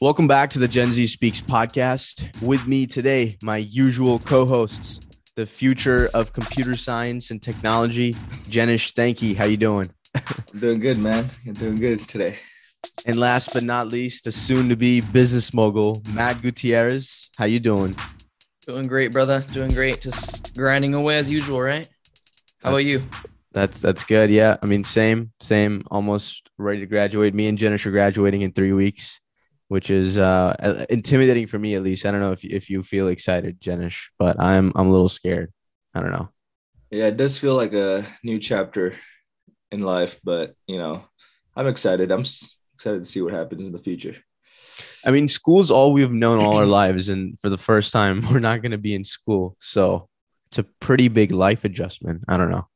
[0.00, 2.40] Welcome back to the Gen Z Speaks podcast.
[2.46, 5.00] With me today, my usual co-hosts,
[5.34, 8.14] the future of computer science and technology,
[8.44, 9.34] Jenish Thanki.
[9.34, 9.90] How you doing?
[10.14, 11.28] I'm doing good, man.
[11.44, 12.38] I'm doing good today.
[13.06, 17.28] And last but not least, the soon-to-be business mogul, Matt Gutierrez.
[17.36, 17.92] How you doing?
[18.68, 19.40] Doing great, brother.
[19.52, 20.00] Doing great.
[20.00, 21.88] Just grinding away as usual, right?
[22.62, 23.00] How about you?
[23.50, 24.30] That's that's good.
[24.30, 25.82] Yeah, I mean, same, same.
[25.90, 27.34] Almost ready to graduate.
[27.34, 29.18] Me and Jenish are graduating in three weeks
[29.68, 32.04] which is uh, intimidating for me at least.
[32.04, 35.52] I don't know if if you feel excited, Jenish, but I'm I'm a little scared.
[35.94, 36.30] I don't know.
[36.90, 38.96] Yeah, it does feel like a new chapter
[39.70, 41.04] in life, but you know,
[41.54, 42.10] I'm excited.
[42.10, 42.24] I'm
[42.74, 44.16] excited to see what happens in the future.
[45.04, 48.40] I mean, school's all we've known all our lives, and for the first time, we're
[48.40, 50.08] not going to be in school, so
[50.46, 52.22] it's a pretty big life adjustment.
[52.26, 52.68] I don't know.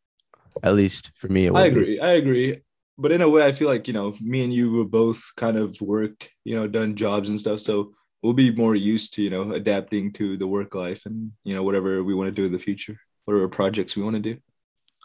[0.63, 1.97] At least for me, I agree.
[1.97, 2.01] Be.
[2.01, 2.61] I agree
[2.99, 5.57] but in a way, I feel like you know, me and you were both kind
[5.57, 7.93] of worked, you know, done jobs and stuff, so
[8.23, 11.63] we'll be more used to you know adapting to the work life and you know
[11.63, 14.39] whatever we want to do in the future, whatever projects we want to do.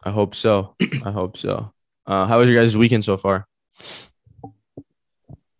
[0.03, 0.75] I hope so.
[1.03, 1.73] I hope so.
[2.05, 3.47] Uh, how was your guys' weekend so far?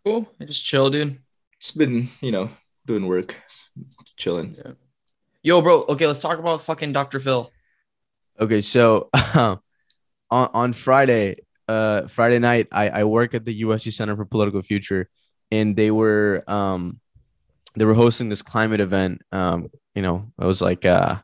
[0.04, 0.26] Cool.
[0.40, 1.18] I just chill, dude.
[1.58, 2.50] It's been, you know,
[2.86, 3.36] doing work,
[4.16, 4.54] chilling.
[4.56, 4.72] Yeah.
[5.42, 5.84] Yo, bro.
[5.88, 7.20] Okay, let's talk about fucking Dr.
[7.20, 7.50] Phil.
[8.40, 9.58] Okay, so on
[10.30, 15.08] on Friday, uh, Friday night, I, I work at the USC Center for Political Future,
[15.50, 17.00] and they were um,
[17.76, 19.22] they were hosting this climate event.
[19.32, 21.16] Um, you know, it was like uh,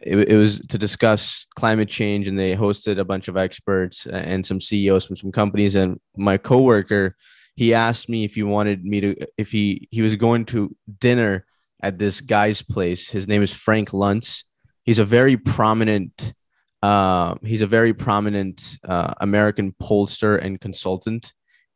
[0.00, 4.44] it, it was to discuss climate change, and they hosted a bunch of experts and
[4.44, 5.74] some CEOs from some companies.
[5.74, 7.16] And my coworker,
[7.54, 11.46] he asked me if he wanted me to if he he was going to dinner
[11.82, 13.08] at this guy's place.
[13.08, 14.44] His name is Frank Luntz.
[14.84, 16.34] He's a very prominent
[16.82, 21.32] uh, he's a very prominent uh, American pollster and consultant,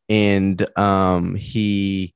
[0.09, 2.15] and um, he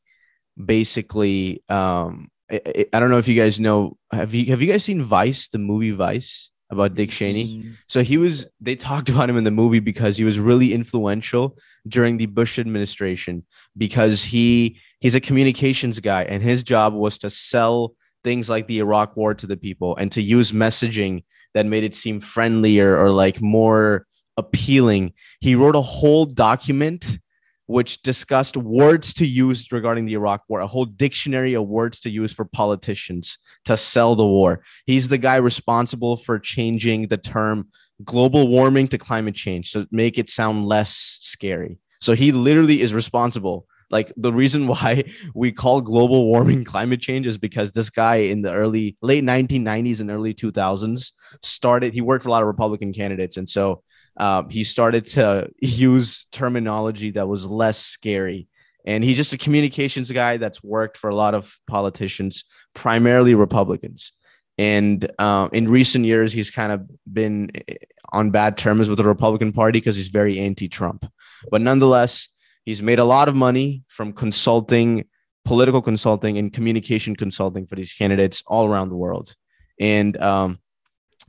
[0.63, 4.85] basically um, I, I, don't know if you guys know have you have you guys
[4.85, 7.47] seen Vice the movie Vice about Dick Cheney?
[7.47, 7.71] Mm-hmm.
[7.89, 11.57] So he was they talked about him in the movie because he was really influential
[11.87, 13.45] during the Bush administration
[13.77, 18.81] because he he's a communications guy and his job was to sell things like the
[18.81, 21.25] Iraq war to the people and to use messaging
[21.55, 24.07] that made it seem friendlier or like more
[24.37, 25.13] appealing.
[25.41, 27.19] He wrote a whole document
[27.67, 32.11] which discussed words to use regarding the Iraq war, a whole dictionary of words to
[32.11, 34.65] use for politicians to sell the war.
[34.87, 37.69] He's the guy responsible for changing the term
[38.03, 41.79] global warming to climate change to make it sound less scary.
[42.01, 47.27] So he literally is responsible like the reason why we call global warming climate change
[47.27, 51.13] is because this guy in the early late 1990s and early 2000s
[51.43, 53.37] started he worked for a lot of republican candidates.
[53.37, 53.83] And so
[54.17, 58.49] um, he started to use terminology that was less scary.
[58.87, 64.13] And he's just a communications guy that's worked for a lot of politicians primarily republicans.
[64.57, 67.75] And uh, in recent years he's kind of been eh,
[68.13, 71.07] on bad terms with the republican party because he's very anti-trump.
[71.51, 72.29] But nonetheless
[72.65, 75.05] He's made a lot of money from consulting,
[75.45, 79.35] political consulting, and communication consulting for these candidates all around the world.
[79.79, 80.59] And um,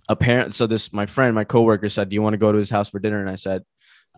[0.09, 2.69] apparently, so this my friend, my coworker said, "Do you want to go to his
[2.69, 3.63] house for dinner?" And I said,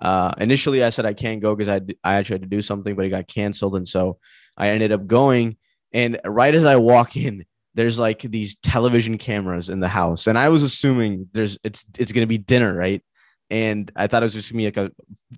[0.02, 2.96] uh, initially, I said I can't go because I I actually had to do something,
[2.96, 4.18] but it got canceled, and so
[4.58, 5.58] I ended up going.
[5.92, 7.46] And right as I walk in,
[7.76, 12.12] there's like these television cameras in the house, and I was assuming there's it's it's
[12.12, 13.04] gonna be dinner, right?
[13.54, 14.92] And I thought it was just gonna be like a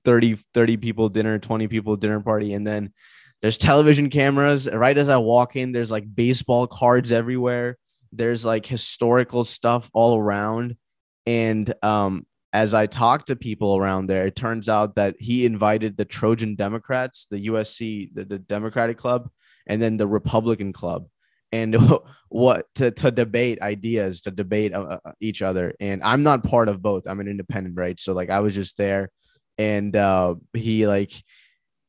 [0.05, 2.53] 30, 30 people dinner, 20 people dinner party.
[2.53, 2.93] And then
[3.41, 4.69] there's television cameras.
[4.71, 7.77] Right as I walk in, there's like baseball cards everywhere.
[8.13, 10.77] There's like historical stuff all around.
[11.25, 15.97] And um, as I talk to people around there, it turns out that he invited
[15.97, 19.29] the Trojan Democrats, the USC, the, the Democratic Club,
[19.67, 21.07] and then the Republican Club
[21.55, 21.77] and
[22.29, 25.73] what to, to debate ideas to debate uh, uh, each other.
[25.79, 27.07] And i'm not part of both.
[27.07, 27.99] I'm an independent right?
[27.99, 29.09] So like i was just there.
[29.57, 31.13] And uh, he like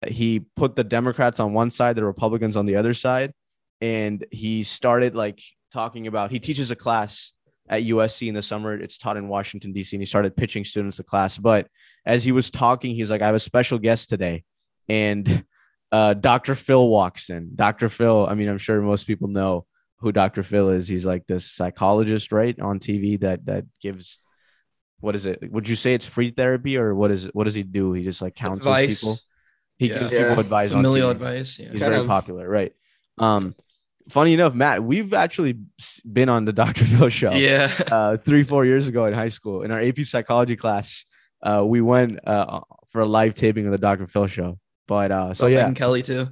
[0.07, 3.33] he put the democrats on one side the republicans on the other side.
[3.81, 5.43] And he started like
[5.73, 7.33] talking about he teaches a class
[7.69, 8.75] at usc in the summer.
[8.75, 11.39] It's taught in washington d.c and he started pitching students the class.
[11.39, 11.67] But
[12.05, 14.45] as he was talking he was like i have a special guest today.
[14.89, 15.45] And
[15.93, 16.55] uh, Dr.
[16.55, 17.53] Phil walks in.
[17.55, 17.89] Dr.
[17.89, 19.67] Phil, I mean, I'm sure most people know
[19.99, 20.43] who Dr.
[20.43, 20.89] Phil is.
[20.89, 24.21] He's like this psychologist, right, on TV that that gives
[25.01, 25.51] what is it?
[25.53, 27.35] Would you say it's free therapy or what is it?
[27.35, 27.93] What does he do?
[27.93, 29.01] He just like counsels advice.
[29.01, 29.19] people.
[29.79, 29.99] He yeah.
[29.99, 30.29] gives yeah.
[30.29, 31.17] people advice Familial on TV.
[31.17, 31.59] advice.
[31.59, 31.71] Yeah.
[31.71, 32.09] He's kind very of.
[32.09, 32.73] popular, right?
[33.19, 33.55] Um,
[34.09, 35.59] funny enough, Matt, we've actually
[36.11, 36.85] been on the Dr.
[36.87, 37.33] Phil show.
[37.33, 37.73] Yeah.
[37.91, 41.05] Uh, three, four years ago in high school in our AP psychology class,
[41.43, 44.07] uh, we went uh, for a live taping of the Dr.
[44.07, 44.59] Phil show.
[44.87, 46.29] But uh, so yeah, and Kelly too.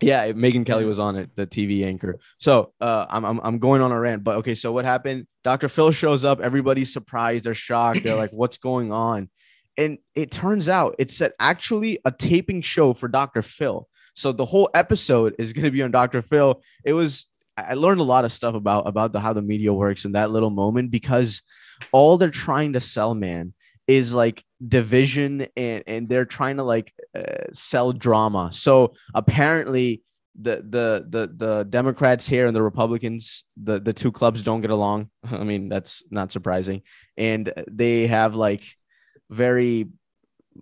[0.00, 2.18] Yeah, Megyn Kelly was on it, the TV anchor.
[2.38, 4.54] So uh, I'm, I'm I'm going on a rant, but okay.
[4.54, 5.26] So what happened?
[5.44, 5.68] Dr.
[5.68, 6.40] Phil shows up.
[6.40, 7.44] Everybody's surprised.
[7.44, 8.02] They're shocked.
[8.02, 9.28] They're like, "What's going on?"
[9.76, 13.42] And it turns out it's actually a taping show for Dr.
[13.42, 13.88] Phil.
[14.14, 16.22] So the whole episode is going to be on Dr.
[16.22, 16.62] Phil.
[16.84, 17.26] It was.
[17.56, 20.12] I I learned a lot of stuff about about the how the media works in
[20.12, 21.42] that little moment because
[21.92, 23.52] all they're trying to sell, man,
[23.90, 28.50] is like division and and they're trying to like uh, sell drama.
[28.52, 30.02] So apparently
[30.40, 34.70] the the the the Democrats here and the Republicans, the the two clubs don't get
[34.70, 35.10] along.
[35.24, 36.82] I mean, that's not surprising.
[37.16, 38.64] And they have like
[39.28, 39.88] very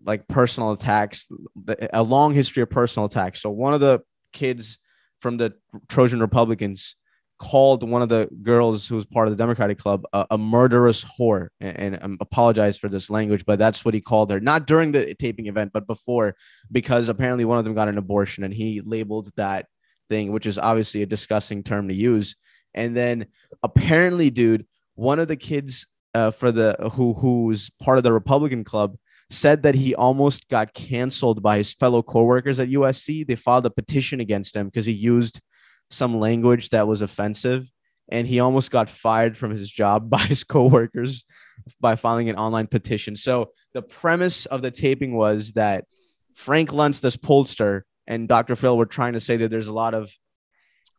[0.04, 1.28] like personal attacks,
[1.92, 3.42] a long history of personal attacks.
[3.42, 4.00] So one of the
[4.32, 4.78] kids
[5.20, 5.54] from the
[5.88, 6.96] Trojan Republicans
[7.38, 11.48] called one of the girls who was part of the Democratic Club a, murderous whore,
[11.60, 14.40] and, and I apologize for this language, but that's what he called her.
[14.40, 16.34] Not during the taping event, but before,
[16.70, 19.66] because apparently one of them got an abortion, and he labeled that
[20.08, 22.36] thing, which is obviously a disgusting term to use.
[22.74, 23.26] And then
[23.62, 28.64] apparently, dude, one of the kids uh, for the who who's part of the Republican
[28.64, 28.96] Club
[29.30, 33.26] said that he almost got canceled by his fellow coworkers at USC.
[33.26, 35.40] They filed a petition against him because he used
[35.90, 37.70] some language that was offensive
[38.10, 41.24] and he almost got fired from his job by his coworkers
[41.80, 43.16] by filing an online petition.
[43.16, 45.84] So the premise of the taping was that
[46.34, 48.56] Frank Luntz, this pollster, and Dr.
[48.56, 50.10] Phil were trying to say that there's a lot of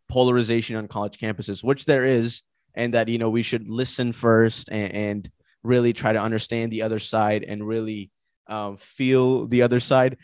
[0.09, 2.44] polarization on college campuses, which there is,
[2.75, 5.31] and that you know we should listen first and, and
[5.63, 8.12] really try to understand the other side and really
[8.47, 10.18] um, feel the other side.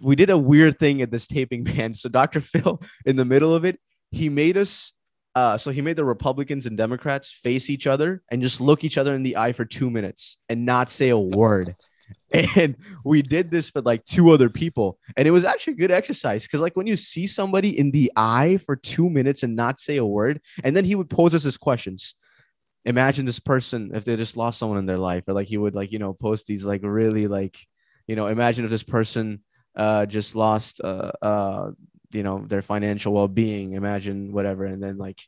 [0.00, 1.94] We did a weird thing at this taping, man.
[1.94, 2.40] So Dr.
[2.40, 3.78] Phil, in the middle of it,
[4.14, 4.92] he made us.
[5.34, 8.96] Uh, so he made the Republicans and Democrats face each other and just look each
[8.96, 11.76] other in the eye for two minutes and not say a word.
[12.56, 16.42] And we did this for like two other people, and it was actually good exercise
[16.42, 19.98] because, like, when you see somebody in the eye for two minutes and not say
[19.98, 22.16] a word, and then he would pose us his questions
[22.84, 25.74] imagine this person if they just lost someone in their life or like he would
[25.74, 27.56] like you know post these like really like
[28.06, 29.42] you know imagine if this person
[29.76, 31.70] uh just lost uh uh
[32.14, 35.20] you know their financial well-being imagine whatever and then like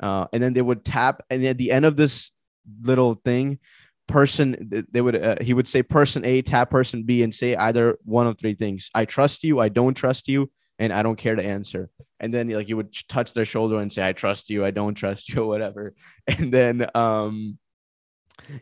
[0.00, 2.32] uh and then they would tap and at the end of this
[2.82, 3.58] little thing
[4.06, 7.98] person they would uh, he would say person a tap person b and say either
[8.04, 8.90] one of three things.
[8.94, 11.88] I trust you i don't trust you and i don't care to answer.
[12.20, 14.94] And then like you would touch their shoulder and say i trust you i don't
[14.94, 15.94] trust you or whatever.
[16.28, 17.58] And then um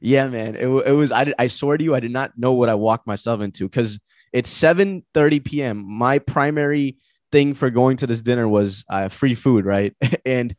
[0.00, 2.68] yeah man it, it was I, I swear to you i did not know what
[2.68, 3.98] i walked myself into because
[4.32, 6.98] it's 7 30 p.m my primary
[7.32, 9.94] thing for going to this dinner was uh, free food right?
[10.24, 10.54] And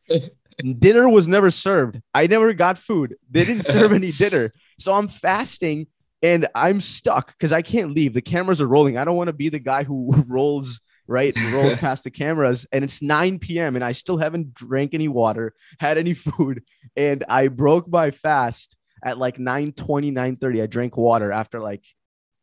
[0.78, 2.00] dinner was never served.
[2.14, 3.16] I never got food.
[3.30, 4.52] They didn't serve any dinner.
[4.78, 5.86] So i'm fasting
[6.22, 8.14] and i'm stuck because i can't leave.
[8.14, 8.98] The cameras are rolling.
[8.98, 12.66] I don't want to be the guy who rolls right And rolls past the cameras.
[12.72, 16.62] And it's 9 p.m and i still haven't drank any water had any food.
[16.96, 21.60] And i broke my fast at like 9 20 9 30 i drank water after
[21.60, 21.84] like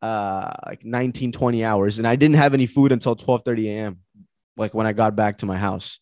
[0.00, 4.01] uh like 19 20 hours and i didn't have any food until 12 30 a.m
[4.56, 5.98] like when i got back to my house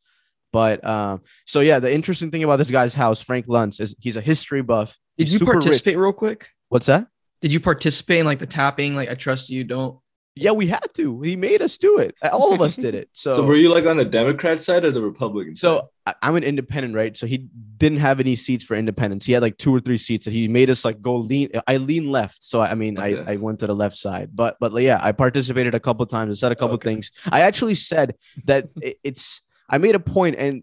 [0.52, 4.16] but um so yeah the interesting thing about this guy's house frank luntz is he's
[4.16, 5.62] a history buff Did you super rich.
[5.64, 6.48] participate real quick?
[6.68, 7.06] what's that
[7.40, 8.94] Did you participate in like the tapping?
[8.94, 9.98] Like I trust you, don't.
[10.36, 13.32] Yeah we had to he made us do it all of us did it so
[13.32, 15.60] So, were you like on the Democrat side or the Republican side?
[15.60, 15.90] So
[16.22, 17.16] I'm an independent, right?
[17.16, 17.46] So he
[17.76, 19.26] didn't have any seats for independence.
[19.26, 21.50] He had like two or three seats that he made us like go lean.
[21.68, 23.22] I lean left, so I mean, Okay.
[23.30, 24.30] I, I went to the left side.
[24.34, 26.30] But but yeah, I participated a couple times.
[26.30, 26.90] I said a couple Okay.
[26.90, 27.12] things.
[27.30, 28.68] I actually said that
[29.04, 29.40] it's.
[29.68, 30.62] I made a point, and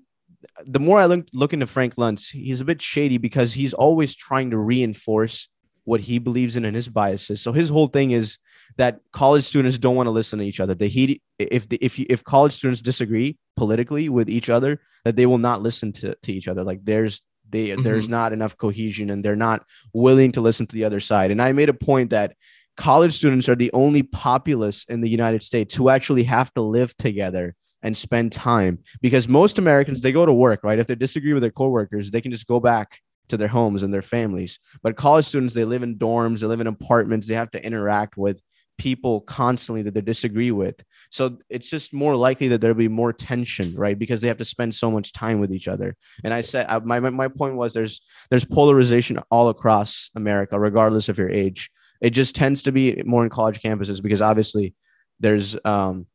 [0.65, 4.15] the more I look look into Frank Luntz, he's a bit shady because he's always
[4.15, 5.47] trying to reinforce
[5.86, 7.39] what he believes in and his biases.
[7.41, 8.38] So his whole thing is
[8.77, 10.74] that college students don't want to listen to each other.
[10.74, 15.15] They he if the, if you, if college students disagree politically with each other, that
[15.15, 16.63] they will not listen to, to each other.
[16.63, 17.84] Like there's they mm-hmm.
[17.84, 21.31] there's not enough cohesion and they're not willing to listen to the other side.
[21.31, 22.36] And I made a point that
[22.75, 26.96] college students are the only populace in the United States who actually have to live
[26.98, 30.79] together and spend time because most Americans they go to work, right?
[30.79, 33.93] If they disagree with their coworkers, they can just go back to their homes and
[33.93, 34.60] their families.
[34.81, 38.17] But college students, they live in dorms, they live in apartments, they have to interact
[38.17, 38.41] with
[38.77, 40.84] people constantly that they disagree with.
[41.10, 43.98] So it's just more likely that there'll be more tension, right?
[43.98, 45.96] Because they have to spend so much time with each other.
[46.24, 51.10] And I said I, my my- point was there's there's polarization all across America, regardless
[51.10, 51.69] of your age.
[52.01, 54.75] It just tends to be more in college campuses because obviously
[55.19, 56.05] there's um,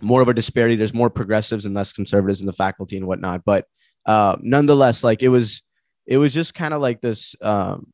[0.00, 0.76] more of a disparity.
[0.76, 3.44] There's more progressives and less conservatives in the faculty and whatnot.
[3.44, 3.66] But
[4.06, 5.62] uh, nonetheless, like it was,
[6.06, 7.36] it was just kind of like this.
[7.40, 7.92] Um,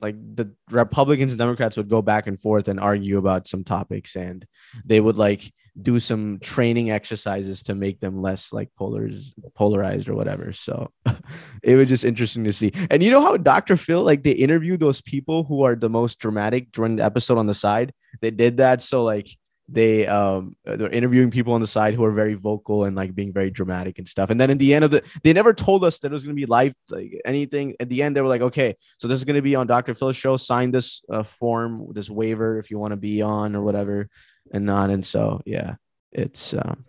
[0.00, 4.16] like the Republicans and Democrats would go back and forth and argue about some topics,
[4.16, 4.46] and
[4.84, 10.14] they would like do some training exercises to make them less like polars polarized or
[10.14, 10.52] whatever.
[10.52, 10.90] So
[11.62, 12.72] it was just interesting to see.
[12.90, 13.76] And you know how Dr.
[13.76, 17.46] Phil like they interview those people who are the most dramatic during the episode on
[17.46, 17.92] the side.
[18.20, 19.28] They did that so like
[19.72, 23.32] they um they're interviewing people on the side who are very vocal and like being
[23.32, 24.30] very dramatic and stuff.
[24.30, 26.34] And then in the end of the they never told us that it was gonna
[26.34, 27.76] be live like anything.
[27.78, 29.94] At the end, they were like, okay, so this is gonna be on Dr.
[29.94, 30.36] Phil's show.
[30.36, 34.08] Sign this uh, form, this waiver if you want to be on or whatever,
[34.52, 34.90] and not.
[34.90, 35.76] And so yeah,
[36.12, 36.84] it's um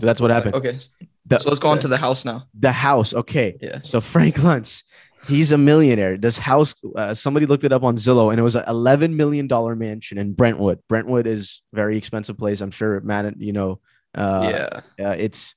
[0.00, 0.54] so that's what happened.
[0.54, 0.78] Okay.
[1.26, 2.46] The- so let's go on to the house now.
[2.58, 3.56] The house, okay.
[3.60, 3.80] Yeah.
[3.82, 4.84] So Frank Luntz,
[5.26, 6.16] he's a millionaire.
[6.16, 9.46] This house, uh, somebody looked it up on Zillow, and it was an eleven million
[9.46, 10.80] dollar mansion in Brentwood.
[10.88, 12.60] Brentwood is very expensive place.
[12.60, 13.34] I'm sure, man.
[13.38, 13.80] You know,
[14.14, 15.06] uh, yeah.
[15.06, 15.54] uh, it's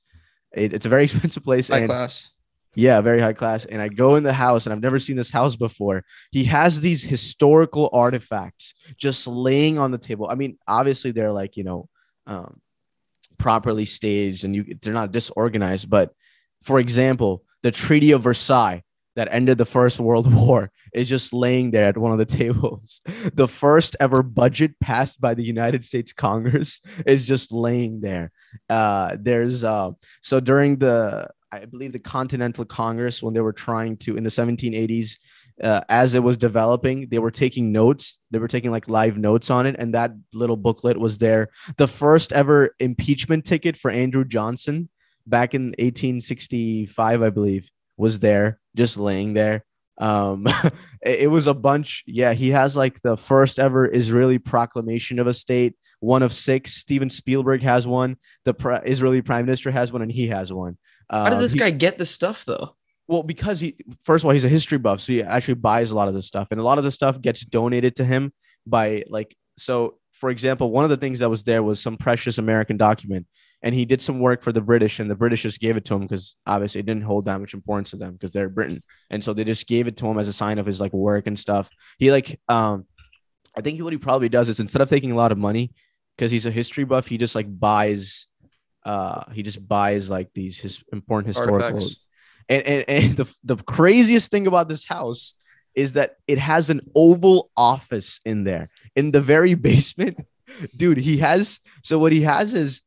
[0.54, 2.30] it, it's a very expensive place, High and class.
[2.74, 3.64] yeah, very high class.
[3.64, 6.04] And I go in the house, and I've never seen this house before.
[6.30, 10.28] He has these historical artifacts just laying on the table.
[10.28, 11.88] I mean, obviously they're like you know,
[12.26, 12.60] um,
[13.38, 15.88] properly staged, and you they're not disorganized.
[15.88, 16.12] But
[16.62, 18.82] for example, the Treaty of Versailles
[19.16, 23.00] that ended the First World War is just laying there at one of the tables.
[23.34, 28.30] The first ever budget passed by the United States Congress is just laying there.
[28.68, 29.90] Uh, there's uh,
[30.20, 34.30] so during the I believe the Continental Congress when they were trying to in the
[34.30, 35.18] 1780s.
[35.62, 38.20] Uh, as it was developing, they were taking notes.
[38.30, 41.48] They were taking like live notes on it, and that little booklet was there.
[41.76, 44.88] The first ever impeachment ticket for Andrew Johnson
[45.26, 49.64] back in 1865, I believe, was there, just laying there.
[49.98, 50.46] Um,
[51.02, 52.02] it, it was a bunch.
[52.06, 56.74] Yeah, he has like the first ever Israeli proclamation of a state, one of six.
[56.74, 58.16] Steven Spielberg has one.
[58.44, 60.78] The pre- Israeli prime minister has one, and he has one.
[61.10, 62.74] How did Um, this he- guy get this stuff though?
[63.08, 65.94] well, because he first of all, he's a history buff, so he actually buys a
[65.94, 68.32] lot of this stuff, and a lot of the stuff gets donated to him
[68.66, 69.98] by like so.
[70.12, 73.26] For example, one of the things that was there was some precious American document,
[73.62, 75.94] and he did some work for the British, and the British just gave it to
[75.94, 79.22] him because obviously it didn't hold that much importance to them because they're Britain, and
[79.22, 81.38] so they just gave it to him as a sign of his like work and
[81.38, 81.70] stuff.
[81.98, 82.86] He like um,
[83.56, 85.72] I think what he probably does is instead of taking a lot of money
[86.16, 88.26] because he's a history buff, he just like buys,
[88.84, 91.96] uh, he just buys like these his important historical Artifacts.
[92.48, 95.34] and, and, and the, the craziest thing about this house
[95.74, 100.18] is that it has an oval office in there in the very basement
[100.76, 102.82] dude he has so what he has is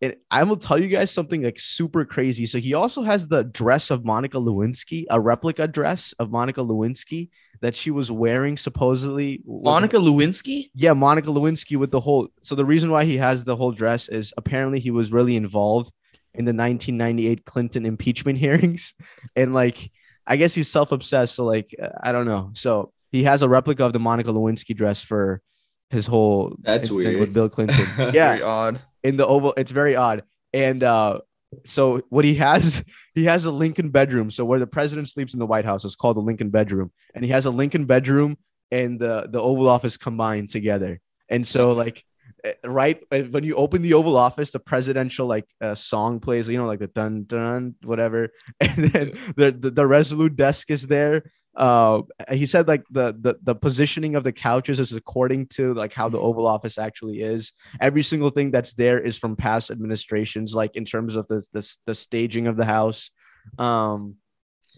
[0.00, 2.46] and I will tell you guys something like super crazy.
[2.46, 7.30] So he also has the dress of Monica Lewinsky, a replica dress of Monica Lewinsky
[7.60, 9.42] that she was wearing supposedly.
[9.44, 10.70] Monica Lewinsky?
[10.74, 12.28] yeah, Monica Lewinsky with the whole.
[12.42, 15.92] So the reason why he has the whole dress is apparently he was really involved
[16.34, 18.94] in the 1998 Clinton impeachment hearings,
[19.34, 19.90] and like
[20.26, 21.34] I guess he's self-obsessed.
[21.34, 22.50] So like uh, I don't know.
[22.52, 25.42] So he has a replica of the Monica Lewinsky dress for
[25.90, 26.54] his whole.
[26.60, 27.18] That's weird.
[27.18, 27.84] with Bill Clinton.
[27.98, 28.10] Yeah.
[28.10, 28.80] Very yeah, odd.
[29.08, 29.54] In the oval.
[29.56, 30.22] It's very odd.
[30.52, 31.20] And uh,
[31.64, 32.84] so what he has,
[33.14, 34.30] he has a Lincoln bedroom.
[34.30, 37.24] So where the president sleeps in the White House is called the Lincoln bedroom, and
[37.24, 38.36] he has a Lincoln bedroom
[38.70, 41.00] and the the Oval Office combined together.
[41.30, 42.04] And so like
[42.44, 46.48] eh, right eh, when you open the Oval Office, the presidential like uh, song plays,
[46.48, 48.28] you know, like the dun dun whatever,
[48.60, 51.24] and then the the, the Resolute desk is there.
[51.56, 55.92] Uh, he said like the, the the positioning of the couches is according to like
[55.92, 60.54] how the Oval Office actually is every single thing that's there is from past administrations
[60.54, 63.10] like in terms of the the, the staging of the house
[63.58, 64.14] um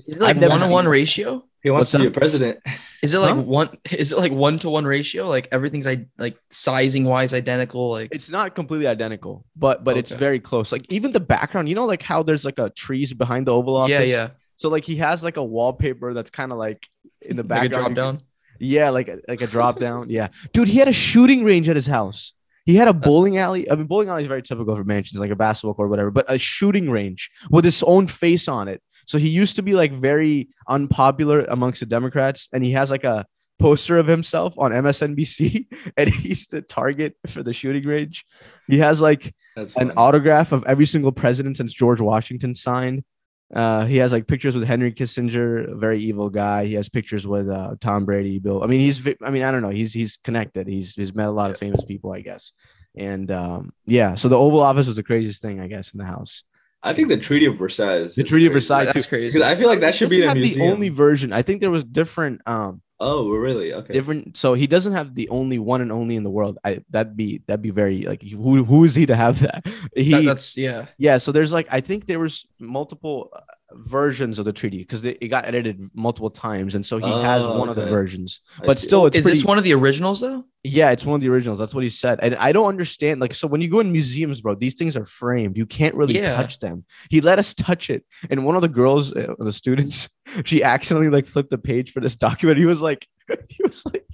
[0.07, 1.45] Is it like I've one to one seen- ratio?
[1.63, 2.61] He wants What's to be a president.
[3.03, 3.43] Is it like Huh?
[3.43, 3.69] one?
[3.91, 5.29] Is it like one to one ratio?
[5.29, 7.91] Like everything's I like sizing wise identical.
[7.91, 11.75] Like it's not completely identical but but it's very close like even the background you
[11.75, 14.29] know like how there's like a trees behind the oval office yeah, yeah,
[14.61, 16.87] so like he has like a wallpaper that's kind of like
[17.23, 18.23] in the like a background drop down.
[18.59, 21.77] yeah like a, like a drop down yeah dude he had a shooting range at
[21.77, 22.35] his house
[22.67, 23.69] he had a bowling alley.
[23.71, 26.11] I mean, bowling alley is very typical for mansions, like a basketball court, or whatever.
[26.11, 28.83] But a shooting range with his own face on it.
[29.07, 33.03] So he used to be like very unpopular amongst the Democrats, and he has like
[33.03, 33.27] a
[33.59, 38.25] poster of himself on MSNBC, and he's the target for the shooting range.
[38.69, 39.35] He has like
[39.77, 43.05] an autograph of every single president since George Washington signed.
[43.55, 46.67] Uh, he has like pictures with Henry Kissinger, a very evil guy.
[46.67, 48.63] He has pictures with uh, Tom Brady, Bill.
[48.63, 49.05] I mean, he's.
[49.23, 49.71] I mean, I don't know.
[49.71, 50.69] He's he's connected.
[50.69, 52.53] He's he's met a lot of famous people, I guess.
[52.97, 56.05] And um, yeah, so the Oval Office was the craziest thing, I guess, in the
[56.05, 56.45] house.
[56.83, 58.15] I think the Treaty of Versailles.
[58.15, 58.65] The Treaty of crazy.
[58.67, 59.09] Versailles, That's too.
[59.09, 59.43] crazy.
[59.43, 60.67] I feel like that should be Doesn't in a have museum.
[60.67, 61.33] the only version.
[61.33, 62.41] I think there was different.
[62.47, 63.73] Um, Oh, really?
[63.73, 63.95] Okay.
[63.95, 64.37] different.
[64.37, 66.59] So he doesn't have the only one and only in the world.
[66.65, 69.65] I that'd be that'd be very like who who is he to have that?
[69.97, 70.87] He That- that's yeah.
[70.99, 73.41] yeah so there's like i think there was multiple uh,
[73.75, 77.59] versions of the treaty because it got edited multiple times, and so he has Oh,
[77.59, 78.41] one of the versions.
[78.65, 80.45] But still, it's Is pretty, this one of the originals though?
[80.63, 81.59] Yeah, it's one of the originals.
[81.59, 82.19] That's what he said.
[82.23, 83.21] And I don't understand.
[83.21, 85.57] Like, so when you go in museums, bro, these things are framed.
[85.57, 86.35] You can't really Yeah.
[86.37, 86.85] touch them.
[87.11, 88.05] He let us touch it.
[88.29, 90.09] And one of the girls, uh, the students,
[90.45, 92.59] she accidentally like flipped the page for this document.
[92.59, 93.07] He was like,
[93.49, 94.05] he was like,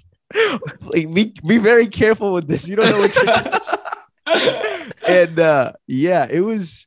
[0.80, 2.68] like be, be very careful with this.
[2.68, 3.76] You don't know what you're
[5.06, 6.86] and uh yeah, it was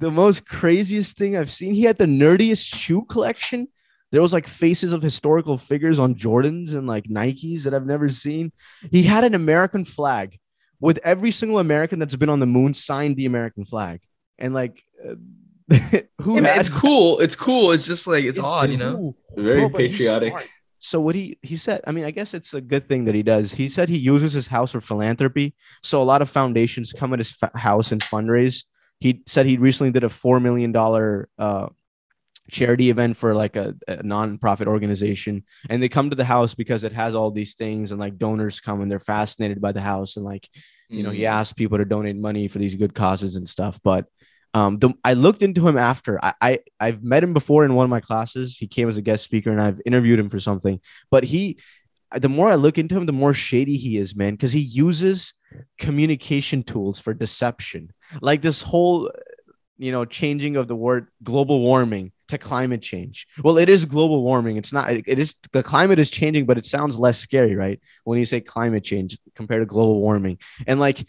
[0.00, 1.74] the most craziest thing I've seen.
[1.74, 3.68] He had the nerdiest shoe collection.
[4.12, 8.08] There was like faces of historical figures on Jordans and like Nikes that I've never
[8.08, 8.50] seen.
[8.90, 10.38] He had an American flag
[10.80, 14.00] with every single American that's been on the moon signed the American flag.
[14.38, 15.14] And like uh,
[16.22, 17.20] who Yeah, man, it's cool.
[17.20, 17.70] It's cool.
[17.72, 18.96] It's just like it's, It's- odd, you know.
[18.96, 19.16] cool.
[19.36, 20.34] Very Bro, patriotic.
[20.82, 23.22] So what he he said, I mean, I guess it's a good thing that he
[23.22, 23.52] does.
[23.52, 25.54] He said he uses his house for philanthropy.
[25.82, 28.64] So a lot of foundations come at his fa- house and fundraise.
[29.00, 31.68] He said he recently did a four million dollar uh,
[32.50, 36.84] charity event for like a, a nonprofit organization, and they come to the house because
[36.84, 40.16] it has all these things, and like donors come and they're fascinated by the house,
[40.16, 40.48] and like
[40.88, 41.30] you know he Mm.
[41.30, 43.80] asked people to donate money for these good causes and stuff.
[43.82, 44.06] But
[44.52, 46.18] um the, i looked into him after.
[46.24, 48.56] I, I i've met him before in one of my classes.
[48.56, 50.80] He came as a guest speaker and i've interviewed him for something.
[51.10, 51.58] But he
[52.16, 55.34] the more i look into him the more shady he is man because he uses
[55.78, 57.92] communication tools for deception.
[58.20, 59.10] Like this whole
[59.78, 63.26] you know changing of the word global warming to climate change.
[63.42, 64.56] Well it is global warming.
[64.56, 67.80] It's not it, is the climate is changing but it sounds less scary right?
[68.04, 70.38] When you say climate change compared to global warming.
[70.66, 71.06] And like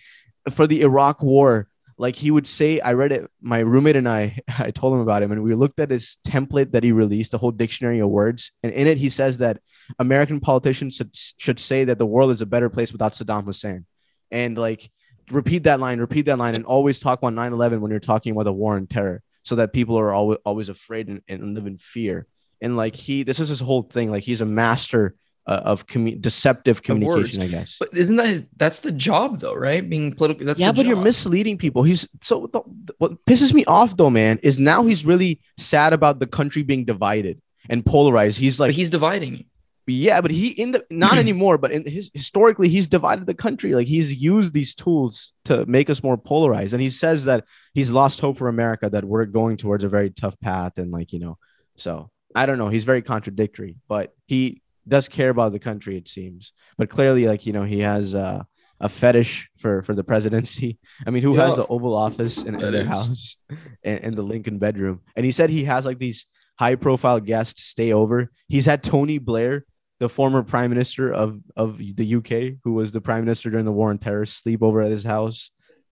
[0.51, 1.67] for the Iraq war,
[1.97, 5.21] like he would say, I read it, my roommate and I, I told him about
[5.21, 8.51] him, and we looked at his template that he released, the whole dictionary of words.
[8.63, 9.59] And in it, he says that
[9.99, 13.85] American politicians should, should say that the world is a better place without Saddam Hussein.
[14.31, 14.89] And like,
[15.29, 18.31] repeat that line, repeat that line, and always talk about 9 11 when you're talking
[18.33, 21.67] about the war and terror so that people are always, always afraid and, and live
[21.67, 22.27] in fear.
[22.61, 24.11] And like, he, this is his whole thing.
[24.11, 25.15] Like, he's a master
[25.47, 27.77] uh, of commu- deceptive communication, I guess.
[27.79, 29.87] But isn't that his, that's the job though, right?
[29.87, 30.45] Being political.
[30.45, 31.83] That's yeah, but you're misleading people.
[31.83, 32.61] He's so the,
[32.99, 36.85] what pisses me off though, man, is now he's really sad about the country being
[36.85, 38.39] divided and polarized.
[38.39, 39.45] He's But like, he's dividing.
[39.87, 43.73] Yeah, but he in the not anymore, but in his historically he's divided the country.
[43.73, 47.89] Like he's used these tools to make us more polarized, and he says that he's
[47.89, 51.19] lost hope for America, that we're going towards a very tough path, and like you
[51.19, 51.37] know,
[51.77, 52.69] so I don't know.
[52.69, 56.53] He's very contradictory, but he does care about the country, it seems.
[56.77, 58.43] But clearly, like you know, he has uh,
[58.79, 60.79] a fetish for for the presidency.
[61.05, 63.37] I mean, who has the Oval Office in, in their house
[63.83, 65.01] and, and the Lincoln bedroom?
[65.15, 66.25] And he said he has like these
[66.57, 68.31] high profile guests stay over.
[68.47, 69.65] He's had Tony Blair,
[70.01, 73.73] the former prime minister of of the UK, who was the prime minister during the
[73.73, 75.51] war on terror, sleep over at his house.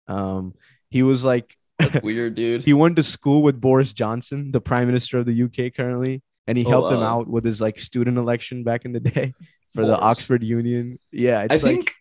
[0.10, 0.56] Um,
[0.90, 2.64] he was like That's weird, dude.
[2.66, 6.58] he went to school with Boris Johnson, the prime minister of the UK currently, and
[6.58, 9.36] he Oh, helped him out with his like student election back in the day
[9.76, 11.00] for the Oxford Union.
[11.12, 11.94] Yeah, I like think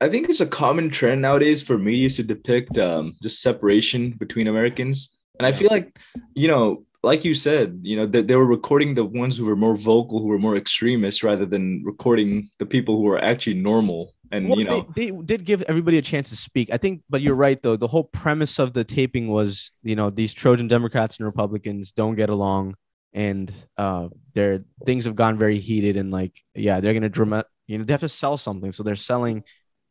[0.00, 4.46] I think it's a common trend nowadays for media to depict um, just separation between
[4.48, 5.98] Americans, and I feel like
[6.34, 9.56] you know, like you said, you know, they, they were recording the ones who were
[9.56, 14.14] more vocal, who were more extremists, rather than recording the people who were actually normal.
[14.30, 16.70] And Well, you know, they, they did give everybody a chance to speak.
[16.72, 17.76] I think, but you're right though.
[17.76, 22.16] The whole premise of the taping was, you know, these Trojan Democrats and Republicans don't
[22.16, 22.76] get along,
[23.14, 27.44] and uh, their things have gone very heated, and like, yeah, they're gonna drama.
[27.66, 29.42] You know, they have to sell something, so they're selling,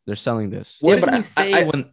[0.05, 0.77] they're selling this.
[0.79, 1.91] What yeah, but did I, he say when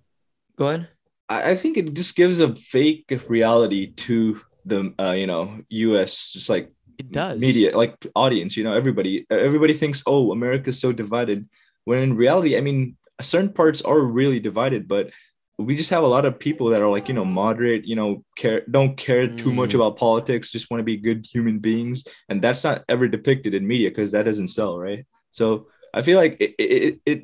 [0.56, 0.88] go ahead.
[1.28, 6.32] I, I think it just gives a fake reality to the uh, you know U.S.
[6.32, 7.38] just like It does.
[7.38, 11.48] media like audience you know everybody everybody thinks oh america's so divided
[11.84, 15.10] when in reality i mean certain parts are really divided but
[15.58, 18.24] we just have a lot of people that are like you know moderate you know
[18.36, 19.78] care don't care too much Mm.
[19.78, 23.62] about politics just want to be good human beings and that's not ever depicted in
[23.74, 25.02] media because that doesn't sell right
[25.38, 27.20] so i feel like it it, it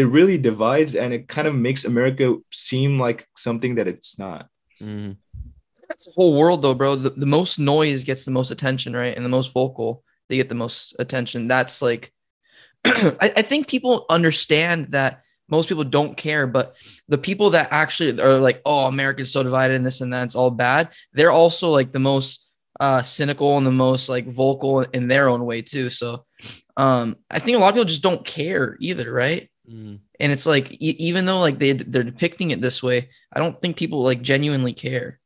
[0.00, 4.48] it really divides and it kind of makes america seem like something that it's not
[4.80, 5.16] Mhm.
[5.88, 6.96] That's the whole world, though, bro.
[6.96, 9.16] The, the most noise gets the most attention, right?
[9.16, 11.48] And the most vocal, they get the most attention.
[11.48, 12.12] That's like,
[12.84, 16.74] I, I think people understand that most people don't care, but
[17.08, 20.34] the people that actually are like, oh, America's so divided and this and that, it's
[20.34, 20.90] all bad.
[21.14, 25.44] They're also like the most uh, cynical and the most like vocal in their own
[25.46, 25.88] way, too.
[25.88, 26.26] So
[26.76, 29.50] um, I think a lot of people just don't care either, right?
[29.68, 30.00] Mhm.
[30.20, 33.60] And it's like, e- even though like they they're depicting it this way, I don't
[33.60, 35.18] think people like genuinely care.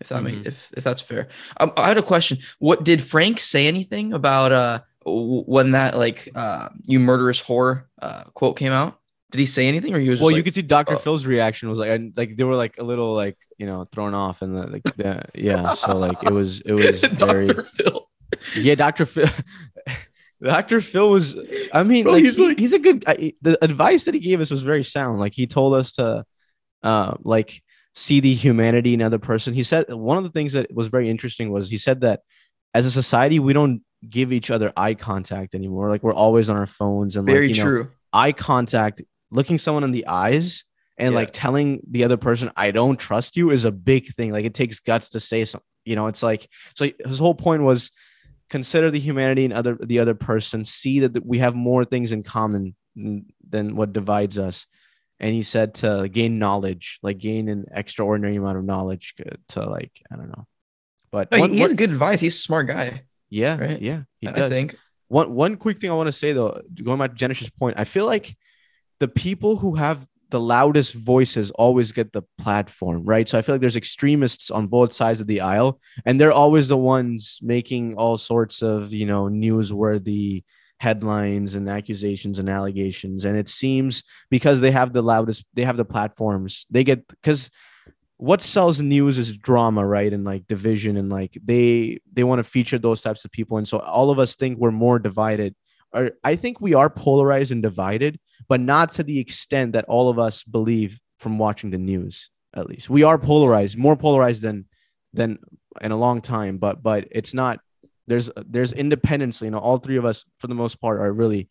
[0.00, 0.24] If that Mhm.
[0.24, 1.28] makes if if that's fair.
[1.60, 2.38] Um, I had a question.
[2.58, 8.24] What did Frank say anything about uh when that like uh you murderous whore uh
[8.34, 8.98] quote came out?
[9.30, 10.20] Did he say anything, or he was?
[10.20, 10.94] well, you could see Dr.
[10.94, 13.84] uh, Phil's reaction was like, and like they were like a little like you know
[13.90, 17.48] thrown off, and the, like the, yeah, so like it was it was very.
[17.64, 18.08] Phil.
[18.56, 19.06] yeah, Dr.
[19.06, 19.28] Phil.
[20.42, 20.80] Dr.
[20.80, 21.36] Phil was,
[21.72, 23.02] I mean, Bro, like, he's he- like- he's a good.
[23.08, 25.18] I, the advice that he gave us was very sound.
[25.18, 26.24] Like he told us to,
[26.84, 27.62] uh, like
[27.94, 29.54] see the humanity in another person.
[29.54, 32.20] He said one of the things that was very interesting was he said that
[32.74, 35.88] as a society we don't give each other eye contact anymore.
[35.88, 37.90] Like we're always on our phones and Very like you know, true.
[38.12, 40.64] eye contact, looking someone in the eyes
[40.98, 41.20] and Yeah.
[41.20, 44.32] like telling the other person, I don't trust you is a big thing.
[44.32, 47.62] Like it takes guts to say something, you know, it's like, so his whole point
[47.62, 47.90] was
[48.50, 52.22] consider the humanity in other, the other person, see that we have more things in
[52.22, 54.66] common than what divides us.
[55.20, 59.64] And he said to gain knowledge, like gain an extraordinary amount of knowledge to, to
[59.70, 60.46] like, I don't know.
[61.12, 62.20] But No, he- one- he has one- good advice.
[62.20, 63.02] He's a smart guy.
[63.30, 63.80] yeah, right?
[63.80, 64.50] yeah, he I does.
[64.52, 64.76] think.
[65.08, 67.84] One one quick thing I want to say though, going back to Jenish's point, I
[67.84, 68.36] feel like
[69.00, 73.28] the people who have the loudest voices always get the platform, right?
[73.28, 76.66] So I feel like there's extremists on both sides of the aisle, and they're always
[76.68, 80.42] the ones making all sorts of you know newsworthy
[80.78, 83.24] headlines and accusations and allegations.
[83.24, 87.50] And it seems because they have the loudest, they have the platforms, they get because
[88.16, 90.12] what sells news is drama right?
[90.12, 93.58] And like division and like they they want to feature those types of people.
[93.58, 95.54] And so all of us think we're more divided.
[95.92, 100.08] Or i think we are polarized and divided but not to the extent that all
[100.08, 102.90] of us believe from watching the news at least.
[102.90, 104.64] We are polarized more polarized than
[105.12, 105.38] than
[105.80, 107.60] in a long time but but it's not
[108.06, 111.48] there's there's independence you know all three of us for the most part are really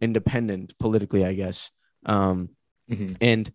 [0.00, 1.70] independent politically i guess
[2.06, 2.48] um
[2.90, 3.16] Mhm.
[3.20, 3.52] and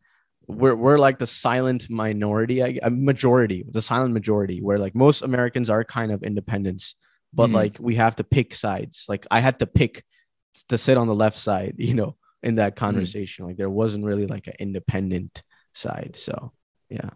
[0.47, 5.23] we're we're like the silent minority, I, a majority, the silent majority, where like most
[5.23, 6.95] Americans are kind of independents,
[7.33, 7.53] but Mhm.
[7.53, 9.05] like we have to pick sides.
[9.09, 10.05] Like I had to pick
[10.69, 13.45] to sit on the left side, you know, in that conversation.
[13.47, 15.41] Like there wasn't really like an independent
[15.73, 16.15] side.
[16.15, 16.53] So
[16.89, 17.09] yeah,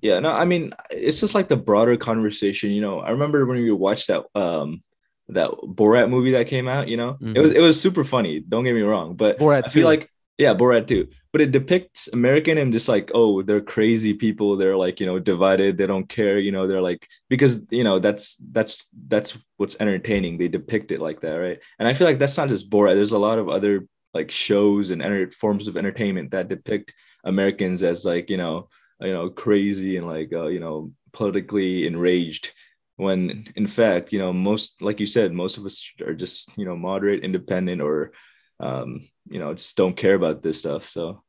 [0.00, 2.70] Yeah, no, I mean, it's just like the broader conversation.
[2.70, 4.82] You know, I remember when we watched that um
[5.28, 6.88] that Borat movie that came out.
[6.88, 8.40] You know, it was it was super funny.
[8.40, 9.86] Don't get me wrong, but Borat I feel too.
[9.86, 11.08] like yeah, Borat too.
[11.32, 14.56] But it depicts American and just like oh, they're crazy people.
[14.56, 15.78] They're like you know divided.
[15.78, 16.38] They don't care.
[16.38, 20.38] You know, they're like because you know that's that's that's what's entertaining.
[20.38, 21.58] They depict it like that, right?
[21.78, 22.94] And I feel like that's not just Borat.
[22.94, 26.92] There's a lot of other like shows and enter- forms of entertainment that depict
[27.24, 28.68] Americans as like you know
[29.02, 32.52] you know crazy and like uh, you know politically enraged
[32.96, 36.64] when in fact you know most like you said most of us are just you
[36.64, 38.12] know moderate independent or
[38.60, 41.22] um you know just don't care about this stuff so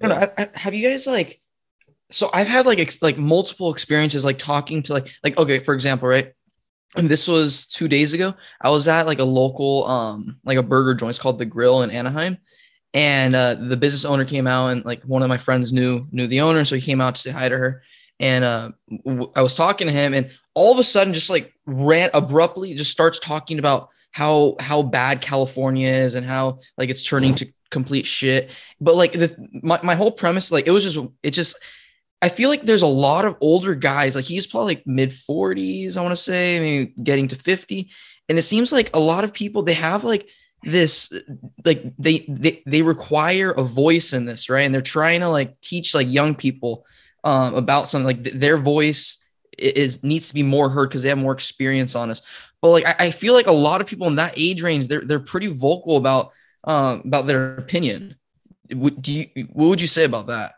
[0.00, 0.32] I don't know.
[0.36, 1.40] I, I, have you guys like?
[2.10, 5.74] So I've had like ex- like multiple experiences like talking to like like okay for
[5.74, 6.32] example right,
[6.96, 8.34] and this was two days ago.
[8.60, 11.10] I was at like a local um like a burger joint.
[11.10, 12.38] It's called the Grill in Anaheim,
[12.92, 16.26] and uh, the business owner came out and like one of my friends knew knew
[16.26, 17.82] the owner, so he came out to say hi to her.
[18.18, 18.70] And uh,
[19.06, 22.74] w- I was talking to him, and all of a sudden, just like ran abruptly,
[22.74, 27.46] just starts talking about how how bad California is and how like it's turning to
[27.70, 28.50] complete shit
[28.80, 31.56] but like the my, my whole premise like it was just it just
[32.20, 35.96] i feel like there's a lot of older guys like he's probably like mid 40s
[35.96, 37.88] i want to say maybe getting to 50
[38.28, 40.28] and it seems like a lot of people they have like
[40.62, 41.12] this
[41.64, 45.58] like they they, they require a voice in this right and they're trying to like
[45.60, 46.84] teach like young people
[47.24, 49.18] um about something like th- their voice
[49.58, 52.22] is needs to be more heard because they have more experience on us
[52.60, 55.00] but like I, I feel like a lot of people in that age range they're
[55.00, 56.32] they're pretty vocal about
[56.64, 58.16] um, about their opinion.
[58.70, 60.54] Would do you what would you say about that?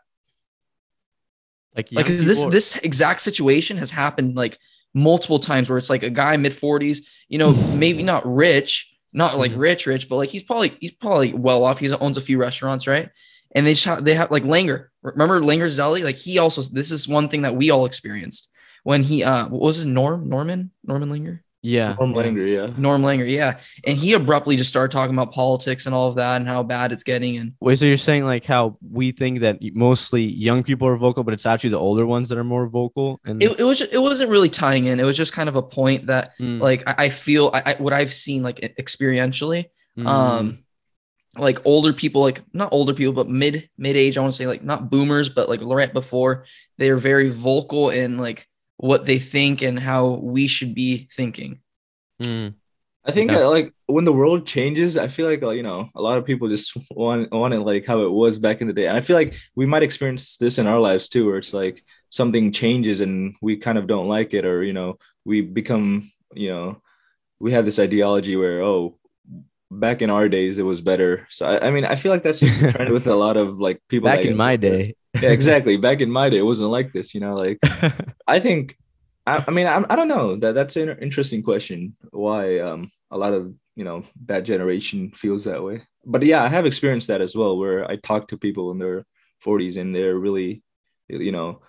[1.75, 4.59] like, Like this this exact situation has happened like
[4.93, 9.37] multiple times where it's like a guy mid 40s, you know, maybe not rich, not
[9.37, 9.59] like Mhm.
[9.59, 11.79] rich, rich, but like he's probably he's probably well off.
[11.79, 13.09] He owns a few restaurants, right?
[13.55, 14.87] And they shot they have like Langer.
[15.03, 16.03] Remember Langer's Deli?
[16.03, 18.49] Like he also this is one thing that we all experienced
[18.83, 22.13] when he uh what was his Norm Norman Norman Langer yeah, Norm.
[22.13, 26.09] Langer, yeah Norm Langer yeah and he abruptly just started talking about politics and all
[26.09, 29.11] of that and how bad it's getting and Wait, so you're saying like how we
[29.11, 32.43] think that mostly young people are vocal, but it's actually the older ones that are
[32.43, 33.19] more vocal?
[33.25, 35.63] And it, it was it wasn't really tying in it was just kind of a
[35.63, 39.65] point that Mm, like I, I feel I, I what I've seen like experientially
[39.97, 40.59] mm, um
[41.37, 44.47] like older people like not older people but mid mid age I want to say
[44.47, 46.45] like not boomers but like right before
[46.77, 48.47] they're very vocal and like
[48.89, 50.01] what they think and how
[50.35, 51.59] we should be thinking
[52.21, 52.53] mm.
[53.05, 53.39] I think Yeah.
[53.39, 56.25] that, like when the world changes, I feel like uh, you know a lot of
[56.25, 58.87] people just want want it like how it was back in the day.
[58.87, 61.83] And I feel like we might experience this in our lives too, where it's like
[62.09, 66.49] something changes and we kind of don't like it, or you know we become you
[66.49, 66.81] know
[67.39, 68.97] we have this ideology where oh
[69.71, 71.27] back in our days it was better.
[71.31, 73.59] So I, I mean, I feel like that's just a trend with a lot of
[73.59, 74.57] like people Back that in my older.
[74.57, 74.95] day.
[75.21, 75.77] Yeah, exactly.
[75.77, 77.13] Back in my day, it wasn't like this.
[77.13, 77.59] You know, like
[78.27, 78.77] I think.
[79.25, 80.35] I, I mean, I, I don't know.
[80.35, 81.95] That that's an interesting question.
[82.11, 85.83] Why um a lot of you know that generation feels that way.
[86.05, 89.05] But yeah, I have experienced that as well, where I talk to people in their
[89.45, 90.63] 40s and they're really,
[91.07, 91.61] you know,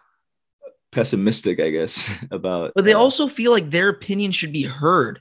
[0.90, 2.72] pessimistic, I guess, about.
[2.74, 5.20] but they uh, also feel like their opinion should be heard.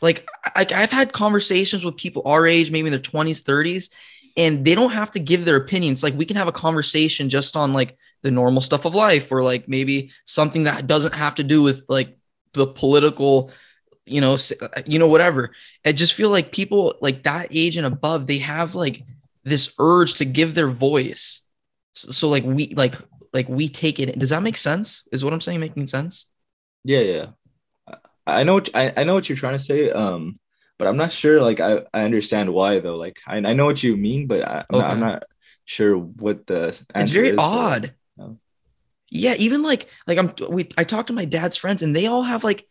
[0.00, 3.90] Like, like I've had conversations with people our age, maybe in their 20s, 30s,
[4.36, 6.02] and they don't have to give their opinions.
[6.02, 9.42] Like, we can have a conversation just on like the normal stuff of life, or
[9.42, 12.16] like maybe something that doesn't have to do with like
[12.52, 13.50] the political,
[14.06, 14.36] you know,
[14.86, 15.50] you know, whatever.
[15.84, 19.04] I just feel like people like that age and above, they have like
[19.44, 21.40] this urge to give their voice.
[21.92, 22.94] So, so like we like
[23.32, 24.18] like we take it.
[24.18, 25.02] Does that make sense?
[25.12, 26.26] Is what I'm saying making sense?
[26.84, 27.26] Yeah, yeah.
[28.26, 29.90] I, I know what I, I know what you're trying to say.
[29.90, 30.38] Um,
[30.78, 31.40] but I'm not sure.
[31.40, 32.96] Like, I, I understand why though.
[32.96, 35.12] Like, I, I know what you mean, but I, I'm, not, I'm Okay.
[35.12, 35.22] not
[35.64, 37.84] sure what the it's answer very is for that.
[37.86, 37.94] odd.
[38.16, 38.38] No.
[39.10, 42.22] Yeah, even like like I'm we I talked to my dad's friends and they all
[42.22, 42.66] have like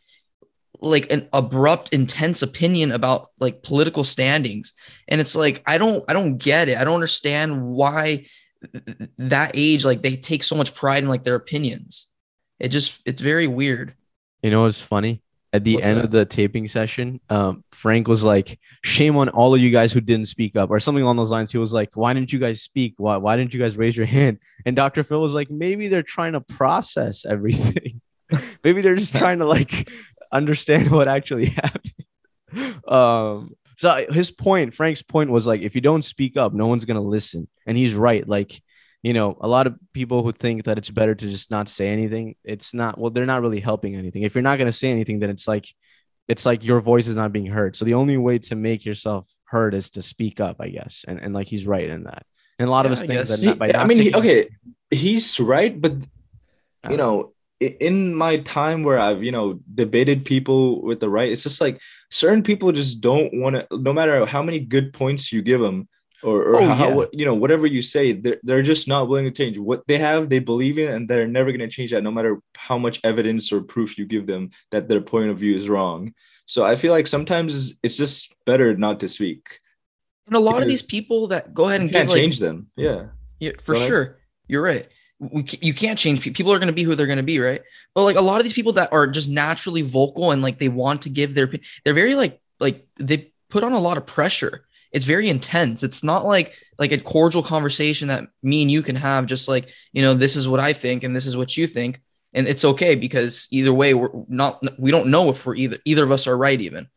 [0.82, 4.74] like an abrupt intense opinion about like political standings
[5.08, 6.78] and it's like I don't I don't get it.
[6.78, 8.26] I don't understand why
[8.74, 12.08] th- th- that age like they take so much pride in like their opinions.
[12.60, 13.96] It just it's very weird.
[14.42, 15.22] You know what's funny?
[15.54, 16.06] At the What's end that?
[16.06, 20.02] of the taping session, um, Frank was like, "Shame on all of you guys who
[20.02, 21.52] didn't speak up," or something along those lines.
[21.52, 22.96] He was like, "Why didn't you guys speak?
[22.98, 25.04] Why Why didn't you guys raise your hand?" And Dr.
[25.04, 28.02] Phil was like, "Maybe they're trying to process everything.
[28.64, 29.92] Maybe they're just trying to like
[30.32, 33.56] understand what actually happened." Um.
[33.78, 37.00] So his point, Frank's point, was like, if you don't speak up, no one's gonna
[37.02, 38.28] listen, and he's right.
[38.28, 38.60] Like
[39.04, 41.90] you know, a lot of people who think that it's better to just not say
[41.90, 44.24] anything, it's not, well, they're not really helping anything.
[44.24, 45.68] If you're not going to say anything, then it's like,
[46.28, 47.76] it's like your voice is not being heard.
[47.76, 51.04] So the only way to make yourself heard is to speak up, I guess.
[51.08, 52.26] And, and like, he's right in that.
[52.60, 53.30] And a lot of us I think guess.
[53.30, 54.48] that He- not, by I not mean, he- okay,
[54.90, 55.94] he's right, but
[56.90, 61.44] you know, in my time where I've you know debated people with the right, it's
[61.44, 61.80] just like
[62.12, 63.68] certain people just don't want to.
[63.72, 65.88] No matter how many good points you give them,
[66.24, 67.06] or, or Oh, how yeah.
[67.12, 70.30] you know whatever you say, they're they're just not willing to change what they have.
[70.30, 73.52] They believe in, and they're never going to change that, no matter how much evidence
[73.52, 76.14] or proof you give them that their point of view is wrong.
[76.46, 79.60] So I feel like sometimes it's just better not to speak.
[80.28, 82.68] And a lot of these people that go ahead and can't give like change them.
[82.76, 83.08] Yeah.
[83.40, 84.20] Yeah, for sure.
[84.48, 84.88] You're right.
[85.20, 86.36] We you can't change people.
[86.36, 87.62] People are going to be who they're going to be, right?
[87.94, 90.70] But like a lot of these people that are just naturally vocal and like they
[90.70, 91.52] want to give their,
[91.84, 94.66] they're very like like they put on a lot of pressure.
[94.94, 95.84] It's very intense.
[95.84, 99.26] It's not like like a cordial conversation that me and you can have.
[99.26, 102.02] Just like you know, this is what I think and this is what you think,
[102.34, 104.64] and it's okay because either way, we're not.
[104.80, 106.88] We don't know if we're either either of us are right even.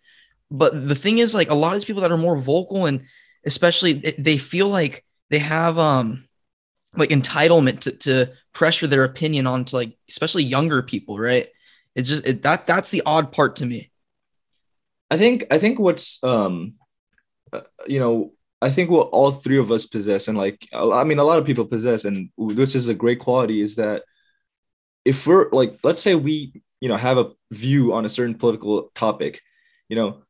[0.50, 3.04] But the thing is, like a lot of these people that are more vocal and
[3.46, 6.24] especially they- feel like they have um
[6.96, 11.48] like entitlement to, to pressure their opinion onto like especially younger people right
[11.94, 13.90] it's just it, that that's the odd part to me
[15.10, 16.74] I think I think what's um
[17.52, 18.32] Uh, you know
[18.62, 21.46] I think what all three of us possess and like I mean a lot of
[21.46, 24.02] people possess and which is a great quality is that
[25.04, 28.90] if we're like let's say we you know have a view on a certain political
[28.94, 29.40] topic
[29.88, 30.22] you know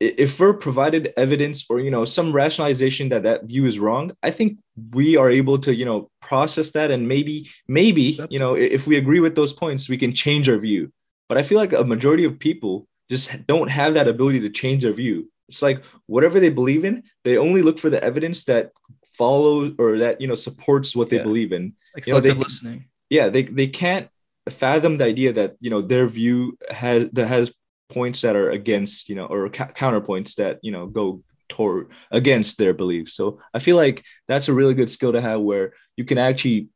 [0.00, 4.30] if we're provided evidence or you know some rationalization that that view is wrong i
[4.30, 4.58] think
[4.90, 8.96] we are able to you know process that and maybe maybe you know if we
[8.96, 10.92] agree with those points we can change our view.
[11.28, 14.82] But i feel like a majority of people just don't have that ability to change
[14.82, 18.70] their view it's like whatever they believe in they only look for the evidence that
[19.16, 21.74] follows or that you know supports what they believe in.
[21.94, 22.86] Like You know, they- listening.
[23.10, 24.08] Yeah they, they can't
[24.48, 27.52] fathom the idea that you know their view has that has
[27.90, 32.58] points that are against you know or ca- counterpoints that you know go toward against
[32.58, 33.14] their beliefs.
[33.14, 36.68] So i feel like that's a really good skill to have where you can actually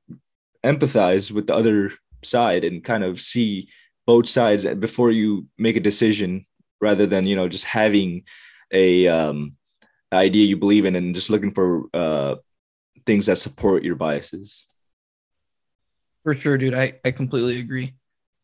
[0.65, 3.69] empathize with the other side and kind of see
[4.07, 6.47] both sides before you make a decision
[6.81, 8.23] rather than you know just having
[8.73, 9.57] a um
[10.13, 12.37] idea you believe in and just looking for uh
[13.07, 14.67] things that support your biases?
[16.25, 16.75] For sure dude.
[16.75, 17.95] I i completely agree.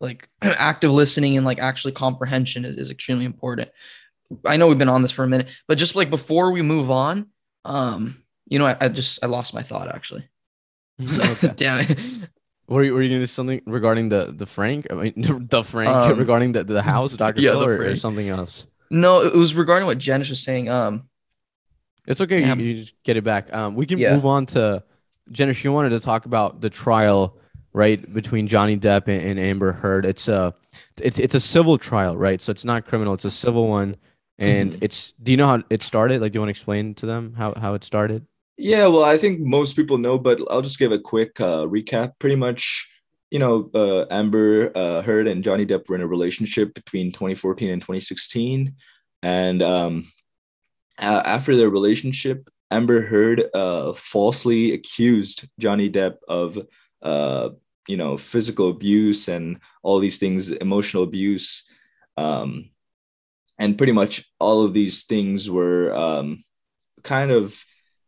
[0.01, 3.71] Like active listening and like actually comprehension is, is extremely important.
[4.47, 6.91] I know we've been on this for a minute but just like before we move
[6.91, 7.29] on
[7.67, 10.29] um you know i, I just i lost my thought actually.
[11.01, 11.49] Okay.
[11.57, 11.99] damn it.
[12.67, 14.87] Were you, were you gonna do something regarding the the Frank?
[14.91, 17.97] I mean, the Frank Um, regarding the, the house, Doctor yeah, Phil, the or, or
[17.97, 18.67] something else?
[18.95, 21.09] No it was regarding what Jenish was saying um
[22.07, 22.41] It's okay.
[22.41, 22.55] Yeah.
[22.55, 23.53] You, you just get it back.
[23.53, 24.15] Um, we can Yeah.
[24.15, 24.83] move on to
[25.31, 25.65] Jenish.
[25.65, 27.37] You wanted to talk about the trial,
[27.73, 30.05] right, between Johnny Depp and, and Amber Heard.
[30.05, 30.55] It's a,
[31.01, 32.41] it's it's a civil trial, right?
[32.43, 33.15] So it's not criminal.
[33.15, 33.97] It's a civil one.
[34.39, 34.79] and Mhm.
[34.83, 35.13] it's.
[35.23, 36.21] Do you know how it started?
[36.21, 38.27] Like, do you want to explain to them how how it started?
[38.59, 42.13] Yeah, well, I think most people know, but I'll just give a quick uh, recap.
[42.19, 42.89] Pretty much,
[43.35, 47.69] you know, uh, Amber uh, Heard and Johnny Depp were in a relationship between 2014
[47.69, 48.77] and 2016,
[49.25, 50.13] and um,
[51.03, 56.61] uh, after their relationship, Amber Heard uh, falsely accused Johnny Depp of,
[57.03, 57.49] uh,
[57.89, 61.65] you know, physical abuse and all these things, emotional abuse,
[62.17, 62.71] um,
[63.59, 66.41] and pretty much all of these things were um,
[67.03, 67.61] kind of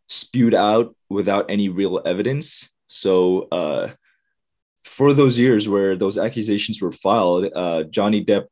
[0.07, 2.71] spewed out without any real evidence.
[2.87, 3.89] So, uh,
[4.87, 8.47] for those years where those accusations were filed, uh, Johnny Depp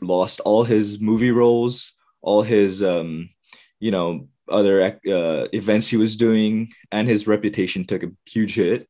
[0.00, 3.30] lost all his movie roles, all his, um,
[3.80, 8.88] you know, other uh, events he was doing, and his reputation took a huge hit.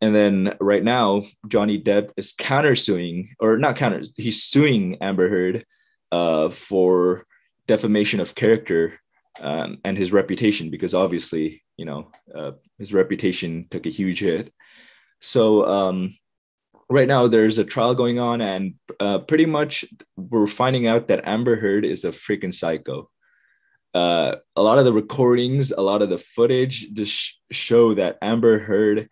[0.00, 5.64] And then right now, Johnny Depp is countersuing, or not counter, he's suing Amber Heard
[6.12, 7.24] uh, for
[7.66, 9.00] defamation of character
[9.40, 14.52] um, and his reputation, because obviously, you know, uh, his reputation took a huge hit.
[15.24, 16.14] So um,
[16.90, 19.84] right now, there's a trial going on, and uh, pretty much
[20.16, 23.10] we're finding out that Amber Heard is a freaking psycho.
[23.94, 28.18] Uh, a lot of the recordings, a lot of the footage just sh- show that
[28.20, 29.08] Amber Heard,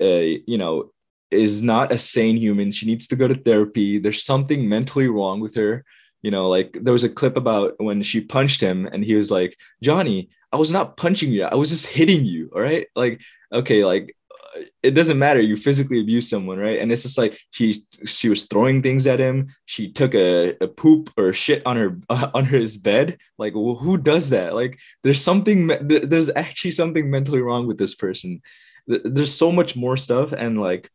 [0.00, 0.90] uh, you know,
[1.30, 2.72] is not a sane human.
[2.72, 3.98] She needs to go to therapy.
[3.98, 5.84] There's something mentally wrong with her.
[6.22, 9.30] You know, like there was a clip about when she punched him, and he was
[9.30, 11.44] like, "Johnny, I was not punching you.
[11.44, 12.50] I was just hitting you.
[12.54, 13.20] All right, like
[13.52, 14.16] okay, like
[14.82, 15.40] it doesn't matter.
[15.40, 16.78] You physically abuse someone, right?
[16.78, 19.54] And it's just like she she was throwing things at him.
[19.64, 23.18] She took a, a poop or shit on her uh, on his bed.
[23.38, 24.54] Like well, who does that?
[24.54, 28.42] Like there's something there's actually something mentally wrong with this person.
[28.86, 30.90] There's so much more stuff, and like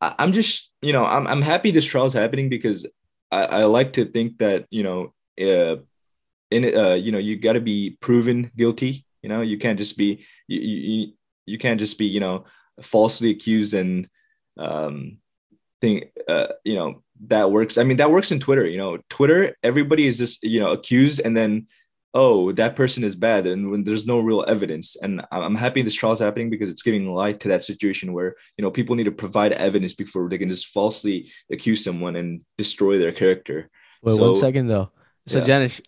[0.00, 2.86] I'm just you know I'm I'm happy this trial is happening because
[3.30, 5.76] I, I like to think that you know uh,
[6.50, 9.06] in uh, you know you got to be proven guilty.
[9.22, 11.12] You know you can't just be you, you
[11.46, 12.44] you can't just be you know
[12.80, 14.08] falsely accused and
[14.58, 15.18] um
[15.80, 19.56] think uh you know that works i mean that works in twitter you know twitter
[19.62, 21.66] everybody is just you know accused and then
[22.14, 25.94] oh that person is bad and when there's no real evidence and i'm happy this
[25.94, 29.04] trial is happening because it's giving light to that situation where you know people need
[29.04, 33.70] to provide evidence before they can just falsely accuse someone and destroy their character
[34.02, 34.90] Wait, one So- second though.
[35.28, 35.46] So Yeah.
[35.46, 35.80] Jenish,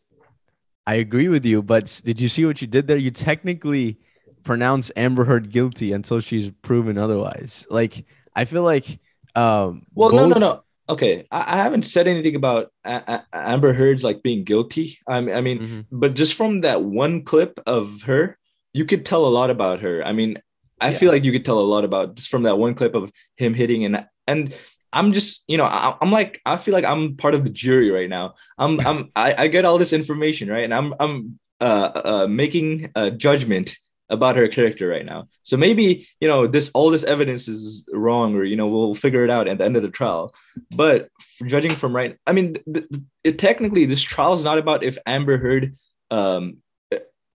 [0.86, 2.96] I agree with you, but did you see what you did there?
[2.96, 3.98] You technically
[4.44, 7.66] pronounce Amber Heard guilty until she's proven otherwise.
[7.70, 8.04] Like
[8.36, 9.00] I feel like
[9.34, 10.60] um Well, no, no, both- no.
[10.86, 14.98] Okay, I, I haven't said anything about A- A- Amber Heard's like being guilty.
[15.08, 15.86] I mean, I mean, Mhm.
[15.90, 18.36] but just from that one clip of her,
[18.74, 20.04] you could tell a lot about her.
[20.04, 20.38] I mean,
[20.80, 20.98] I Yeah.
[20.98, 23.54] feel like you could tell a lot about just from that one clip of him
[23.54, 24.52] hitting and and
[24.92, 27.90] I'm just, you know, I, I'm like, I feel like I'm part of the jury
[27.90, 28.34] right now.
[28.58, 32.92] I'm, I'm, I, I get all this information, right, and I'm, I'm uh, uh, making
[32.94, 33.76] a judgment
[34.10, 35.28] about her character right now.
[35.42, 39.24] So maybe, you know, this all this evidence is wrong, or you know, we'll figure
[39.24, 40.34] it out at the end of the trial.
[40.76, 41.08] But
[41.46, 44.98] judging from right, I mean, th- th- it, technically, this trial is not about if
[45.06, 45.76] Amber Heard
[46.10, 46.58] um,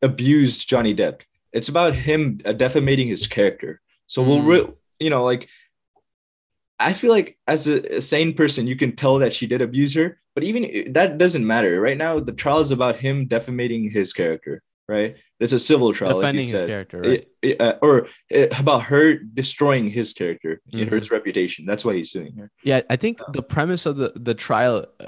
[0.03, 1.21] abused Johnny Depp.
[1.53, 3.81] It's about him uh, defamating his character.
[4.07, 4.47] So we'll, Mm.
[4.47, 5.49] re- you know, like
[6.79, 9.95] I feel like as a, a sane person, you can tell that she did abuse
[9.95, 11.81] her, but even that doesn't matter.
[11.81, 14.63] Right now, the trial is about him defamating his character.
[14.89, 15.17] Right?
[15.39, 16.69] It's a civil trial, defending like his said.
[16.69, 17.11] character, right?
[17.11, 20.93] It- it- uh, or uh, about her destroying his character, in Mhm.
[20.93, 21.67] his reputation.
[21.67, 22.51] That's why he's suing her.
[22.65, 25.07] Yeah, I think the premise of the the trial uh,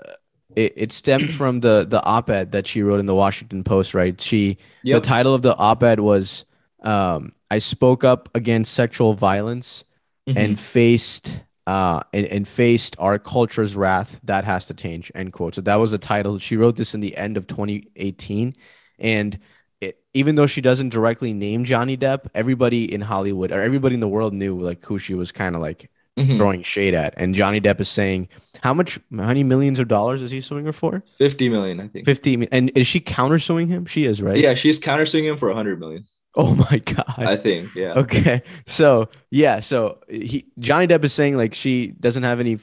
[0.56, 4.20] it, it stemmed from the the op-ed that she wrote in the Washington Post, right?
[4.20, 5.02] She Yep.
[5.02, 6.44] the title of the op-ed was
[6.82, 9.84] um, "I spoke up against sexual violence
[10.28, 10.38] Mm-hmm.
[10.38, 15.54] and faced uh and, and faced our culture's wrath that has to change." End quote.
[15.54, 16.38] So that was the title.
[16.38, 18.54] She wrote this in the end of 2018,
[18.98, 19.38] and
[19.80, 24.00] it, even though she doesn't directly name Johnny Depp, everybody in Hollywood or everybody in
[24.00, 26.36] the world knew like who she was kind of like Mhm.
[26.36, 27.14] throwing shade at.
[27.16, 28.26] And Johnny Depp is saying,
[28.60, 31.04] how much, how many millions of dollars is he suing her for?
[31.18, 32.04] 50 million, I think.
[32.06, 32.48] 50.
[32.50, 33.86] And is she countersuing him?
[33.86, 34.36] She is, right?
[34.36, 36.06] Yeah, she's countersuing him for 100 million.
[36.34, 37.14] Oh my God.
[37.18, 37.72] I think.
[37.76, 37.92] Yeah.
[37.94, 38.42] okay.
[38.66, 39.60] So, yeah.
[39.60, 42.58] So he, Johnny Depp is saying like she doesn't have any,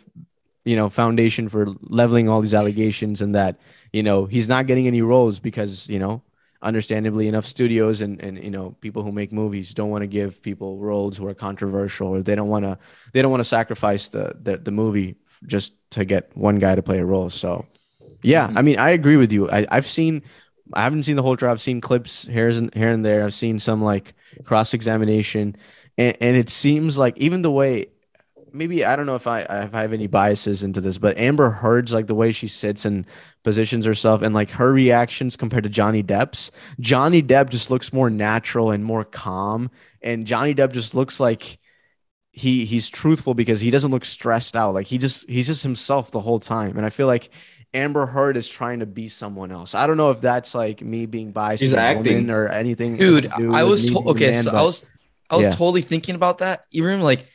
[0.65, 3.57] you know, foundation for leveling all these allegations and that,
[3.93, 6.21] you know, he's not getting any roles because, you know,
[6.65, 10.41] understandably enough studios and, and you know people who make movies don't want to give
[10.41, 12.77] people roles who are controversial or they don't want to
[13.13, 16.81] they don't want to sacrifice the, the the movie just to get one guy to
[16.81, 17.29] play a role.
[17.29, 17.65] So
[18.23, 18.57] yeah Mhm.
[18.57, 19.49] i mean i agree with you.
[19.49, 20.23] I, i've seen
[20.73, 23.25] i haven't seen the whole trial i've seen clips here and here and there.
[23.25, 25.55] I've seen some like cross-examination.
[25.97, 27.87] And, and it seems like even the way
[28.55, 31.49] maybe I don't know if I if I have any biases into this, but Amber
[31.49, 33.05] Heard's like the way she sits and
[33.43, 36.51] positions herself and like her reactions compared to Johnny Depp's.
[36.79, 39.69] Johnny Depp just looks more natural and more calm,
[40.01, 41.59] and Johnny Depp just looks like
[42.31, 44.73] he he's truthful because he doesn't look stressed out.
[44.73, 47.29] Like he just he's just himself the whole time, and I feel like
[47.73, 49.75] Amber Heard is trying to be someone else.
[49.75, 52.29] I don't know if that's like me being biased She's acting.
[52.29, 52.97] or anything.
[52.97, 54.85] dude i was to- okay man, so i was
[55.29, 55.51] i was yeah.
[55.51, 57.25] totally thinking about that even like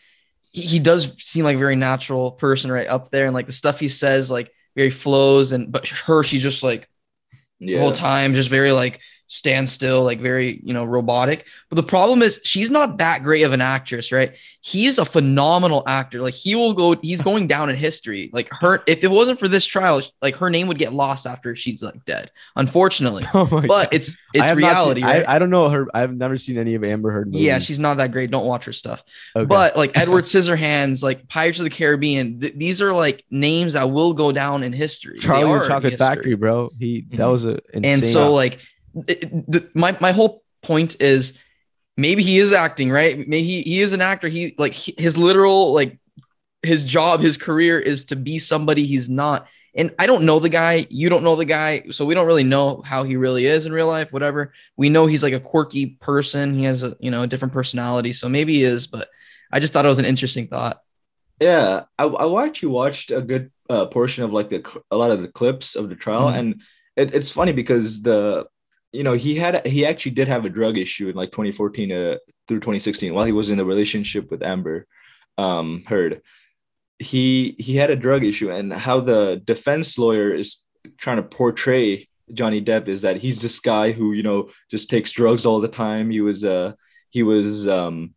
[0.52, 3.78] he, does seem like a very natural person right up there and like the stuff
[3.78, 6.88] he says like very flows and but her she's just like
[7.58, 7.76] Yeah.
[7.76, 9.00] the whole time just very like
[9.32, 13.42] stand still like very you know robotic but the problem is she's not that great
[13.42, 17.70] of an actress right he's a phenomenal actor like he will go he's going down
[17.70, 20.92] in history like her if it wasn't for this trial like her name would get
[20.92, 23.88] lost after she's like dead unfortunately Oh my but God.
[23.92, 25.24] it's it's have not seen- reality right?
[25.28, 25.86] I, I don't know her.
[25.94, 27.28] I've never seen any of Amber Heard.
[27.28, 27.42] Movies.
[27.42, 28.30] Yeah, she's not that great.
[28.30, 29.02] Don't watch her stuff.
[29.36, 29.44] Okay.
[29.44, 33.90] But like Edward Scissorhands, like Pirates of the Caribbean, th- these are like names that
[33.90, 35.18] will go down in history.
[35.18, 35.98] Charlie and Chocolate history.
[36.06, 36.70] Factory, bro.
[36.78, 37.30] He that Mhm.
[37.32, 37.84] was a insane.
[37.84, 38.58] And so like
[39.06, 41.38] it- the, my my whole point is
[41.96, 43.16] maybe he is acting, right?
[43.18, 44.28] Maybe he, he is an actor.
[44.28, 45.98] He like he- his literal like
[46.62, 49.46] his job, his career is to be somebody he's not.
[49.74, 50.86] And I don't know the guy.
[50.90, 51.84] You don't know the guy.
[51.92, 54.52] So we don't really know how he really is in real life, whatever.
[54.76, 56.52] We know he's like a quirky person.
[56.54, 58.12] He has a, you know, a different personality.
[58.12, 59.08] So maybe he is, but
[59.52, 60.76] I just thought it was an interesting thought.
[61.40, 65.22] Yeah, I, I actually watched a good uh, portion of like the a lot of
[65.22, 66.38] the clips of the trial, Mhm.
[66.38, 66.62] and
[66.96, 68.46] it, it's funny because the
[68.92, 72.16] you know he had he actually did have a drug issue in like 2014 uh,
[72.48, 74.86] through 2016 while he was in the relationship with Amber
[75.38, 76.22] um, Heard.
[76.98, 80.62] He he had a drug issue, and how the defense lawyer is
[80.98, 85.12] trying to portray Johnny Depp is that he's this guy who you know just takes
[85.12, 86.10] drugs all the time.
[86.10, 86.72] He was uh
[87.10, 88.14] he was um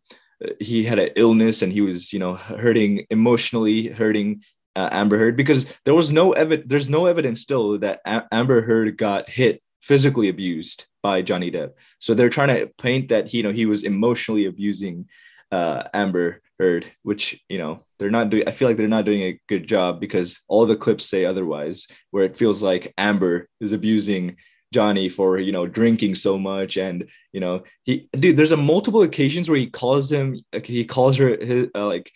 [0.60, 4.42] he had an illness and he was you know hurting emotionally hurting
[4.76, 8.62] uh, amber heard because there was no evidence there's no evidence still that A- amber
[8.62, 11.72] heard got hit physically abused by johnny depp.
[11.98, 15.06] So they're trying to paint that you know he was emotionally abusing
[15.52, 19.22] uh, amber heard which you know they're not doing i feel like they're not doing
[19.22, 23.72] a good job because all the clips say otherwise where it feels like amber is
[23.72, 24.36] abusing
[24.72, 29.02] johnny for you know drinking so much and you know he dude there's a multiple
[29.02, 32.10] occasions where he calls him he calls her his, uh, like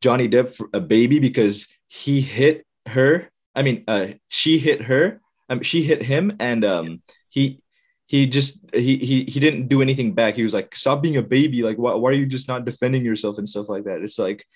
[0.00, 5.20] johnny depp a baby because he hit her i mean uh she hit her
[5.50, 7.60] um, she hit him and um he
[8.06, 10.34] he just he, he he didn't do anything back.
[10.34, 11.62] He was like stop being a baby.
[11.62, 14.00] Like why, why are you just not defending yourself and stuff like that?
[14.00, 14.46] It's like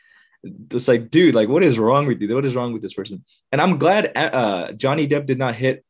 [0.43, 2.35] it's like dude like what is wrong with you?
[2.35, 3.25] What is wrong with this person?
[3.51, 5.85] And i'm glad uh johnny depp did not hit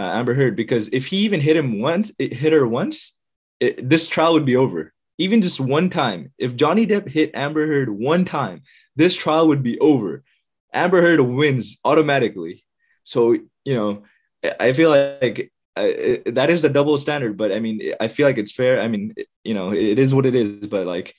[0.00, 3.18] uh, Amber Heard because if he even hit him once, it hit her once,
[3.60, 4.94] it, this trial would be over.
[5.18, 8.62] Even just one time, if Johnny Depp hit Amber Heard one time,
[8.96, 10.24] this trial would be over.
[10.72, 12.64] Amber Heard wins automatically.
[13.04, 13.32] So
[13.64, 14.04] you know,
[14.44, 17.36] I- I feel like uh, it- that is the double standard.
[17.36, 18.80] But I mean, I feel like it's fair.
[18.80, 19.14] I mean,
[19.44, 20.66] you know, it is what it is.
[20.68, 21.14] But like,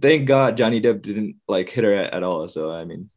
[0.00, 2.48] thank God Johnny Depp didn't like hit her at, at all.
[2.48, 3.10] So I mean,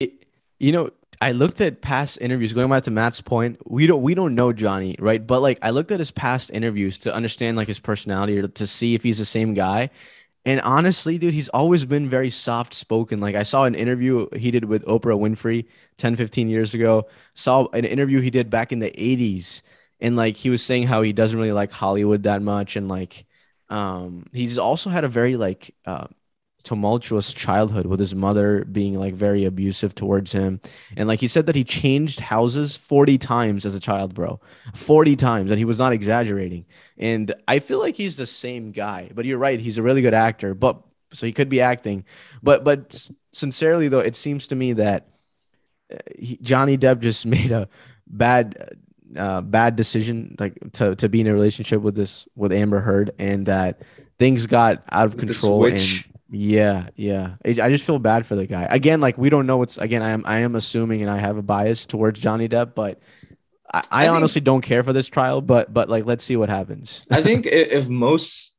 [0.00, 0.24] It-
[0.58, 2.52] you know, I looked at past interviews.
[2.52, 5.26] Going back to Matt's point, we don't we don't know Johnny, right?
[5.26, 8.66] But like, I looked at his past interviews to understand like his personality or to
[8.66, 9.90] see if he's the same guy.
[10.46, 13.20] And honestly, dude, he's always been very soft spoken.
[13.20, 15.66] Like I saw an interview he did with Oprah Winfrey
[15.98, 17.08] 10, 15 years ago.
[17.34, 19.62] Saw an interview he did back in the 80s.
[20.00, 22.76] And like he was saying how he doesn't really like Hollywood that much.
[22.76, 23.26] And like
[23.70, 26.06] um he's also had a very like uh
[26.66, 30.60] tumultuous childhood with his mother being like very abusive towards him.
[30.96, 34.40] And like he said that he changed houses 40 times as a child, bro.
[34.74, 35.52] 40 times.
[35.52, 36.66] And he was not exaggerating.
[36.98, 39.12] And I feel like he's the same guy.
[39.14, 40.54] But you're right, he's a really good actor.
[40.54, 42.04] But so he could be acting.
[42.42, 45.06] But but sincerely though, it seems to me that
[45.92, 47.68] uh, he, Johnny Depp just made a
[48.08, 48.76] bad
[49.16, 53.12] uh, bad decision like to to be in a relationship with this with Amber Heard
[53.20, 53.82] and that
[54.18, 56.04] things got out of control and.
[56.30, 57.34] Yeah, yeah.
[57.44, 58.66] I just feel bad for the guy.
[58.70, 60.02] Again, like we don't know what's again.
[60.02, 63.00] I am I am assuming, and I have a bias towards Johnny Depp, but
[63.72, 65.40] I, I, I think- honestly don't care for this trial.
[65.40, 67.04] But but like, let's see what happens.
[67.10, 68.54] I think if most,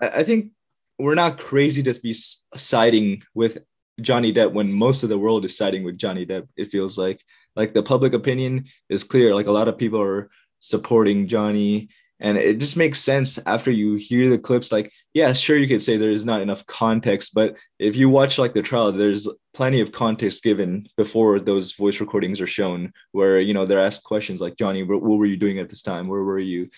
[0.00, 0.52] I I think
[0.98, 2.14] we're not crazy to be
[2.56, 3.58] siding with
[4.00, 6.48] Johnny Depp when most of the world is siding with Johnny Depp.
[6.56, 7.20] It feels like
[7.54, 9.34] like the public opinion is clear.
[9.34, 10.30] Like a lot of people are
[10.60, 11.88] supporting Johnny,
[12.20, 14.72] and it just makes sense after you hear the clips.
[14.72, 18.38] Like, yeah, sure, you could say there is not enough context, but if you watch
[18.38, 23.40] like the trial, there's plenty of context given before those voice recordings are shown, where
[23.40, 26.08] you know they're asked questions like, Johnny, what, what were you doing at this time?
[26.08, 26.70] Where were you?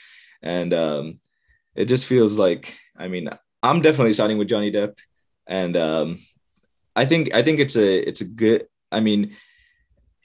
[0.43, 1.21] And um,
[1.75, 3.31] it just feels like, I mean,
[3.63, 4.97] I'm definitely siding with Johnny Depp,
[5.47, 6.19] and um,
[6.95, 8.67] I think I think it's a it's a good.
[8.93, 9.37] I mean,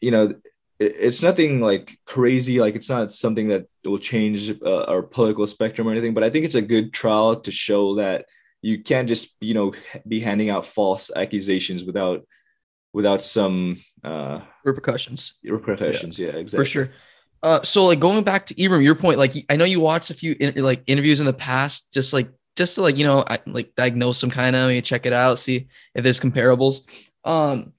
[0.01, 0.34] you know,
[0.80, 2.60] it, it's nothing like crazy.
[2.60, 6.14] Like it's not something that will change uh, our political spectrum or anything.
[6.14, 8.26] But I think it's a good trial to show that
[8.62, 9.74] you can't just you know
[10.08, 12.26] be handing out false accusations without
[12.94, 15.34] without some uh Repercussions.
[15.44, 16.18] repercussions.
[16.18, 16.66] Yeah, exactly.
[16.66, 16.90] for sure.
[17.44, 20.16] Uh, so like going back to Ibrahim, your point, like I know you watched a
[20.16, 23.38] few in, like interviews in the past, just like just to like you know I,
[23.46, 26.90] like diagnose some kind of, maybe check it out, see if there's comparables.
[27.24, 27.74] Um,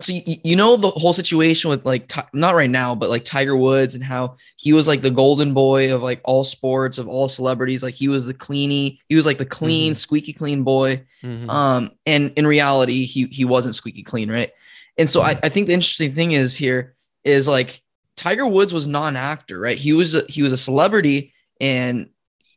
[0.00, 3.56] so you, you know the whole situation with like not right now, but like Tiger
[3.56, 7.28] Woods and how he was like the golden boy of like all sports of all
[7.28, 11.04] celebrities, like he was the cleanie, he was like the clean, squeaky clean boy.
[11.22, 11.48] Mhm.
[11.48, 14.50] Um, and in reality, he he wasn't squeaky clean, right?
[14.98, 17.80] And so I, I think the interesting thing is here is like
[18.16, 19.78] Tiger Woods was not an actor, right?
[19.78, 22.08] He was a, he was a celebrity and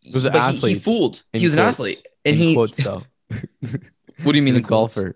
[0.02, 1.22] He was an but he- He, fooled.
[1.34, 2.54] in He was an athlete, and In he.
[2.56, 3.04] quotes, though.
[4.24, 5.16] What do you mean a golfer,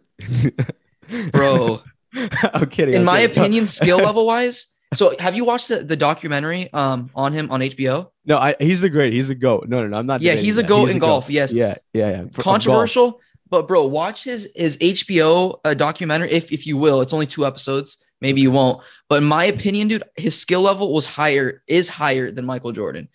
[1.31, 1.81] bro?
[2.53, 2.93] I'm kidding.
[2.95, 3.37] In I'm my kidding.
[3.37, 4.67] opinion, skill level wise.
[4.93, 8.09] So have you watched the, the documentary um on him on HBO?
[8.25, 9.13] no, I, he's the great.
[9.13, 9.67] He's a goat.
[9.69, 9.97] No, no, no.
[9.97, 10.21] I'm not.
[10.21, 11.29] Yeah, he's a goat He's in a golf.
[11.29, 12.23] Yes, Yeah, yeah, yeah.
[12.33, 17.01] For- controversial, but bro, watch his his HBO uh, documentary if if you will.
[17.01, 17.97] It's only two episodes.
[18.19, 18.83] Maybe you won't.
[19.09, 23.07] But in my opinion, dude, his skill level was higher, is higher than Michael Jordan.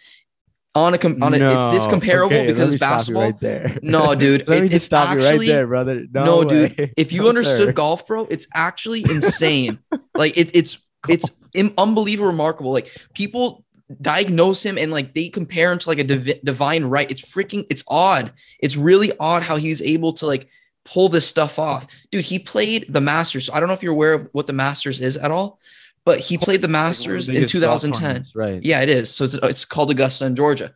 [0.77, 1.67] On a, com- on a No.
[1.67, 3.23] it's discomparable Okay, because you basketball.
[3.23, 3.79] right there.
[3.83, 6.05] No, dude, let it- me just it's stop you actually- right there, brother.
[6.13, 6.93] No, No, dude.
[6.97, 7.73] If you No, understood sir.
[7.73, 9.79] golf, bro, it's actually insane.
[10.15, 12.73] like it, it's it's im- unbelievable, remarkable.
[12.73, 13.65] Like people
[14.03, 17.11] diagnose him and like they compare him to like a divi- divine right.
[17.11, 17.65] It's freaking.
[17.71, 18.33] It's odd.
[18.61, 20.49] It's really odd how he's able to like
[20.85, 22.25] pull this stuff off, dude.
[22.25, 23.47] He played the Masters.
[23.47, 25.59] So I don't know if you're aware of what the Masters is at all,
[26.07, 28.25] but he played the Masters in 2010.
[28.35, 28.63] right?
[28.63, 29.13] Yeah, it is.
[29.13, 30.73] So it's, it's called Augusta in Georgia.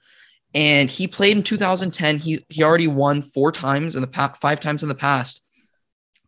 [0.54, 2.18] And he played in 2010.
[2.18, 5.42] He he already won four times in the past, five times in the past.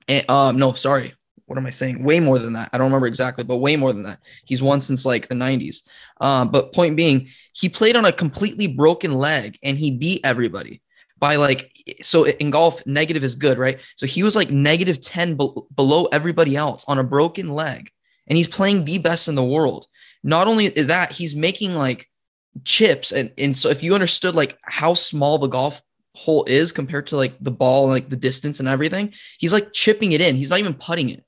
[0.09, 1.15] And um, no, sorry.
[1.47, 2.03] What am I saying?
[2.05, 2.71] Way more than that.
[2.73, 4.21] I don't remember exactly, but way more than that.
[4.47, 5.83] He's won since like the 90s.
[6.21, 10.81] Um, but point being, he played on a completely broken leg and he beat everybody
[11.19, 13.81] by like so in golf, negative is good, right?
[13.97, 17.91] So he was like negative 10 be- below everybody else on a broken leg.
[18.29, 19.87] And he's playing the best in the world.
[20.23, 22.09] Not only that, he's making like
[22.65, 25.83] chips and and so if you understood like how small the golf
[26.15, 29.73] hole is compared to like the ball and like the distance and everything he's like
[29.73, 31.25] chipping it in he's not even putting it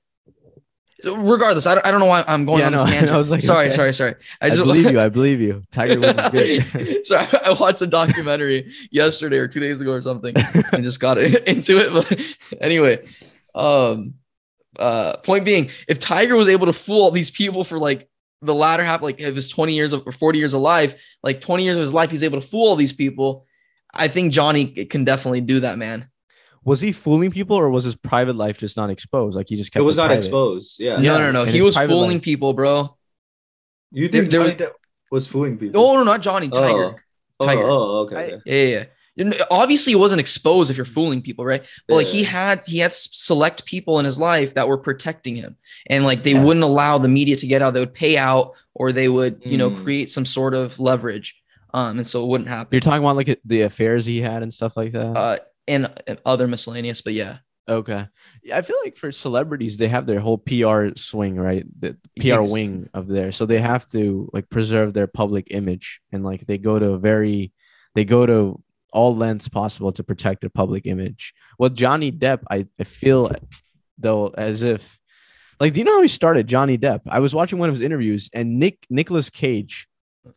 [1.03, 3.17] regardless i don't, I don't know why i'm going Yeah, on this no, I tangent
[3.17, 3.75] was like, sorry okay.
[3.77, 5.01] sorry sorry I, just believe you.
[5.01, 5.63] I believe you.
[5.73, 7.07] Tiger Woods is good.
[7.07, 10.35] so I, I watched a documentary yesterday or two days ago or something
[10.73, 12.99] and just got into it but anyway
[13.55, 14.13] um
[14.79, 18.09] uh point being if tiger was able to fool all these people for like
[18.43, 21.41] the latter half like of his 20 years of, or 40 years of life like
[21.41, 23.47] 20 years of his life he's able to fool all these people
[23.93, 26.09] i think johnny can definitely do that man
[26.67, 29.37] was he fooling people, or was his private life just not exposed?
[29.37, 30.25] Like he just kept It was not private?
[30.25, 30.81] exposed.
[30.81, 30.97] Yeah.
[30.97, 32.23] no no no and he was fooling life.
[32.23, 32.97] people bro
[33.93, 34.73] You think there Johnny Depp
[35.11, 35.79] was fooling people?
[35.79, 36.97] no no not johnny tiger
[37.41, 37.63] Oh, Tiger.
[37.65, 38.17] oh, okay.
[38.17, 38.67] I- Yeah, yeah, yeah.
[38.69, 38.87] You know,
[39.51, 41.63] Obviously, it wasn't exposed if you're fooling people, right?
[41.87, 45.57] But like he had he had select people in his life that were protecting him,
[45.89, 46.43] and like they Yeah.
[46.43, 47.75] wouldn't allow the media to get out.
[47.75, 49.83] They would pay out, or they would you know Mm.
[49.85, 51.37] create some sort of leverage,
[51.73, 52.71] um, and so it wouldn't happen.
[52.73, 55.17] You're talking about like the affairs he had and stuff like that.
[55.17, 55.37] Uh,
[55.69, 57.39] and, and other miscellaneous, but yeah,
[57.69, 58.07] okay,
[58.43, 61.65] yeah, I feel like for celebrities they have their whole PR swing, right?
[61.81, 66.01] The PR Ex- wing of there, so they have to like preserve their public image,
[66.13, 67.53] and like they go to a very,
[67.95, 68.61] they go to
[68.95, 71.35] all lengths possible to protect their public image.
[71.59, 73.31] Well, Johnny Depp, I, I feel
[73.99, 74.99] though as if
[75.61, 77.01] like do you know how he started Johnny Depp?
[77.07, 79.87] I was watching one of his interviews and Nick Nicolas Cage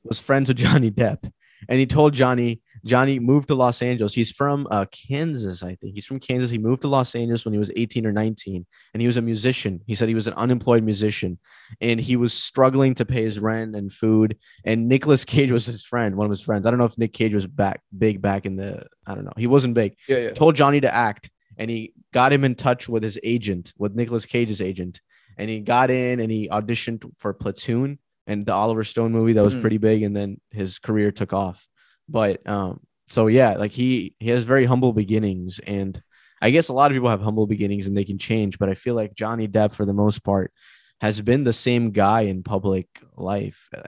[0.03, 1.31] was friends with Johnny Depp
[1.69, 4.13] and he told Johnny Johnny moved to Los Angeles.
[4.13, 5.93] He's from uh, Kansas, I think.
[5.95, 6.49] He's from Kansas.
[6.49, 9.21] He moved to Los Angeles when he was 18 or 19 and he was a
[9.21, 9.81] musician.
[9.85, 11.37] He said he was an unemployed musician
[11.81, 15.83] and he was struggling to pay his rent and food and Nicolas Cage was his
[15.85, 16.65] friend, one of his friends.
[16.65, 19.33] I don't know if Nick Cage was back big back in the I don't know.
[19.37, 20.29] He wasn't big yeah, yeah.
[20.31, 24.25] told Johnny to act and he got him in touch with his agent, with Nicolas
[24.25, 25.01] Cage's agent.
[25.37, 29.43] And he got in and he auditioned for Platoon and the Oliver Stone movie that
[29.43, 29.61] was Mm.
[29.61, 30.03] pretty big.
[30.03, 31.67] And then his career took off.
[32.09, 35.59] But um, so yeah, like he he has very humble beginnings.
[35.59, 36.01] And
[36.41, 38.59] I guess a lot of people have humble beginnings and they can change.
[38.59, 40.51] But I feel like Johnny Depp, for the most part,
[41.01, 43.69] has been the same guy in public life.
[43.75, 43.83] Uh,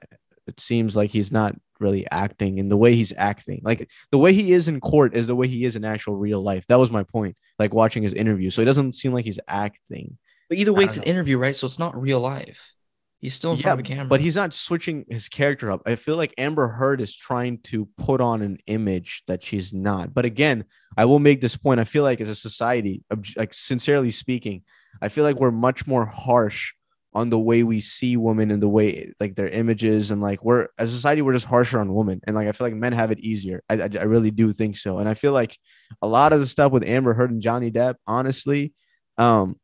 [0.47, 3.61] It seems like he's not really acting in the way he's acting.
[3.63, 6.41] Like the way he is in court is the way he is in actual real
[6.41, 6.65] life.
[6.67, 7.37] That was my point.
[7.59, 10.17] Like watching his interview, so it doesn't seem like he's acting.
[10.49, 11.55] But either way, it's an interview, right?
[11.55, 12.73] So it's not real life.
[13.19, 14.05] He's still in Yeah, front of a camera.
[14.07, 15.81] But he's not switching his character up.
[15.85, 20.13] I feel like Amber Heard is trying to put on an image that she's not.
[20.13, 20.63] But again,
[20.95, 21.79] I will make this point.
[21.79, 23.03] I feel like as a society,
[23.35, 24.63] like sincerely speaking,
[25.01, 26.73] I feel like we're much more harsh
[27.13, 30.67] on the way we see women and the way like their images and like we're
[30.77, 33.09] as a society we're just harsher on women and like I feel like men have
[33.09, 33.63] it easier.
[33.67, 35.57] I, I I really do think so, and I feel like
[36.01, 38.73] a lot of the stuff with Amber Heard and Johnny Depp, honestly,
[39.17, 39.55] um,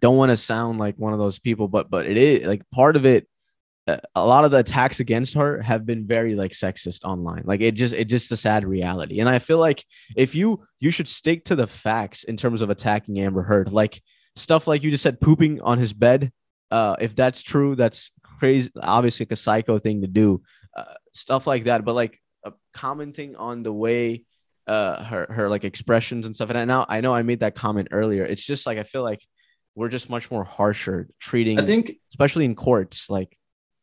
[0.00, 2.96] don't want to sound like one of those people, but but it is like part
[2.96, 3.28] of it.
[3.86, 7.42] uh, A lot of the attacks against her have been very like sexist online.
[7.44, 9.20] Like it just it just the sad reality.
[9.20, 9.84] And I feel like
[10.16, 14.02] if you you should stick to the facts in terms of attacking Amber Heard, like
[14.34, 16.32] stuff like you just said, pooping on his bed.
[16.70, 18.70] Uh, if that's true, that's crazy.
[18.80, 20.42] Obviously, like a psycho thing to do.
[20.76, 21.84] Uh, stuff like that.
[21.84, 24.24] But like uh, commenting on the way
[24.66, 26.50] uh her her like expressions and stuff.
[26.50, 28.24] And I now I know I made that comment earlier.
[28.24, 29.24] It's just like I feel like
[29.76, 33.08] we're just much more harsher treating, I think especially in courts.
[33.08, 33.38] Like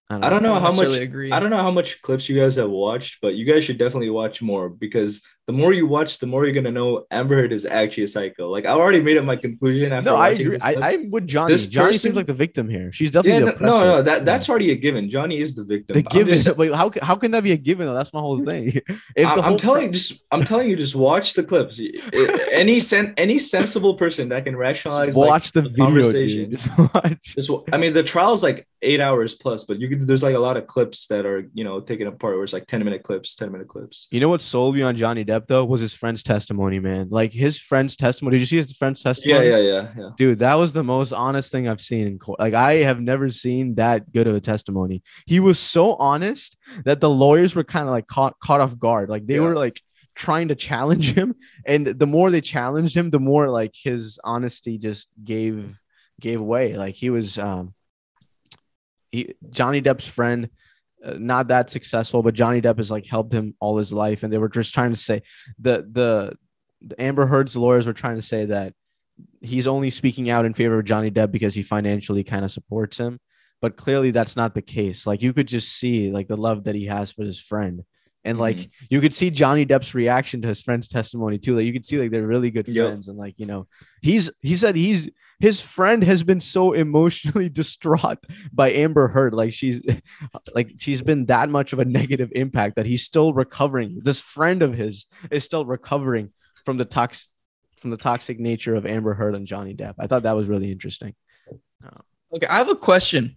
[0.09, 1.31] I don't know I how much agree.
[1.31, 4.09] I don't know how much clips you guys have watched, but you guys should definitely
[4.09, 7.65] watch more because the more you watch, the more you're gonna know Amber Heard is
[7.65, 8.49] actually a psycho.
[8.49, 10.11] Like I already made up my conclusion after.
[10.11, 10.57] No, I agree.
[10.61, 10.75] I.
[10.93, 11.53] I'm with Johnny.
[11.53, 12.93] This Johnny person- seems like the victim here.
[12.93, 13.79] She's yeah, definitely no, the oppressor.
[13.79, 15.09] no, no, that that's already a given.
[15.09, 15.95] Johnny is the victim.
[15.95, 16.33] the given.
[16.33, 17.87] just- Wait, how, how can that be a given?
[17.87, 17.93] Though?
[17.93, 18.79] That's my whole thing.
[19.15, 21.79] If I'm, whole telling you, just I'm telling you, just watch the clips.
[21.79, 21.91] Eh,
[22.51, 26.49] any sen- any sensible person that can rationalize Just like, watch the, the video, conversation.
[26.49, 26.59] dude.
[26.59, 27.35] Just watch.
[27.35, 30.05] Just, I mean, the trial's like eight hours plus, but you can.
[30.05, 32.35] There's like a lot of clips that are you know taken apart.
[32.35, 34.07] Where it's like ten minute clips, ten minute clips.
[34.11, 37.07] You know what sold me on Johnny Depp though was his friend's testimony, man.
[37.09, 38.35] Like his friend's testimony.
[38.35, 39.49] Did you see his friend's Yeah, testimony?
[39.49, 40.09] yeah, yeah, yeah.
[40.17, 42.39] Dude, that was the most honest thing I've seen in court.
[42.39, 45.03] Like I have never seen that good of a testimony.
[45.25, 49.09] He was so honest that the lawyers were kind of like caught caught off guard.
[49.09, 49.41] Like they Yeah.
[49.41, 49.81] were like
[50.15, 51.33] trying to challenge him,
[51.65, 55.79] and the more they challenged him, the more like his honesty just gave
[56.21, 56.75] gave way.
[56.75, 57.73] Like he was um
[59.11, 60.49] he Johnny Depp's friend.
[61.03, 64.31] Uh, not that successful, but Johnny Depp has like helped him all his life, and
[64.31, 65.21] they were just trying to say
[65.59, 66.33] the the,
[66.81, 68.73] the Amber Heard's lawyers were trying to say that
[69.41, 72.97] he's only speaking out in favor of Johnny Depp because he financially kind of supports
[72.97, 73.19] him.
[73.61, 75.05] But clearly that's not the case.
[75.07, 77.83] Like you could just see like the love that he has for his friend.
[78.25, 78.69] And like Mhm.
[78.89, 81.55] you could see Johnny Depp's reaction to his friend's testimony too.
[81.55, 82.85] Like you could see like they're really good Yep.
[82.87, 83.07] friends.
[83.09, 83.67] And like, you know,
[84.01, 85.09] he's he said he's
[85.43, 88.17] his friend has been so emotionally distraught
[88.53, 89.33] by Amber Heard.
[89.33, 89.81] Like she's
[90.55, 93.99] like she's been that much of a negative impact that he's still recovering.
[94.01, 96.31] This friend of his is still recovering
[96.63, 97.33] from the tox
[97.75, 99.95] from the toxic nature of Amber Heard and Johnny Depp.
[99.99, 101.13] I thought that was really interesting.
[102.33, 103.35] Okay, I have a question,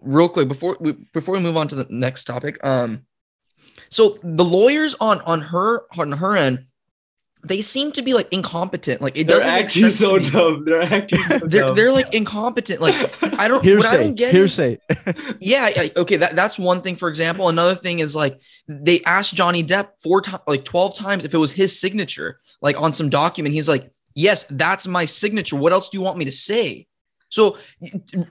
[0.00, 2.64] real quick before we before we move on to the next topic.
[2.64, 3.04] Um,
[3.90, 6.64] so the lawyers on on her on her end,
[7.44, 9.00] they seem to be like incompetent.
[9.00, 10.30] Like it They're doesn't make actually sense so me.
[10.30, 10.64] dumb.
[10.64, 11.76] They're actually so They're dumb.
[11.76, 12.80] they're like incompetent.
[12.80, 12.94] Like
[13.38, 13.58] I don't.
[13.58, 14.78] what I Hearsay, don't get is- hearsay.
[15.40, 16.96] yeah, yeah, okay, that, that's one thing.
[16.96, 21.24] For example, another thing is like they asked Johnny Depp four times, like twelve times,
[21.24, 23.54] if it was his signature, like on some document.
[23.54, 25.56] He's like, "Yes, that's my signature.
[25.56, 26.86] What else do you want me to say?"
[27.28, 27.58] So,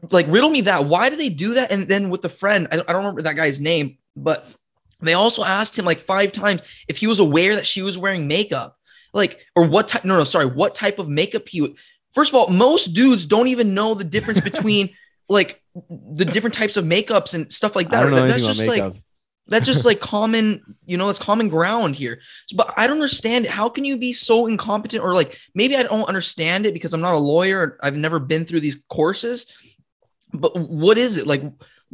[0.09, 0.85] like, riddle me that.
[0.85, 1.71] Why do they do that?
[1.71, 4.53] And then with the friend, I, I don't remember that guy's name, but
[5.01, 8.27] they also asked him like five times if he was aware that she was wearing
[8.27, 8.74] makeup,
[9.15, 10.05] like, or what type.
[10.05, 11.75] No, no, sorry, what type of makeup he would.
[12.13, 14.91] First of all, most dudes don't even know the difference between
[15.27, 17.99] like the different types of makeups and stuff like that.
[17.99, 18.93] I don't know That- that's just like
[19.47, 22.19] that's just like common, you know, that's common ground here.
[22.47, 23.51] So, but I don't understand it.
[23.51, 27.01] How can you be so incompetent or like maybe I don't understand it because I'm
[27.01, 27.77] not a lawyer.
[27.81, 29.47] I've never been through these courses.
[30.33, 31.43] But what is it like?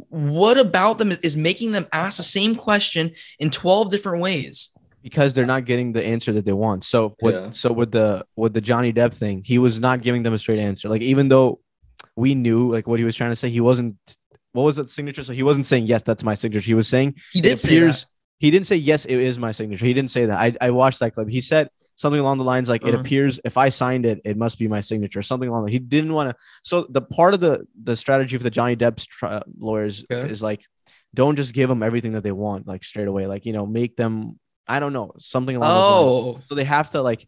[0.08, 4.70] What about them is making them ask the same question in 12 different ways?
[5.02, 6.84] Because they're not getting the answer that they want.
[6.84, 7.50] So with Yeah.
[7.50, 10.58] so with the with the Johnny Depp thing, he was not giving them a straight
[10.60, 10.88] answer.
[10.88, 11.60] Like even though
[12.16, 13.96] we knew like what he was trying to say, he wasn't.
[14.52, 15.22] What was that signature?
[15.22, 16.66] So he wasn't saying yes, that's my signature.
[16.66, 18.04] He was saying He did say that.
[18.38, 19.86] He didn't say yes, it is my signature.
[19.86, 20.36] He didn't say that.
[20.38, 21.28] I, I watched that clip.
[21.28, 23.00] He said something along the lines like it Uh-huh.
[23.00, 25.22] appears if I signed it, it must be my signature.
[25.22, 25.68] Something along.
[25.68, 26.36] He didn't want to.
[26.62, 30.28] So the part of the the strategy for the Johnny Depp's tri- lawyers Okay.
[30.30, 30.64] is like,
[31.14, 33.26] don't just give them everything that they want like straight away.
[33.26, 34.38] Like you know, make them.
[34.66, 36.36] I don't know something along those lines.
[36.38, 37.26] Oh, So they have to like.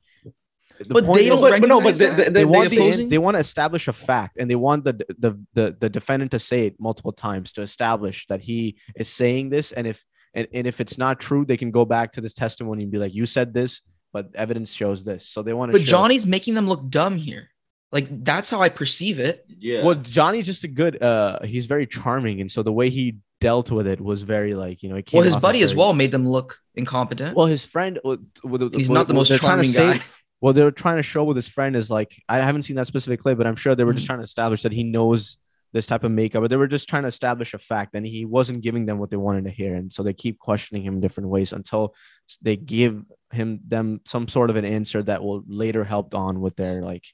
[0.79, 2.77] the But they don't but, but no, but recognize they, they, they, they, want the,
[2.79, 6.31] opposing- they want to establish a fact and they want the, the the the defendant
[6.33, 10.05] to say it multiple times to establish that he is saying this and if
[10.35, 12.99] and, and if it's not true they can go back to this testimony and be
[12.99, 13.83] like you said this
[14.13, 17.51] but evidence shows this so they want to but Johnny's making them look dumb here.
[17.93, 19.47] Like that's how I perceive it.
[19.49, 19.85] yeah.
[19.85, 23.71] well johnny's just a good uh he's very charming and so the way he dealt
[23.71, 25.93] with it was very like you know it came Well, his buddy as very- well
[25.93, 27.37] made them look incompetent.
[27.37, 29.99] well his friend with, with, He's with- not the most they're trying to charming say-
[29.99, 30.05] guy.
[30.41, 32.87] well they were trying to show with his friend is like i haven't seen that
[32.87, 34.09] specific clip but i'm sure they were just Mhm.
[34.09, 35.39] trying to establish that he knows
[35.73, 38.25] this type of makeup but they were just trying to establish a fact and he
[38.25, 41.01] wasn't giving them what they wanted to hear and so they keep questioning him in
[41.01, 41.95] different ways until
[42.41, 46.55] they give him them some sort of an answer that will later help on with
[46.57, 47.05] their like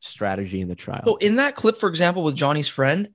[0.00, 1.02] strategy in the trial.
[1.04, 3.08] So in that clip, for example, with Johnny's friend,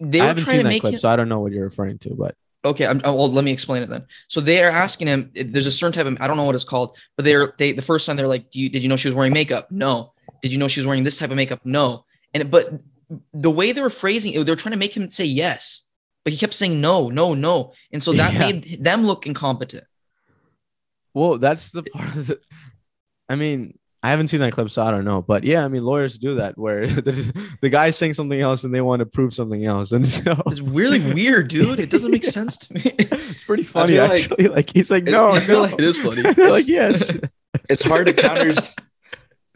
[0.00, 1.00] they I were haven't trying seen to that make clip, him.
[1.00, 2.14] so I don't know what you're referring to.
[2.14, 4.04] But Okay, I'm, oh, well, let me explain it then.
[4.28, 5.30] So they are asking him.
[5.34, 7.82] There's a certain type of I don't know what it's called, but they're they the
[7.82, 10.12] first time they're like, Do you, "Did you know she was wearing makeup?" No.
[10.42, 11.60] Did you know she was wearing this type of makeup?
[11.64, 12.04] No.
[12.34, 12.66] And but
[13.34, 15.82] the way they were phrasing it, they were trying to make him say yes,
[16.24, 18.38] but he kept saying no, no, no, and so that Yeah.
[18.38, 19.84] made them look incompetent.
[21.14, 22.40] well, that's the part of the.
[23.28, 25.22] I mean, I haven't seen that clip, so I don't know.
[25.22, 28.74] But yeah, I mean, lawyers do that where the, the guy's saying something else and
[28.74, 31.78] they want to prove something else, and so It's really weird, dude.
[31.78, 32.80] It doesn't make sense to me.
[32.84, 34.48] it's pretty funny feel like- actually.
[34.48, 35.62] Like, he's like, it- no, I feel no.
[35.62, 36.22] like it is funny.
[36.22, 37.16] Like, yes.
[37.68, 38.52] it's hard to counter.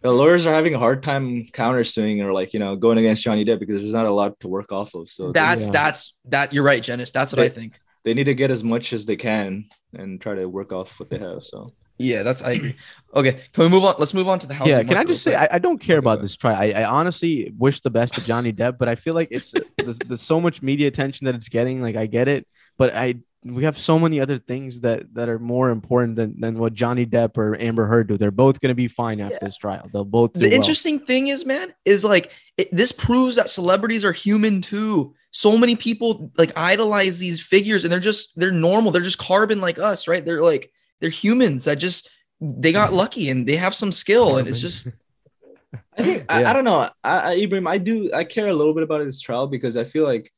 [0.02, 3.44] the lawyers are having a hard time countersuing or like you know going against Johnny
[3.44, 5.10] Depp because there's not a lot to work off of.
[5.10, 5.72] So That's Yeah.
[5.72, 6.52] that's that.
[6.52, 7.10] You're right, Jenish.
[7.10, 7.74] That's what I think.
[8.04, 11.10] they need to get as much as they can and try to work off what
[11.10, 11.42] they have.
[11.42, 11.68] So
[11.98, 12.76] Yeah, that's I agree.
[13.14, 13.94] Okay, can we move on?
[13.98, 14.68] Let's move on to the house.
[14.68, 16.56] yeah, can I just say I, I don't care Okay, about this trial.
[16.58, 20.00] I, I honestly wish the best to Johnny Depp, but I feel like it's there's,
[20.00, 21.80] there's so much media attention that it's getting.
[21.80, 25.38] Like I get it, but I we have so many other things that that are
[25.38, 28.18] more important than than what Johnny Depp or Amber Heard do.
[28.18, 29.88] They're both gonna be fine after this trial.
[29.92, 30.52] They'll both do the well.
[30.54, 35.14] interesting thing is, man, is like it, this proves that celebrities are human too.
[35.30, 38.92] So many people like idolize these figures, and they're just they're normal.
[38.92, 40.24] They're just carbon like us, right?
[40.24, 40.70] They're like
[41.00, 44.88] they're humans I just they got lucky and they have some skill, and it's just
[45.98, 46.50] I think I, Yeah.
[46.50, 46.90] I don't know.
[47.04, 49.84] I, I Ibrahim, I do I care a little bit about this trial because I
[49.84, 50.32] feel like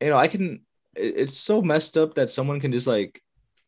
[0.00, 0.60] you know I can.
[0.96, 3.20] it- It's so messed up that someone can just like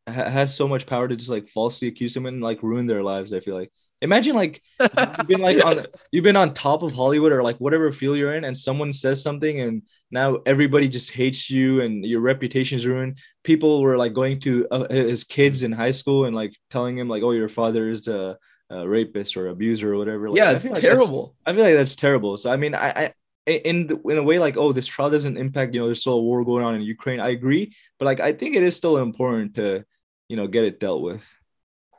[0.09, 3.03] ha- has so much power to just like falsely accuse someone and like ruin their
[3.03, 3.33] lives.
[3.33, 3.72] I feel like
[4.03, 7.91] imagine like you've been like on you've been on top of Hollywood or like whatever
[7.93, 12.21] field you're in, and someone says something, and now everybody just hates you, and your
[12.21, 13.19] reputation is ruined.
[13.43, 17.09] People were like going to uh, his kids in high school and like telling him
[17.09, 18.37] like, "Oh, your father is a,
[18.71, 21.35] a rapist or abuser or whatever." Like, yeah, I it's feel like terrible.
[21.47, 22.37] I feel like that's terrible.
[22.37, 23.13] So I mean, I, I
[23.47, 25.75] in the, in a way like, oh, this trial doesn't impact.
[25.75, 27.21] You know, there's still a war going on in Ukraine.
[27.21, 29.85] I agree, but like, I think it is still important to
[30.29, 31.25] you know get it dealt with.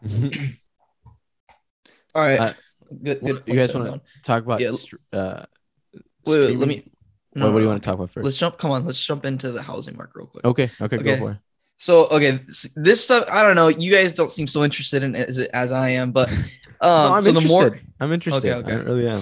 [2.17, 2.53] All right, Uh,
[3.03, 3.21] good.
[3.21, 4.71] good you guys wanna talk about Yeah,
[5.13, 5.45] uh,
[6.25, 6.91] Wait, wait, let me.
[7.35, 8.57] Or what do you want to talk about 1st Let's jump.
[8.57, 10.43] Come on, let's jump into the housing market real quick.
[10.43, 11.37] Okay, okay, go for it.
[11.77, 12.39] So okay,
[12.75, 13.67] this stuff I don't know.
[13.67, 16.45] You guys don't seem so interested in it as, as I am, but um,
[16.81, 17.49] no, I'm so the interested.
[17.49, 18.49] more I'm interested.
[18.49, 18.81] Okay, okay.
[18.81, 19.21] I really am.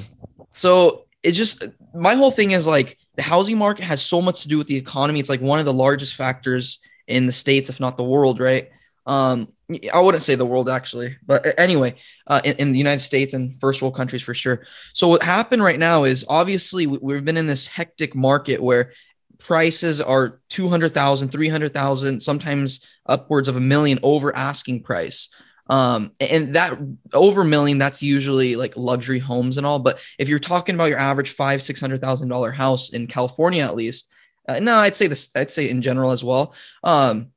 [0.54, 4.48] so it's just my whole thing is like the housing market has so much to
[4.48, 5.20] do with the economy.
[5.20, 8.70] It's like one of the largest factors in the states, if not the world, right?
[9.06, 9.54] Um,
[9.94, 11.96] I wouldn't say the world actually, but anyway,
[12.28, 14.66] uh, in, in the United States and first world countries for sure.
[14.94, 18.92] So what happened right now is obviously we- we've been in this hectic market where
[19.40, 25.30] prices are 200,000, 300,000, sometimes upwards of a million over asking price.
[25.68, 26.78] Um, and that
[27.14, 29.80] over million, that's usually like luxury homes and all.
[29.80, 33.64] But if you're talking about your average five, six hundred thousand dollar house in California,
[33.64, 34.12] at least,
[34.48, 36.54] uh, no, I'd say this, I'd say in general as well.
[36.84, 37.32] Um,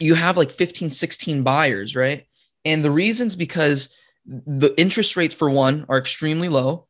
[0.00, 2.26] you have like 15, 16 buyers, right?
[2.64, 3.94] And the reasons because
[4.26, 6.86] the interest rates for one are extremely low.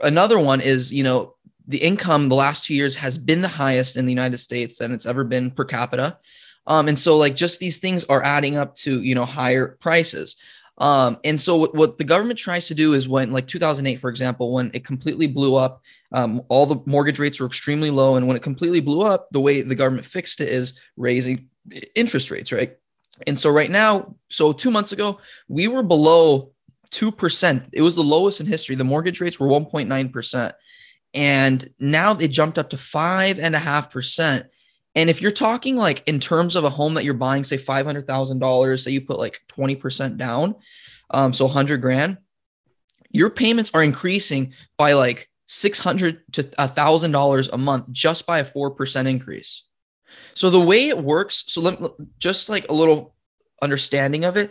[0.00, 1.34] Another one is, you know,
[1.66, 4.92] the income the last two years has been the highest in the United States than
[4.92, 6.18] it's ever been per capita.
[6.66, 10.36] Um, and so like just these things are adding up to, you know, higher prices.
[10.78, 14.08] Um, and so what, what the government tries to do is when like 2008, for
[14.08, 15.82] example, when it completely blew up,
[16.12, 18.16] um, all the mortgage rates were extremely low.
[18.16, 21.48] And when it completely blew up, the way the government fixed it is raising
[21.94, 22.76] interest rates, right?
[23.26, 26.52] And so right now, so two months ago, we were below
[26.90, 27.68] 2%.
[27.72, 28.76] It was the lowest in history.
[28.76, 30.52] The mortgage rates were 1.9%.
[31.12, 34.46] And now they jumped up to five and a half percent.
[34.94, 37.86] And if you're talking like in terms of a home that you're buying, say five
[37.86, 40.56] hundred thousand dollars, say you put like twenty percent down,
[41.10, 42.18] um, so hundred grand,
[43.10, 48.26] your payments are increasing by like six hundred to a thousand dollars a month just
[48.26, 49.64] by a four percent increase.
[50.34, 51.80] So the way it works, so let,
[52.18, 53.14] just like a little
[53.62, 54.50] understanding of it.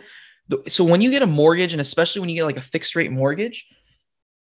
[0.68, 3.12] So when you get a mortgage, and especially when you get like a fixed rate
[3.12, 3.66] mortgage,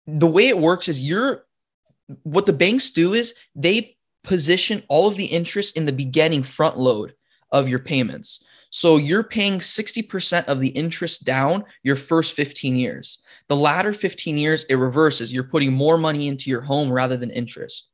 [0.07, 1.45] the way it works is you're
[2.22, 6.78] what the banks do is they position all of the interest in the beginning front
[6.78, 7.16] load
[7.51, 8.43] of your payments.
[8.70, 13.24] So you're paying 60% of the interest down your first 15 years.
[13.47, 15.32] The latter 15 years, it reverses.
[15.32, 17.88] You're putting more money into your home rather than interest.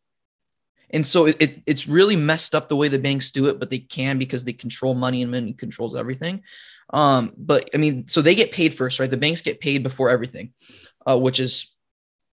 [0.94, 3.70] And so it, it- it's really messed up the way the banks do it, but
[3.70, 6.44] they can because they control money and money controls everything.
[6.94, 9.10] Um, but I mean, so they get paid first, right?
[9.10, 10.54] The banks get paid before everything,
[11.06, 11.74] uh, which is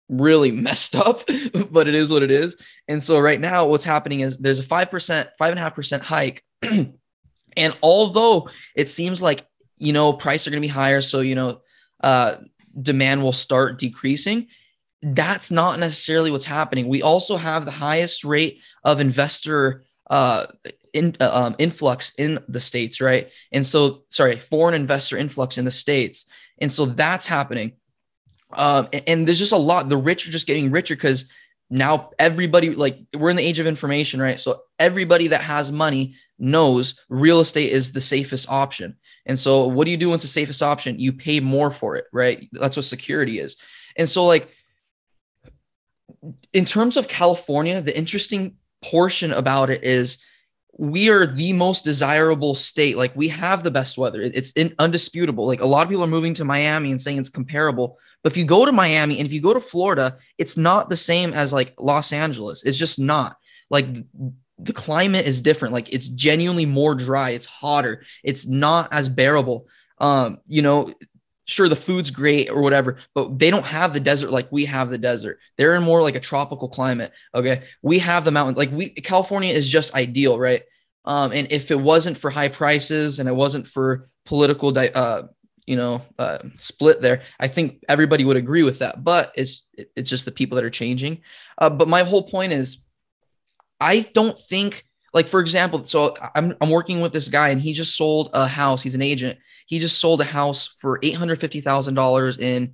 [0.10, 1.22] really messed up,
[1.72, 2.60] but it is what it is.
[2.88, 5.76] And so right now, what's happening is there's a five percent, five and a half
[5.76, 9.45] percent hike, and although it seems like
[9.78, 11.62] you know prices are going to be higher, so you know
[12.03, 12.38] uh,
[12.82, 14.47] demand will start decreasing.
[15.02, 16.88] That's not necessarily what's happening.
[16.88, 20.48] We also have the highest rate of investor uh,
[20.93, 23.30] in, uh, um, influx in the states, right?
[23.52, 26.26] And so, sorry, foreign investor influx in the states,
[26.60, 27.74] and so that's happening.
[28.54, 29.89] Um, and, and there's just a lot.
[29.89, 31.30] The rich are just getting richer because
[31.70, 34.39] now everybody, like, we're in the age of information, right?
[34.39, 38.95] So everybody that has money knows real estate is the safest option.
[39.26, 41.00] And so, what do you do when it's the safest option?
[41.00, 42.48] You pay more for it, right?
[42.54, 43.58] That's what security is.
[43.98, 44.50] And so, like,
[46.53, 50.18] in terms of California, the interesting portion about it is
[50.78, 52.97] we are the most desirable state.
[52.97, 54.22] Like we have the best weather.
[54.22, 55.47] It's in, undisputable.
[55.47, 57.97] Like a lot of people are moving to Miami and saying it's comparable.
[58.24, 60.97] But if you go to Miami and if you go to Florida, it's not the
[60.97, 62.63] same as like Los Angeles.
[62.63, 63.38] It's just not.
[63.70, 63.88] Like
[64.59, 65.74] the climate is different.
[65.74, 67.32] Like it's genuinely more dry.
[67.32, 68.03] It's hotter.
[68.24, 69.68] It's not as bearable.
[69.99, 70.91] Um, you know,
[71.48, 74.89] sure the food's great or whatever, but they don't have the desert like we have
[74.89, 75.39] the desert.
[75.58, 77.12] They're in more like a tropical climate.
[77.34, 77.64] Okay.
[77.82, 78.58] We have the mountains.
[78.58, 80.64] Like we California is just ideal, right?
[81.06, 85.24] Um, and if it wasn't for high prices and it wasn't for political di- uh,
[85.66, 87.22] you know, uh, split there.
[87.39, 90.70] I think everybody would agree with that, but it's it's just the people that are
[90.70, 91.22] changing.
[91.58, 92.86] Uh, but my whole point is,
[93.80, 97.74] I don't think like for example, so I'm I'm working with this guy and he
[97.74, 98.82] just sold a house.
[98.84, 102.74] He's an agent he just sold a house for $850,000 in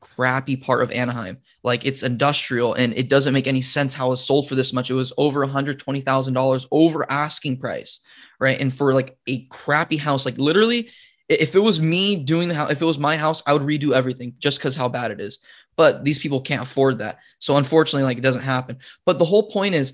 [0.00, 1.38] crappy part of Anaheim.
[1.64, 4.88] Like it's industrial and it doesn't make any sense how it sold for this much.
[4.88, 8.00] It was over $120,000 over asking price,
[8.38, 8.60] right?
[8.60, 10.90] And for like a crappy house, like literally,
[11.28, 13.92] if it was me doing the house, if it was my house, I would redo
[13.92, 15.40] everything just because how bad it is.
[15.74, 17.18] But these people can't afford that.
[17.40, 18.78] So unfortunately, like it doesn't happen.
[19.06, 19.92] But the whole point is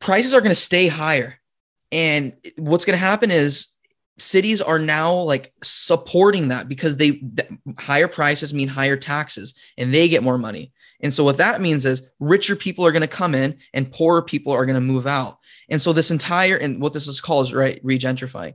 [0.00, 1.38] prices are going to stay higher.
[1.92, 3.68] And what's going to happen is
[4.18, 9.94] cities are now like supporting that because they th- higher prices mean higher taxes and
[9.94, 10.72] they get more money.
[11.02, 14.22] And so what that means is richer people are going to come in and poorer
[14.22, 15.38] people are going to move out.
[15.70, 18.54] And so this entire and what this is called is right regentrifying.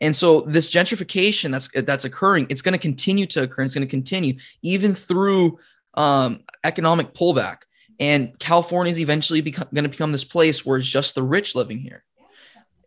[0.00, 3.64] And so this gentrification that's that's occurring, it's going to continue to occur.
[3.64, 5.58] It's going to continue even through
[5.94, 7.58] um, economic pullback.
[7.98, 11.78] And California is eventually going to become this place where it's just the rich living
[11.78, 12.04] here.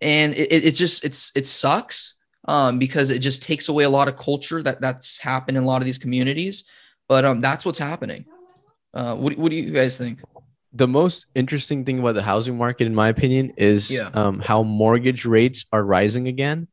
[0.02, 2.16] And it, it, it just it's it sucks
[2.48, 5.68] um, because it just takes away a lot of culture that that's happened in a
[5.68, 6.64] lot of these communities.
[7.08, 8.26] But um, that's what's happening.
[8.94, 10.20] Uh, what, what do you guys think?
[10.74, 14.12] The most interesting thing about the housing market, in my opinion, is Yeah.
[14.14, 16.68] um, how mortgage rates are rising again,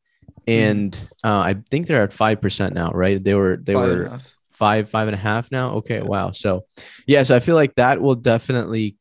[0.46, 3.22] and uh, I think they're at five percent now, right?
[3.22, 4.20] They were they were.
[4.58, 5.74] Five five and a half now.
[5.76, 6.30] Okay, wow.
[6.32, 6.64] So
[7.06, 8.96] yeah, so I feel like that will definitely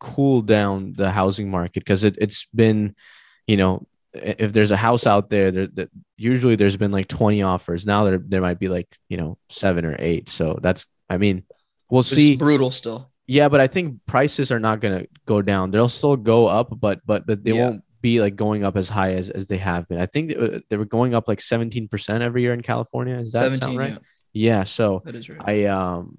[0.00, 2.94] cool down the housing market because it, it's been,
[3.46, 7.42] you know, if there's a house out there, there that usually there's been like 20
[7.42, 7.84] offers.
[7.86, 10.28] Now there there might be like you know seven or eight.
[10.28, 11.44] So that's I mean
[11.90, 12.36] we'll It's see.
[12.36, 13.10] brutal still.
[13.26, 15.70] Yeah, but I think prices are not gonna go down.
[15.70, 17.68] They'll still go up, but but but they Yeah.
[17.70, 19.98] won't be like going up as high as, as they have been.
[20.00, 23.16] I think they, uh, they were going up like 17% every year in California.
[23.18, 23.90] Is that sound right?
[23.94, 23.98] yeah,
[24.38, 24.64] Yeah.
[24.64, 25.42] So that is right.
[25.44, 26.18] I um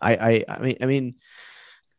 [0.00, 1.14] I I I mean I mean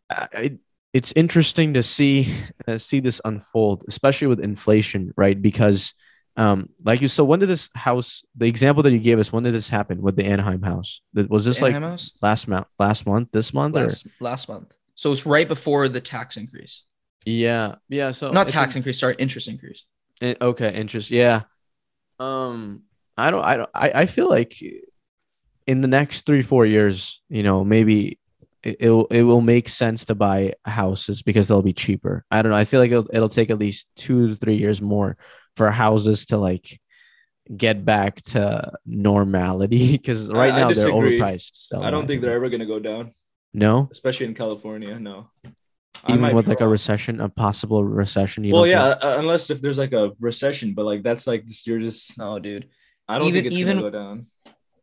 [0.09, 0.59] I, I-
[0.93, 2.33] it's interesting to see
[2.67, 5.35] uh, see this unfold, especially with inflation, right?
[5.41, 5.93] Because
[6.37, 9.43] um like you so when did this house the example that you gave us when
[9.43, 11.01] did this happen with the Anaheim house?
[11.13, 12.11] Was this like House?
[12.21, 14.71] last month last month this month last last month.
[14.95, 16.83] So it's right before the tax increase.
[17.25, 19.83] yeah yeah so Not tax in- increase, sorry, interest increase.
[20.21, 21.43] Eh, okay interest yeah
[22.19, 22.83] um
[23.17, 24.53] i don't i don't i, I feel like
[25.67, 28.19] in the next three four years you know maybe
[28.63, 32.51] it, it'll it will make sense to buy houses because they'll be cheaper i don't
[32.51, 35.17] know i feel like it'll, it'll take at least two to three years more
[35.55, 36.79] for houses to like
[37.55, 42.33] get back to normality because right I now they're overpriced so I don't think they're
[42.33, 43.13] ever gonna go down,
[43.53, 44.99] no especially in California.
[44.99, 45.29] No.
[46.09, 49.03] Even with be like a recession a possible recession you well, don't yeah, think?
[49.03, 52.17] uh, unless if there's like a recession, but like that's like you're just.
[52.17, 52.67] No, dude.
[53.07, 54.27] I don't Even- think it's even- gonna go down.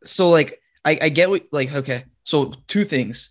[0.04, 2.04] So like I, I get what like okay.
[2.24, 3.30] So two things.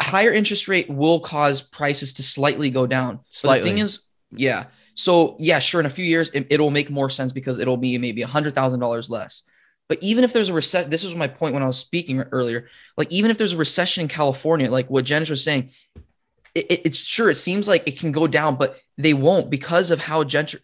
[0.00, 3.16] Higher interest rate will cause prices to slightly go down.
[3.16, 3.70] But the Slightly.
[3.70, 4.00] thing is,
[4.32, 4.64] yeah.
[4.94, 5.80] So yeah, sure.
[5.80, 8.54] In a few years, it, it'll make more sense because it'll be maybe a hundred
[8.54, 9.44] thousand dollars less.
[9.88, 12.68] But even if there's a recession, this was my point when I was speaking earlier.
[12.96, 15.70] Like even if there's a recession in California, like what Jen was saying,
[16.54, 19.90] it, it- it's sure it seems like it can go down, but they won't because
[19.90, 20.58] of how gentr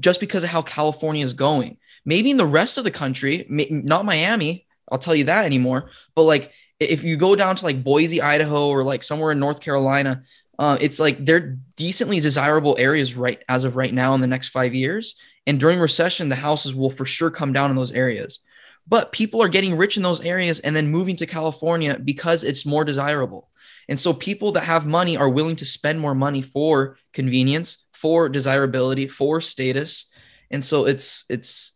[0.00, 1.78] just because of how California is going.
[2.04, 5.90] Maybe in the rest of the country, not Miami, I'll tell you that anymore.
[6.14, 9.60] But like if you go down to like Boise, Idaho, or like somewhere in North
[9.60, 10.22] Carolina,
[10.58, 14.48] uh, it's like they're decently desirable areas right as of right now in the next
[14.48, 15.16] five years.
[15.46, 18.40] And during recession, the houses will for sure come down in those areas.
[18.86, 22.66] But people are getting rich in those areas and then moving to California because it's
[22.66, 23.48] more desirable.
[23.88, 28.28] And so people that have money are willing to spend more money for convenience, for
[28.28, 30.10] desirability, for status.
[30.50, 31.72] And so it's it's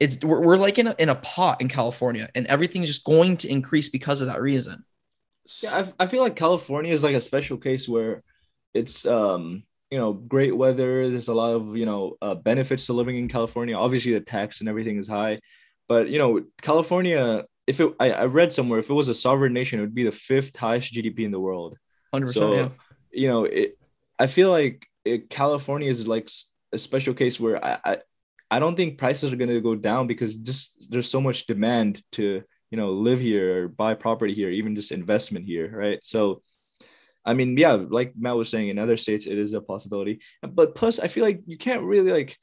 [0.00, 3.36] it's we're, we're like in a, in a pot in California and everything's just going
[3.38, 4.84] to increase because of that reason.
[5.62, 8.22] Yeah, I, I feel like California is like a special case where
[8.74, 11.08] it's um you know great weather.
[11.10, 13.76] There's a lot of you know uh, benefits to living in California.
[13.76, 15.38] Obviously, the tax and everything is high,
[15.88, 17.44] but you know California.
[17.66, 20.04] If it, I, I read somewhere, if it was a sovereign nation, it would be
[20.04, 21.76] the fifth highest GDP in the world.
[22.12, 22.72] Hundred So, percent.
[23.12, 23.22] Yeah.
[23.22, 23.78] you know, it.
[24.18, 26.30] I feel like it, California is like
[26.72, 27.98] a special case where I, I,
[28.50, 32.02] I don't think prices are going to go down because just there's so much demand
[32.12, 36.00] to you know live here or buy property here, even just investment here, right?
[36.04, 36.42] So,
[37.24, 40.74] I mean, yeah, like Matt was saying, in other states it is a possibility, but
[40.74, 42.36] plus I feel like you can't really like.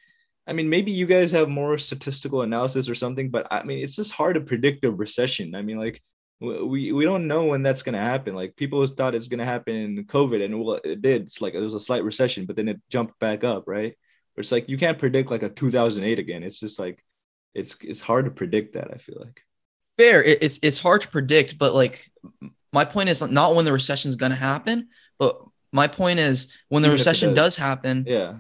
[0.45, 3.95] I mean, maybe you guys have more statistical analysis or something, but I mean, it's
[3.95, 5.55] just hard to predict a recession.
[5.55, 6.01] I mean, like
[6.41, 8.35] we we don't know when that's gonna happen.
[8.35, 11.23] Like people thought it's gonna happen in COVID, and well, it did.
[11.23, 13.95] It's like it was a slight recession, but then it jumped back up, right?
[14.33, 16.43] Where it's like you can't predict like a 2008 again.
[16.43, 17.03] It's just like
[17.53, 18.89] it's it's hard to predict that.
[18.93, 19.41] I feel like.
[19.97, 20.23] Fair.
[20.23, 22.09] It, it's it's hard to predict, but like
[22.71, 24.87] my point is not when the recession is going to happen,
[25.19, 25.39] but
[25.71, 27.55] my point is when the Even recession does.
[27.55, 28.35] does happen, Yeah.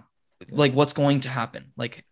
[0.49, 2.05] like what's going to happen like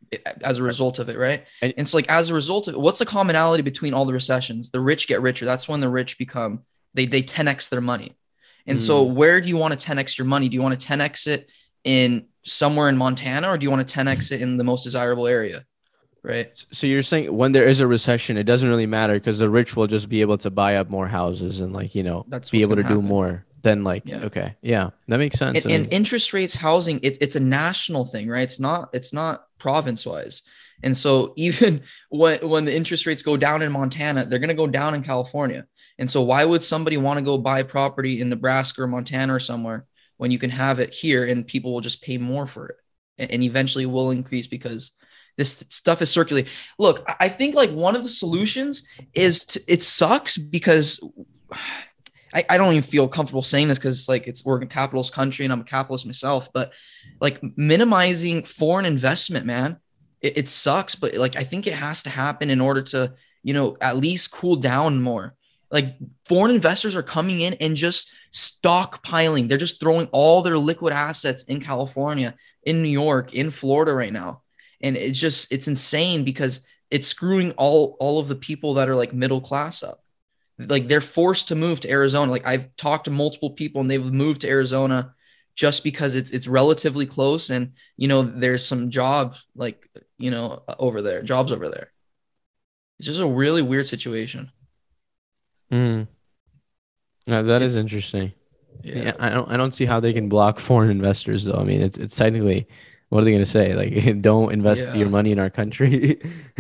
[0.43, 2.79] as a result of it right And- and, so like as a result of it
[2.79, 6.17] what's the commonality between all the recessions the rich get richer that's when the rich
[6.17, 6.63] become
[6.93, 8.17] they they 10x their money
[8.67, 9.15] and so hmm.
[9.15, 11.51] where do you want to 10x your money do you want to 10x it
[11.83, 15.27] in somewhere in montana or do you want to 10x it in the most desirable
[15.27, 15.65] area?
[16.23, 16.49] Right?
[16.71, 19.75] So you're saying when there is a recession, it doesn't really matter because the rich
[19.75, 22.61] will just be able to buy up more houses and like you know That's be
[22.61, 24.25] able to gonna do more than like Yeah.
[24.25, 24.55] okay.
[24.61, 25.63] Yeah that makes sense.
[25.63, 28.41] and, I and interest rates housing it, it's a national thing right?
[28.41, 30.43] It's not it's not province wise
[30.83, 34.55] and so even when when the interest rates go down in montana they're going to
[34.55, 35.65] go down in california.
[35.99, 39.39] And so why would somebody want to go buy property in nebraska or montana or
[39.39, 39.85] somewhere
[40.21, 42.75] when you can have it here and people will just pay more for it
[43.31, 44.91] and, eventually will increase because
[45.35, 48.83] this stuff is circulating look I- i think like one of the solutions
[49.15, 50.99] is to, it sucks because
[52.35, 55.43] I, I don't even feel comfortable saying this because like it's we're a capitalist country
[55.43, 56.71] and I'm a capitalist myself, but
[57.19, 59.75] like minimizing foreign investment, man,
[60.21, 60.95] it, it sucks.
[60.95, 64.31] But like I think it has to happen in order to, you know, at least
[64.31, 65.35] cool down more.
[65.71, 65.95] Like
[66.25, 69.47] foreign investors are coming in and just stockpiling.
[69.47, 74.11] They're just throwing all their liquid assets in California, in New York, in Florida right
[74.11, 74.41] now.
[74.81, 78.95] And it's just it's insane because it's screwing all all of the people that are
[78.95, 80.01] like middle class up
[80.69, 82.31] like they're forced to move to Arizona.
[82.31, 85.13] Like I've talked to multiple people and they've moved to Arizona
[85.55, 90.63] just because it's it's relatively close and you know there's some jobs like you know
[90.79, 91.91] over there, jobs over there.
[92.99, 94.51] It's just a really weird situation.
[95.71, 96.07] Mm.
[97.27, 98.33] No, that is It's- interesting.
[98.83, 99.03] Yeah.
[99.03, 99.13] Yeah.
[99.19, 101.53] I don't I don't see how they can block foreign investors though.
[101.59, 102.67] I mean, it's it's technically
[103.09, 103.73] what are they going to say?
[103.75, 104.95] Like, don't invest Yeah.
[104.95, 106.19] your money in our country.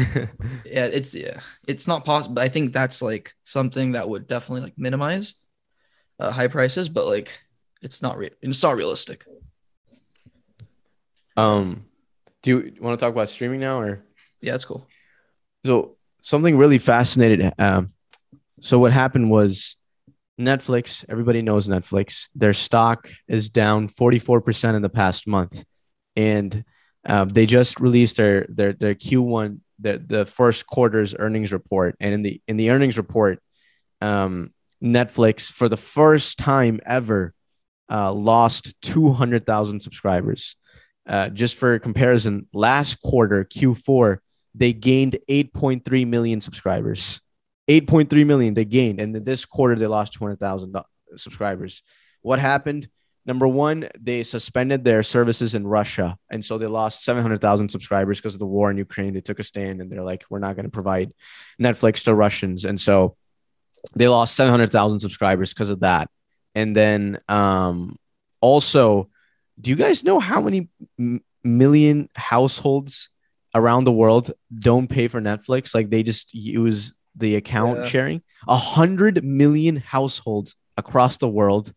[0.65, 2.39] yeah, it's yeah, it's not possible.
[2.41, 5.33] I think that's like something that would definitely like minimize
[6.19, 7.31] uh, high prices, but like
[7.81, 8.31] it's not real.
[8.41, 9.25] It's not realistic.
[11.37, 11.85] um,
[12.43, 14.03] do you want to talk about streaming now or?
[14.41, 14.85] Yeah, it's cool.
[15.65, 17.53] So something really fascinated.
[17.57, 17.93] Um,
[18.61, 19.75] so what happened was
[20.39, 21.03] Netflix.
[21.09, 22.29] Everybody knows Netflix.
[22.35, 25.63] Their stock is down forty four percent in the past month,
[26.15, 26.63] and
[27.05, 31.95] um, they just released their their their Q one the the first quarter's earnings report.
[31.99, 33.41] And in the in the earnings report,
[33.99, 37.33] um, Netflix for the first time ever
[37.91, 40.55] uh, lost two hundred thousand subscribers.
[41.07, 44.19] Uh, just for comparison, last quarter Q4
[44.53, 47.21] they gained 8.3 million subscribers.
[47.69, 50.75] 8.3 million they gained, and this quarter they lost 200,000
[51.15, 51.83] subscribers.
[52.21, 52.89] What happened?
[53.25, 58.33] Number one, they suspended their services in Russia, and so they lost 700,000 subscribers because
[58.33, 59.13] of the war in Ukraine.
[59.13, 61.13] They took a stand, and they're like, "We're not going to provide
[61.61, 63.15] Netflix to Russians," and so
[63.95, 66.09] they lost 700,000 subscribers because of that.
[66.55, 67.97] And then, um,
[68.41, 69.09] also,
[69.59, 73.09] do you guys know how many m- million households
[73.53, 75.75] around the world don't pay for Netflix.
[75.75, 77.85] Like they just use the account Yeah.
[77.87, 78.21] sharing.
[78.47, 81.73] A hundred million households across the world.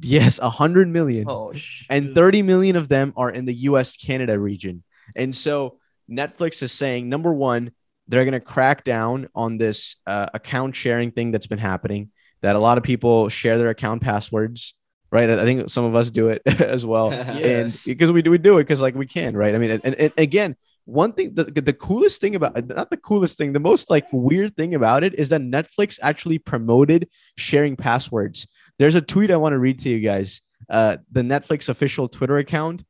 [0.00, 1.24] Yes, a hundred million.
[1.28, 1.52] Oh,
[1.88, 4.82] and 30 million of them are in the US Canada region.
[5.16, 5.78] And so
[6.10, 7.70] Netflix is saying number one,
[8.08, 12.10] they're going to crack down on this uh, account sharing thing that's been happening,
[12.40, 14.74] that a lot of people share their account passwords,
[15.10, 15.28] right?
[15.30, 17.60] I think some of us do it as well Yeah.
[17.62, 19.94] and because we do we do it because like we can right i mean and,
[19.94, 20.56] and again
[20.88, 24.56] one thing the, the coolest thing about not the coolest thing the most like weird
[24.56, 28.46] thing about it is that netflix actually promoted sharing passwords.
[28.78, 32.38] There's a tweet i want to read to you guys uh, the netflix official twitter
[32.38, 32.84] account.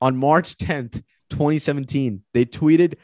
[0.00, 2.94] On march 10th 2017 they tweeted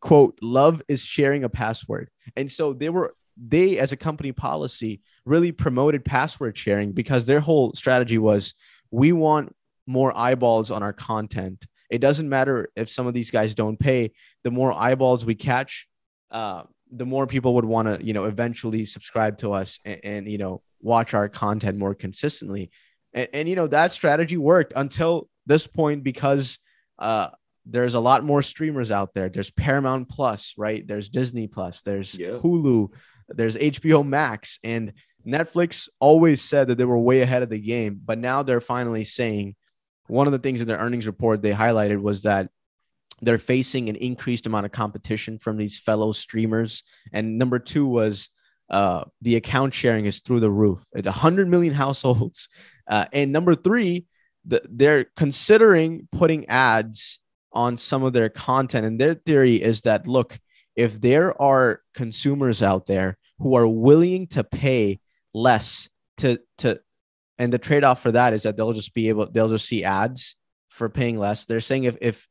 [0.00, 2.10] quote love is sharing a password.
[2.36, 7.40] And so they were they as a company policy really promoted password sharing because their
[7.40, 8.52] whole strategy was
[8.90, 9.54] we want
[9.86, 14.12] more eyeballs on our content it doesn't matter if some of these guys don't pay
[14.44, 15.86] the more eyeballs we catch
[16.30, 20.28] uh, the more people would want to you know eventually subscribe to us and, and,
[20.28, 22.70] you know watch our content more consistently
[23.12, 26.58] and, and you know that strategy worked until this point because
[26.98, 27.28] uh,
[27.66, 29.28] there's a lot more streamers out there.
[29.28, 30.86] There's Paramount Plus, right?
[30.86, 32.38] There's Disney Plus, there's yeah.
[32.38, 32.88] Hulu,
[33.28, 34.92] there's HBO Max, and
[35.26, 39.04] Netflix always said that they were way ahead of the game, but now they're finally
[39.04, 39.54] saying
[40.08, 42.50] one of the things in their earnings report they highlighted was that
[43.20, 46.82] they're facing an increased amount of competition from these fellow streamers.
[47.12, 48.30] And number two was
[48.70, 50.86] uh, the account sharing is through the roof.
[50.94, 52.48] It's 100 million households.
[52.86, 54.06] Uh, and number three,
[54.44, 57.20] the, they're considering putting ads
[57.52, 58.86] on some of their content.
[58.86, 60.38] And their theory is that look,
[60.76, 65.00] if there are consumers out there who are willing to pay
[65.34, 65.88] less
[66.18, 66.80] to to
[67.38, 70.36] and the trade-off for that is that they'll just be able they'll just see ads
[70.68, 71.44] for paying less.
[71.44, 72.28] They're saying if if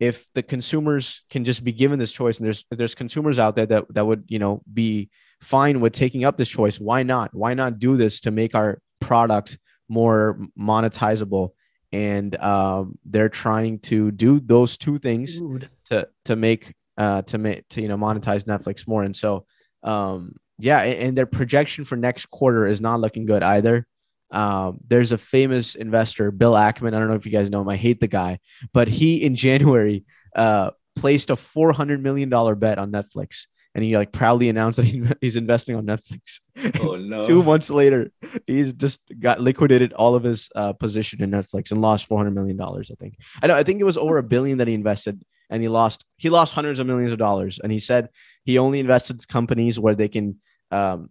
[0.00, 3.56] if the consumers can just be given this choice and there's if there's consumers out
[3.56, 7.32] there that that would you know be fine with taking up this choice why not
[7.32, 9.56] why not do this to make our product
[9.88, 11.50] more monetizable
[11.92, 15.70] and um, they're trying to do those two things Dude.
[15.86, 19.02] to to make uh, to make to you know monetize Netflix more.
[19.02, 19.46] And so
[19.82, 23.86] um, yeah, and, and, their projection for next quarter is not looking good either.
[24.30, 26.94] Um, there's a famous investor, Bill Ackman.
[26.94, 27.68] I don't know if you guys know him.
[27.68, 28.40] I hate the guy,
[28.72, 30.04] but he in January
[30.36, 33.46] uh, placed a four hundred million dollar bet on Netflix
[33.78, 36.40] and he like proudly announced that he, he's investing on Netflix.
[36.80, 37.22] Oh no!
[37.22, 38.10] Two months later,
[38.46, 42.34] he's just got liquidated all of his uh, position in Netflix and lost four hundred
[42.34, 42.90] million dollars.
[42.90, 43.18] I think.
[43.40, 43.54] I know.
[43.54, 46.04] I think it was over a billion that he invested, and he lost.
[46.16, 47.60] He lost hundreds of millions of dollars.
[47.62, 48.08] And he said
[48.44, 50.40] he only invested in companies where they can,
[50.72, 51.10] um,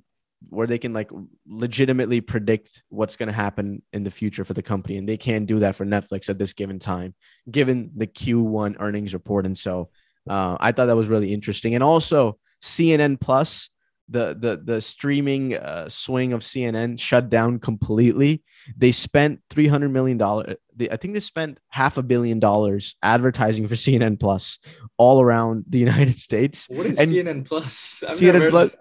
[0.49, 1.11] where they can like
[1.47, 5.47] legitimately predict what's going to happen in the future for the company, and they can't
[5.47, 7.15] do that for Netflix at this given time,
[7.49, 9.45] given the Q1 earnings report.
[9.45, 9.89] And so,
[10.29, 13.69] uh, I thought that was really interesting, and also CNN Plus,
[14.09, 18.43] the the the streaming uh, swing of CNN shut down completely.
[18.75, 20.55] They spent three hundred million dollars.
[20.79, 24.59] I think they spent half a billion dollars advertising for CNN Plus
[24.97, 26.67] all around the United States.
[26.69, 28.03] What is and CNN Plus?
[28.07, 28.75] I've CNN Plus.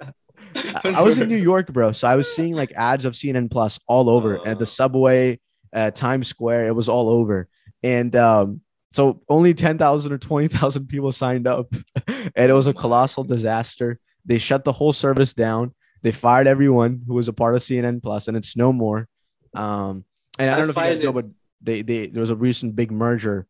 [0.85, 1.93] I was in New York, bro.
[1.93, 4.65] So I was seeing like ads of CNN Plus all over at the oh.
[4.65, 5.41] subway,
[5.73, 6.69] uh, Times Square.
[6.69, 7.49] It was all over,
[7.83, 8.61] and um,
[8.97, 11.75] so only 10,000 or 20,000 people signed up
[12.07, 14.01] and it was a colossal disaster.
[14.25, 15.75] They shut the whole service down.
[16.03, 19.07] They fired everyone who was a part of CNN Plus and it's no more.
[19.55, 20.07] Um,
[20.39, 21.27] and I don't know if you guys it- know, but
[21.61, 23.47] they, they, there was a recent big merger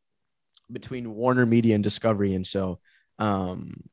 [0.71, 2.35] between Warner Media and Discovery.
[2.35, 2.81] And so,
[3.21, 3.85] um,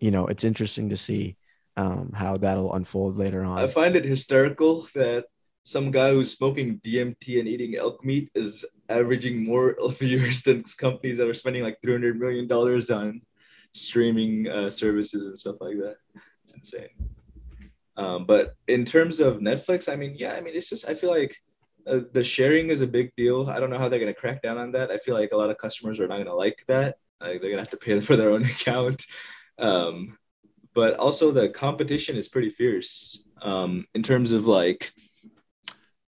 [0.00, 1.36] you know, it's interesting to see
[1.76, 3.58] um, how that'll unfold later on.
[3.58, 5.26] I find it hysterical that
[5.64, 11.18] some guy who's smoking DMT and eating elk meat is averaging more viewers than companies
[11.18, 13.22] that are spending like three hundred million dollars on
[13.72, 15.96] streaming uh, services and stuff like that.
[16.44, 16.88] It's insane.
[17.96, 21.10] Um, but in terms of Netflix, I mean, yeah, I mean, it's just I feel
[21.10, 21.36] like
[21.86, 23.48] uh, the sharing is a big deal.
[23.48, 24.90] I don't know how they're gonna crack down on that.
[24.90, 26.96] I feel like a lot of customers are not gonna like that.
[27.20, 29.04] Like they're gonna have to pay for their own account.
[29.58, 30.18] Um,
[30.74, 34.92] but also the competition is pretty fierce um, in terms of like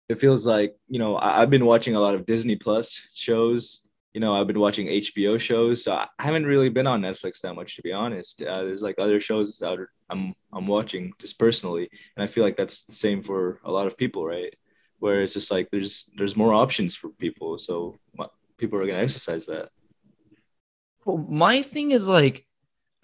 [0.10, 3.82] it feels like you know I, have been watching a lot of Disney Plus shows.
[4.14, 7.56] You know, I've been watching HBO shows, so I haven't really been on Netflix that
[7.56, 8.44] much, to be honest.
[8.44, 9.76] Uh, there's like other shows that
[10.10, 13.88] I'm I'm watching just personally, and I feel like that's the same for a lot
[13.88, 14.56] of people, right?
[15.00, 17.98] Where it's just like there's there's more options for people, so
[18.58, 19.70] people are gonna exercise that.
[21.06, 22.46] Well, my thing is like,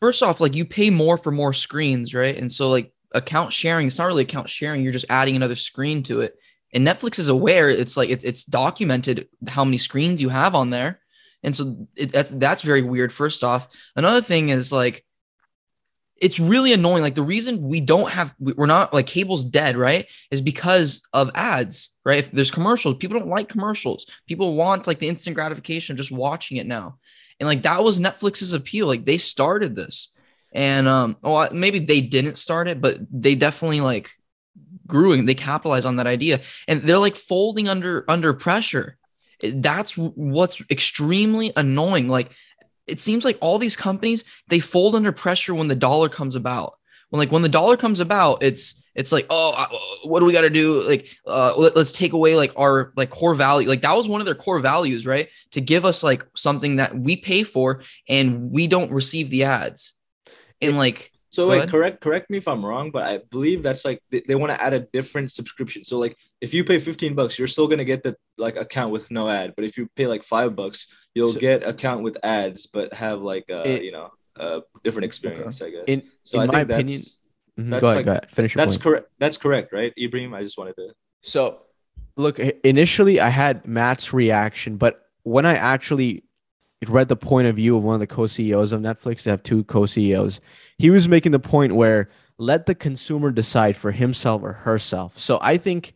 [0.00, 2.36] first off, like you pay more for more screens, right?
[2.36, 6.02] And so like account sharing it's not really account sharing you're just adding another screen
[6.04, 6.34] to it.
[6.74, 10.70] And netflix is aware it's like it, it's documented how many screens you have on
[10.70, 11.00] there.
[11.42, 13.68] And so it, that's, that's very weird first off.
[13.94, 15.04] Another thing is like
[16.18, 20.06] it's really annoying like the reason we don't have we're not like cable's dead right
[20.30, 22.18] is because of ads right?
[22.18, 24.06] If there's commercials people don't like commercials.
[24.26, 26.98] People want like the instant gratification of just watching it now
[27.40, 30.08] and like that was netflix's appeal like they started this
[30.56, 34.10] and um, well, maybe they didn't start it, but they definitely like
[34.86, 38.96] grew and they capitalized on that idea, and they're like folding under under pressure.
[39.42, 42.08] That's what's extremely annoying.
[42.08, 42.30] Like
[42.86, 46.78] it seems like all these companies they fold under pressure when the dollar comes about.
[47.10, 49.66] When like when the dollar comes about, it's it's like oh
[50.06, 53.10] what do we got to do like uh let, us take away like our like
[53.10, 56.24] core value like that was one of their core values right to give us like
[56.34, 59.94] something that we pay for and we don't receive the ads
[60.62, 61.70] and like So wait, ahead.
[61.70, 64.58] correct correct me if I'm wrong, but I believe that's like they, they want to
[64.62, 65.84] add a different subscription.
[65.84, 69.10] So like if you pay 15 bucks, you're still gonna get the like account with
[69.10, 69.52] no ad.
[69.56, 73.20] But if you pay like five bucks, you'll So- get account with ads, but have
[73.20, 75.84] like uh It- you know a different experience, I guess.
[75.88, 77.18] In so in I my think that's
[77.56, 78.30] opinion- Mhm, That's go ahead, like- go ahead.
[78.30, 79.08] Finish your that's correct.
[79.18, 80.34] That's correct, right, Ibrahim?
[80.34, 80.88] I just wanted to.
[81.22, 81.58] So,
[82.16, 86.22] look, initially I had Matt's reaction, but when I actually
[86.86, 89.64] read the point of view of one of the co-CEOs of Netflix, they have two
[89.64, 90.40] co-CEOs.
[90.78, 92.08] He was making the point where
[92.38, 95.18] let the consumer decide for himself or herself.
[95.18, 95.94] So I think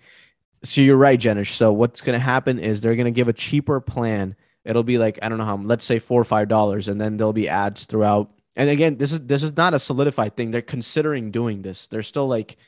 [0.62, 1.52] so you're right, Jenish.
[1.54, 4.34] So what's going to happen is they're going to give a cheaper plan.
[4.64, 7.18] It'll be like I don't know how, let's say four or five dollars, and then
[7.18, 8.30] there'll be ads throughout.
[8.60, 10.50] And again, this is this is not a solidified thing.
[10.50, 11.86] They're considering doing this.
[11.86, 12.58] They're still like,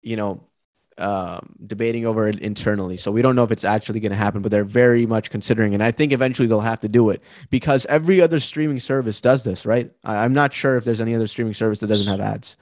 [0.00, 0.44] you know,
[0.96, 2.96] um, debating over it internally.
[2.96, 5.74] So we don't know if it's actually going to happen, but they're very much considering.
[5.74, 7.20] And I think eventually they'll have to do it
[7.50, 9.90] because every other streaming service does this, right?
[10.04, 12.54] I, I'm not sure if there's any other streaming service that doesn't have ads.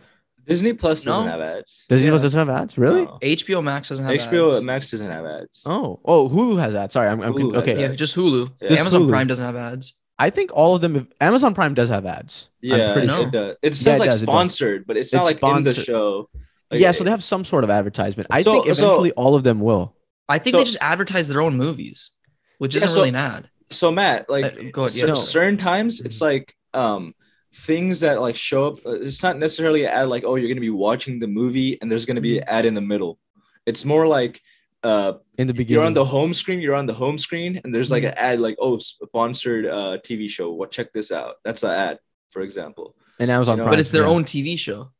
[0.47, 1.31] Disney Plus doesn't No.
[1.31, 1.85] have ads.
[1.91, 2.13] Disney Yeah.
[2.13, 3.03] Plus doesn't have ads, really?
[3.05, 3.19] No.
[3.21, 4.65] HBO Max doesn't have HBO ads.
[4.65, 5.63] Max doesn't have ads.
[5.67, 6.95] Oh, oh, Hulu has ads.
[6.95, 7.79] Sorry, I'm, I'm okay.
[7.79, 8.51] yeah, just Hulu.
[8.63, 8.69] Yeah.
[8.69, 9.09] Just Amazon Hulu.
[9.11, 9.93] Prime doesn't have ads.
[10.19, 11.09] I think all of them.
[11.21, 12.49] Amazon Prime does have ads.
[12.63, 13.23] I'm Yeah, pretty it, sure.
[13.27, 13.57] it does.
[13.63, 14.33] It says Yeah, it like does, it does.
[14.33, 15.85] sponsored, but it's not It's like in the sponsored.
[15.85, 16.31] show.
[16.71, 18.27] Like, yeah, so they have some sort of advertisement.
[18.31, 19.95] I So- think so- eventually all of them will.
[20.29, 22.11] I think So- they just advertise their own movies,
[22.59, 23.49] which Yeah, isn't so- really an ad.
[23.71, 25.13] so Matt, like Uh, go ahead, cer- yeah.
[25.13, 25.19] No.
[25.19, 27.15] certain times it's like um
[27.55, 28.75] things that like show up.
[28.85, 31.91] uh, It's not necessarily an ad like oh you're gonna be watching the movie and
[31.91, 33.19] there's gonna be an ad in the middle.
[33.67, 34.41] It's more like
[34.83, 37.75] uh In the beginning, you're on the home screen, you're on the home screen, and
[37.75, 40.53] there's like an ad like oh sponsored uh TV show.
[40.53, 41.35] What check this out?
[41.45, 41.99] That's an ad,
[42.31, 42.95] for example.
[43.21, 44.09] and Amazon you know, Prime, But it's their yeah.
[44.15, 44.93] own TV show.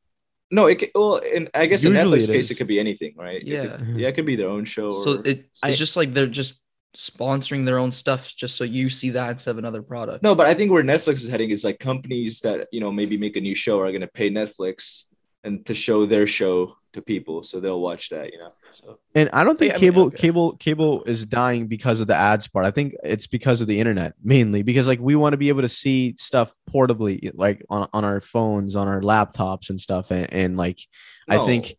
[0.51, 2.51] No, it ca- well, in I guess Usually in Netflix it case is.
[2.53, 3.41] it could be anything, right?
[3.43, 3.77] It Yeah.
[3.77, 4.93] could- yeah, it could be their own show.
[4.93, 6.55] Or, So it, it's I- just like they're just
[6.97, 10.23] sponsoring their own stuff just so you see that instead of another product.
[10.23, 13.17] No, but I think where Netflix is heading is like companies that you know maybe
[13.17, 15.05] make a new show are going to pay Netflix
[15.45, 18.33] and to show their show to people, so they'll watch that.
[18.33, 20.17] You know, so And I don't think Yeah, I mean, cable okay.
[20.17, 22.65] cable cable is dying because of the ads part.
[22.65, 25.63] I think it's because of the internet mainly because like we want to be able
[25.63, 30.33] to see stuff portably like on, on our phones, on our laptops and stuff and,
[30.33, 30.79] and like
[31.29, 31.47] I No.
[31.47, 31.75] think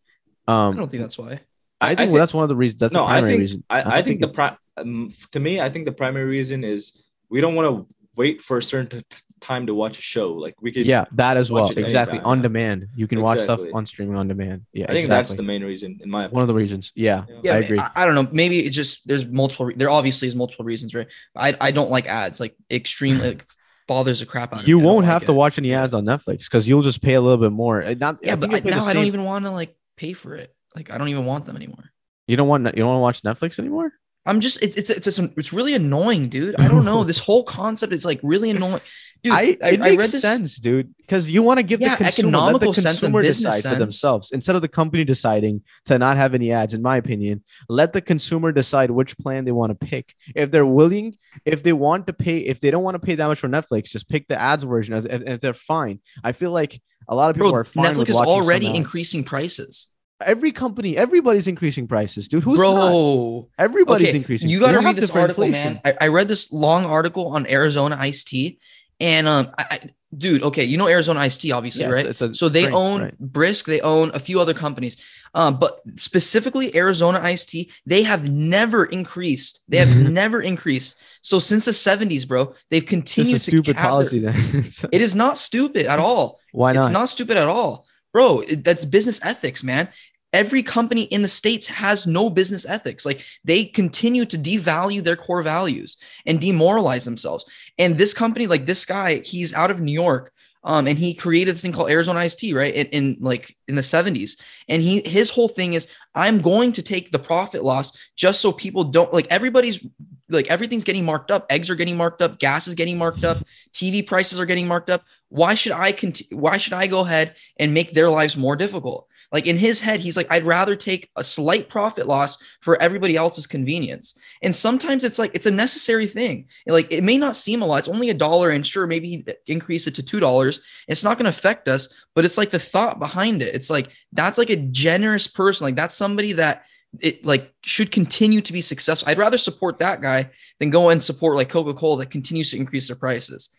[0.46, 1.40] I um don't think that's why.
[1.80, 3.64] I think, I well, that's one of the reasons that's no, the I think reason.
[3.70, 6.62] I, don't I think the it's- pri- um, to me, I think the primary reason
[6.64, 10.28] is we don't want to wait for a certain t- time to watch a show.
[10.44, 11.66] Like we could, yeah, that as well.
[11.70, 12.18] Exactly.
[12.18, 12.30] anytime.
[12.32, 12.78] On demand.
[13.00, 14.58] You can watch stuff on streaming on demand.
[14.72, 14.84] Yeah.
[14.84, 15.16] I think exactly.
[15.16, 16.34] that's the main reason in my opinion.
[16.36, 16.92] one of the reasons.
[16.94, 17.24] Yeah.
[17.42, 17.54] Yeah.
[17.54, 17.78] I agree.
[17.78, 18.28] I, I don't know.
[18.42, 19.66] Maybe it just there's multiple.
[19.66, 21.08] re- There obviously is multiple reasons, right?
[21.34, 22.38] I I don't like ads.
[22.44, 23.46] Like extremely like,
[23.88, 24.82] bothers the crap out of you me.
[24.82, 25.42] I don't won't like have to it.
[25.42, 27.76] watch any ads on Netflix because you'll just pay a little bit more.
[27.94, 30.12] Not, Yeah, I but I, pay the now I don't even want to like pay
[30.12, 30.54] for it.
[30.76, 31.84] Like I don't even want them anymore.
[32.28, 32.64] You don't want.
[32.66, 33.90] You don't want to watch Netflix anymore.
[34.26, 36.56] I'm just it's it's it's it's, it's really annoying, dude.
[36.56, 37.04] I don't know.
[37.10, 38.82] this whole concept is like really annoying,
[39.22, 39.32] dude.
[39.32, 40.20] I, I, it I read this.
[40.20, 43.22] sense, dude, because you want to give Yeah, the consumer, the economical sense and consumer
[43.22, 43.78] decide for sense.
[43.78, 46.74] themselves instead of the company deciding to not have any ads.
[46.74, 50.14] In my opinion, let the consumer decide which plan they want to pick.
[50.34, 51.16] If they're willing,
[51.46, 53.84] if they want to pay, if they don't want to pay that much for Netflix,
[53.84, 54.94] just pick the ads version.
[54.94, 56.78] If, if, they're fine, I feel like
[57.08, 57.94] a lot of people Bro, are fine.
[57.94, 59.86] Netflix is already increasing prices.
[60.24, 62.42] Every company, everybody's increasing prices, dude.
[62.44, 62.90] Who's not?
[62.90, 64.48] Bro, Everybody's okay, increasing.
[64.50, 65.80] You got to read this article, inflation.
[65.84, 65.96] man.
[66.00, 68.58] I, I read this long article on Arizona iced tea,
[69.00, 69.78] and um, I, I,
[70.16, 72.06] dude, okay, you know Arizona iced tea, obviously, Yeah, right?
[72.06, 73.18] it's a so they drink, own right.
[73.18, 74.98] Brisk, they own a few other companies,
[75.34, 79.60] um, but specifically Arizona iced tea, they have never increased.
[79.68, 80.96] They have never increased.
[81.22, 84.64] So since the '70s, bro, they've continued a to stupid cap their- policy then.
[84.92, 86.40] It is not stupid at all.
[86.52, 86.80] Why not?
[86.80, 87.00] It's not?
[87.00, 88.42] not stupid at all, bro.
[88.42, 89.88] that's business ethics, man.
[90.32, 93.04] Every company in the states has no business ethics.
[93.04, 95.96] Like they continue to devalue their core values
[96.26, 97.44] and demoralize themselves.
[97.78, 100.32] And this company, like this guy, he's out of New York.
[100.62, 102.74] Um, and he created this thing called Arizona Tea, right?
[102.74, 104.38] In, in like in the 70s.
[104.68, 108.52] And he his whole thing is I'm going to take the profit loss just so
[108.52, 109.84] people don't like everybody's
[110.28, 111.46] like everything's getting marked up.
[111.48, 113.38] Eggs are getting marked up, gas is getting marked up,
[113.72, 115.02] TV prices are getting marked up.
[115.30, 116.38] Why should I continue?
[116.38, 119.08] Why should I go ahead and make their lives more difficult?
[119.32, 123.16] Like in his head, he's like, I'd rather take a slight profit loss for everybody
[123.16, 124.18] else's convenience.
[124.42, 126.46] And sometimes it's like it's a necessary thing.
[126.66, 127.80] Like it may not seem a lot.
[127.80, 130.60] It's only a dollar, and sure, maybe increase it to two dollars.
[130.88, 133.54] It's not going to affect us, but it's like the thought behind it.
[133.54, 135.66] It's like that's like a generous person.
[135.66, 136.64] Like that's somebody that
[136.98, 139.08] it like should continue to be successful.
[139.08, 142.88] I'd rather support that guy than go and support like Coca-Cola that continues to increase
[142.88, 143.50] their prices.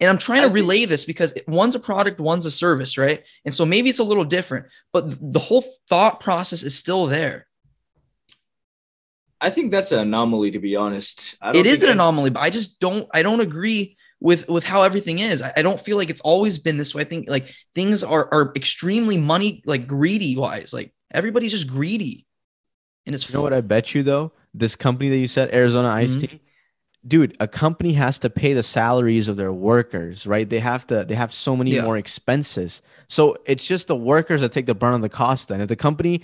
[0.00, 2.96] And I'm trying to I think- relay this because one's a product, one's a service,
[2.96, 3.24] right?
[3.44, 7.46] And so maybe it's a little different, but the whole thought process is still there.
[9.40, 11.36] I think that's an anomaly, to be honest.
[11.40, 14.64] I It is an I- anomaly, but I just don't I don't agree with with
[14.64, 15.40] how everything is.
[15.40, 17.02] I, I don't feel like it's always been this way.
[17.02, 20.72] I think like things are are extremely money like greedy wise.
[20.74, 22.26] Like everybody's just greedy.
[23.06, 24.32] And it's You know what I bet you though?
[24.52, 26.28] This company that you said, Arizona Ice Mhm.
[26.28, 26.40] Tea,
[27.06, 30.48] dude, a company has to pay the salaries of their workers, right?
[30.48, 31.04] They have to.
[31.04, 31.82] They have so many Yeah.
[31.84, 32.82] more expenses.
[33.08, 35.48] So it's just the workers that take the burn of the cost.
[35.48, 36.22] Then, if the company,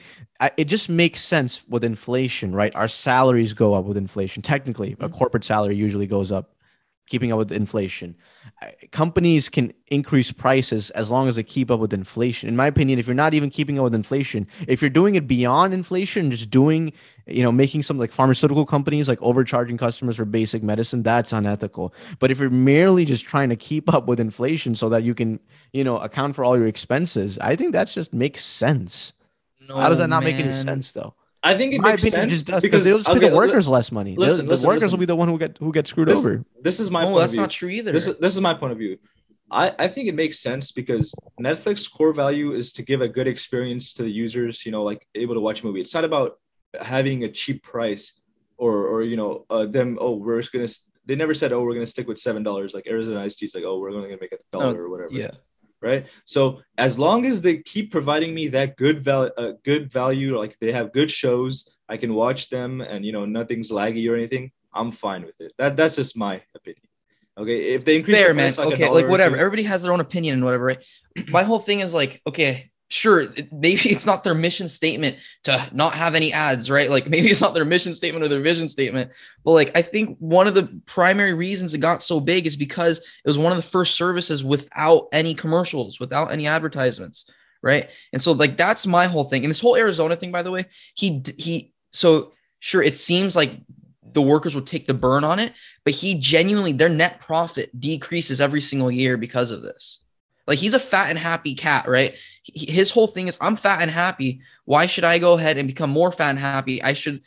[0.57, 2.75] it just makes sense with inflation, right?
[2.75, 4.43] Our salaries go up with inflation.
[4.43, 5.13] Technically, a Mhm.
[5.13, 6.51] corporate salary usually goes up,
[7.07, 8.17] keeping up with inflation.
[8.91, 12.49] Companies can increase prices as long as they keep up with inflation.
[12.49, 15.27] In my opinion, if you're not even keeping up with inflation, if you're doing it
[15.27, 16.93] beyond inflation, just doing,
[17.27, 21.95] you know, making some like pharmaceutical companies like overcharging customers for basic medicine, that's unethical.
[22.19, 25.41] But if you're merely just trying to keep up with inflation so that you can,
[25.73, 29.13] you know, account for all your expenses, I think that just makes sense.
[29.69, 31.15] How does that not make any sense though?
[31.51, 33.37] I think it my makes sense just does because they'll just pay okay, the li-
[33.37, 34.13] workers less money.
[34.15, 34.97] They'll- listen, the listen, workers listen.
[34.97, 36.45] will be the one who get who get screwed This, over.
[36.63, 37.41] this is my No, point that's of view.
[37.43, 37.93] not true either.
[37.93, 38.99] This is this is my point of view.
[39.51, 43.29] I, I think it makes sense because Netflix core value is to give a good
[43.29, 45.81] experience to the users, you know, like able to watch a movie.
[45.81, 46.39] It's not about
[46.81, 48.21] having a cheap price
[48.59, 51.63] or or you know, uh, them oh we're just gonna s- they never said oh
[51.63, 54.21] we're gonna stick with seven dollars like Arizona Ice Tea's like oh we're only gonna
[54.21, 55.13] make a dollar or whatever.
[55.13, 55.31] yeah.
[55.83, 56.07] Right.
[56.25, 60.57] So as long as they keep providing me that good value, uh, good value, like
[60.59, 64.53] they have good shows, I can watch them, and you know nothing's laggy or anything.
[64.75, 65.53] I'm fine with it.
[65.59, 66.83] That that's just my opinion.
[67.39, 69.93] Okay, if they increase fair the man price like okay like whatever everybody has their
[69.93, 70.83] own opinion and whatever right
[71.29, 75.95] my whole thing is like okay sure maybe it's not their mission statement to not
[75.95, 76.91] have any ads right?
[76.91, 79.11] Like maybe it's not their mission statement or their vision statement.
[79.45, 82.99] But like i think one of the primary reasons it got so big is because
[82.99, 87.31] it was one of the first services without any commercials without any advertisements
[87.63, 87.91] right?
[88.13, 89.45] And so like that's my whole thing.
[89.45, 93.61] And this whole arizona thing by the way he he so sure it seems like
[94.13, 95.53] the workers will take the burn on it
[95.85, 99.99] but he genuinely their net profit decreases every single year because of this
[100.47, 102.15] like he's a fat and happy cat right?
[102.43, 104.41] He- his whole thing is i'm fat and happy.
[104.65, 106.83] Why should i go ahead and become more fat and happy?
[106.83, 107.23] I should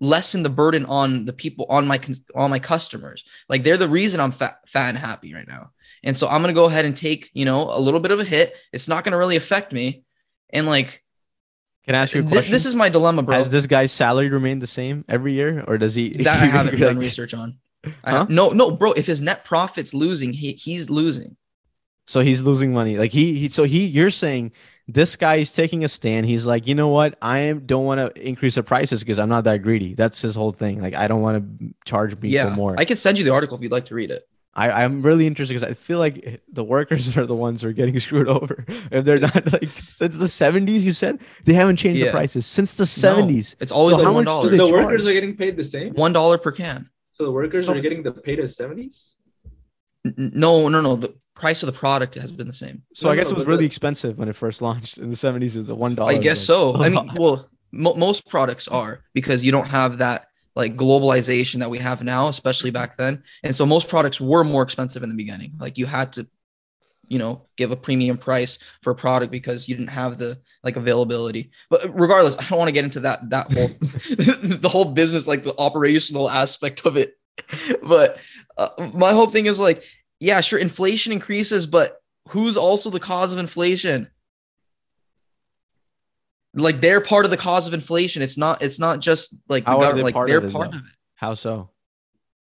[0.00, 2.00] lessen the burden on the people on my
[2.34, 3.24] on my customers.
[3.48, 5.72] Like they're the reason i'm fat fat and happy right now.
[6.04, 8.20] And so i'm going to go ahead and take you know a little bit of
[8.20, 8.54] a hit.
[8.72, 10.04] It's not going to really affect me.
[10.50, 11.02] And like
[11.84, 12.52] Can I ask you a this, question?
[12.52, 13.34] this is my dilemma bro.
[13.34, 16.10] Has this guy's salary remained the same every year, or does he?
[16.22, 17.58] that i haven't done research on.
[18.04, 18.26] Huh?
[18.28, 18.92] no no bro.
[18.92, 21.36] If his net profit's losing he, he's losing
[22.08, 22.96] So he's losing money.
[22.96, 24.52] Like he, he so he you're saying
[24.86, 26.24] this guy is taking a stand.
[26.24, 27.18] He's like, you know what?
[27.20, 29.92] I don't want to increase the prices because I'm not that greedy.
[29.94, 30.80] That's his whole thing.
[30.80, 32.74] Like I don't want to charge people yeah more.
[32.78, 34.22] i could send you the article if you'd like to read it
[34.54, 37.72] I, I'm really interested because I feel like the workers are the ones who are
[37.72, 38.64] getting screwed over.
[38.90, 42.74] If they're not like since the 70s, you said they haven't changed the prices since
[42.74, 43.54] the 70s.
[43.60, 44.84] it's always So been how one much do they the charge?
[44.86, 45.92] workers are getting paid the same.
[45.92, 49.16] one dollar per can So the workers So are getting the paid of seventies.
[50.06, 52.82] N- no no no the price of the product has been the same.
[52.94, 55.08] So No, I guess no, it was really the- expensive when it first launched in
[55.10, 55.54] the 70s.
[55.54, 56.12] It was the one dollar.
[56.12, 56.74] i guess so.
[56.76, 61.70] i mean well mo- most products are because you don't have that like globalization that
[61.70, 63.22] we have now especially back then.
[63.44, 65.52] And so most products were more expensive in the beginning.
[65.60, 66.26] Like you had to
[67.06, 70.76] you know give a premium price for a product because you didn't have the like
[70.76, 71.50] availability.
[71.70, 73.68] But regardless i don't want to get into that that whole
[74.64, 77.10] the whole business like the operational aspect of it.
[77.82, 78.18] But
[78.58, 79.84] uh, my whole thing is like
[80.20, 84.08] yeah sure inflation increases but who's also the cause of inflation?
[86.54, 88.22] Like they're part of the cause of inflation.
[88.22, 90.52] It's not it's not just like the How are they like part they're of it,
[90.52, 90.78] part though?
[90.78, 90.96] of it.
[91.16, 91.70] How so?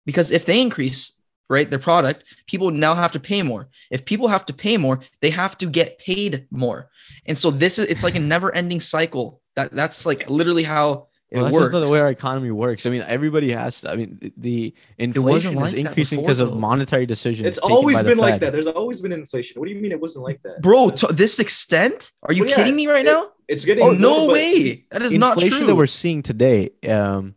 [0.05, 1.13] because if they increase
[1.49, 3.69] right their product people now have to pay more.
[3.91, 6.89] If people have to pay more they have to get paid more.
[7.25, 9.41] And so this is it's like a never ending cycle.
[9.55, 12.85] That that's like literally how it Well, that's works just the way our economy works.
[12.85, 13.89] I mean, everybody has to.
[13.91, 17.47] I mean, the, inflation like is increasing because of monetary decisions.
[17.47, 18.41] It's taken by always been like Fed.
[18.41, 18.51] that.
[18.51, 19.59] There's always been inflation.
[19.59, 20.61] What do you mean it wasn't like that?
[20.61, 23.83] bro to this extent are you Well, yeah, kidding me right it- now It's getting
[23.83, 25.43] oh no way that is not true.
[25.45, 27.33] inflation that we're seeing today um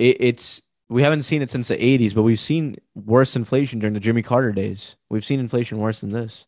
[0.00, 3.94] it, it's we haven't seen it since the 80s but we've seen worse inflation during
[3.94, 6.46] the jimmy carter days we've seen inflation worse than this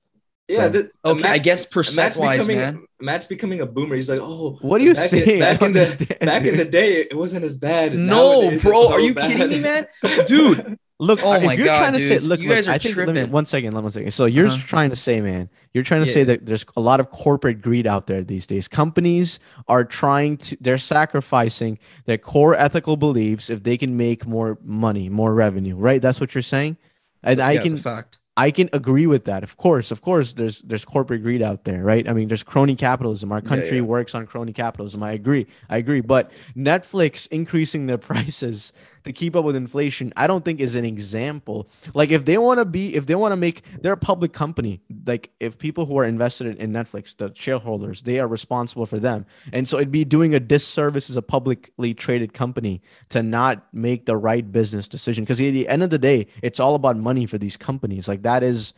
[0.51, 0.57] Yeah.
[0.65, 3.97] So- the- okay i guess percent Matt's wise becoming man Matt's becoming a boomer.
[3.97, 6.57] He's like, oh, what are you back saying I back in the understand, back in
[6.59, 7.95] the day, it wasn't as bad.
[7.97, 9.31] no Nowadays, bro it's are you bad.
[9.31, 9.87] kidding me man
[10.27, 12.69] dude Look, Oh if my you're God, trying to say, dudes, look, you look, guys
[12.69, 13.33] are I think let me, tripping.
[13.33, 14.11] one second, let me one second.
[14.11, 14.59] So you're Uh-huh.
[14.67, 16.13] trying to say, man, you're trying to Yeah.
[16.13, 18.69] say that there's a lot of corporate greed out there these days.
[18.69, 24.59] Companies are trying to, they're sacrificing their core ethical beliefs if they can make more
[24.63, 26.03] money, more revenue, right?
[26.03, 26.77] That's what you're saying.
[27.23, 28.19] And I Yeah, it's can a fact.
[28.47, 29.43] I can agree with that.
[29.43, 32.09] Of course, of course, there's there's corporate greed out there, right?
[32.09, 33.31] I mean, there's crony capitalism.
[33.33, 33.83] Our Yeah, country yeah.
[33.95, 35.03] works on crony capitalism.
[35.03, 35.47] I agree.
[35.69, 36.01] I agree.
[36.01, 38.73] But Netflix increasing their prices
[39.05, 41.69] to keep up with inflation, I don't think is an example.
[41.95, 44.81] Like if they want to be, if they want to make, they're a public company.
[45.07, 48.99] Like if people who are invested in, in Netflix, the shareholders, they are responsible for
[48.99, 53.67] them, and so it'd be doing a disservice as a publicly traded company to not
[53.73, 55.25] make the right business decision.
[55.25, 58.09] Because at the end of the day, it's all about money for these companies.
[58.09, 58.75] Like that is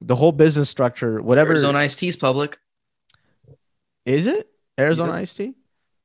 [0.00, 1.20] the whole business structure.
[1.20, 2.58] Whatever Arizona Ice Tea's public.
[4.04, 4.48] is it
[4.78, 5.20] Arizona Yep.
[5.20, 5.54] iced tea?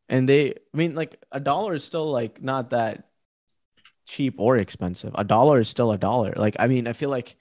[0.10, 3.08] And they, I mean, like a dollar is still like not that
[4.06, 5.12] cheap or expensive.
[5.16, 6.34] A dollar is still a dollar.
[6.36, 7.36] Like, I mean, I feel like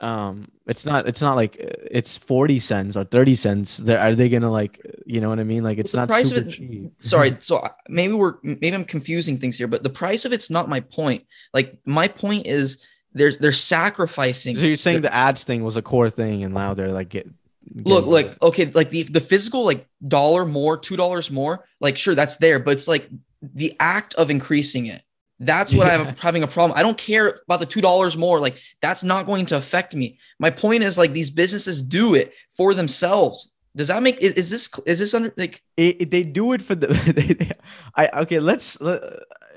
[0.00, 4.16] um it's not it's not like uh, it's 40 cents or 30 cents They're, are
[4.16, 6.92] they gonna like you know what i mean like it's the not super it- cheap
[6.98, 10.68] Sorry, so maybe we're maybe I'm confusing things here, but the price of it's not
[10.68, 11.24] my point.
[11.54, 14.56] Like my point is they're they're sacrificing.
[14.56, 17.28] so you're saying the ads thing was a core thing and now they're like get
[17.74, 22.14] look like okay like the the physical like dollar more two dollars more like sure
[22.14, 23.08] that's there but it's like
[23.54, 25.02] the act of increasing it
[25.46, 25.98] that's what Yeah.
[26.08, 26.78] i'm having a problem.
[26.78, 28.38] I don't care about the two dollars more.
[28.40, 30.18] Like that's not going to affect me.
[30.38, 33.50] My point is like these businesses do it for themselves.
[33.74, 35.62] Does that make is, is this is this under like?
[35.76, 36.86] It, it- they do it for the
[37.18, 37.52] they, they-
[37.96, 39.00] i okay let's let,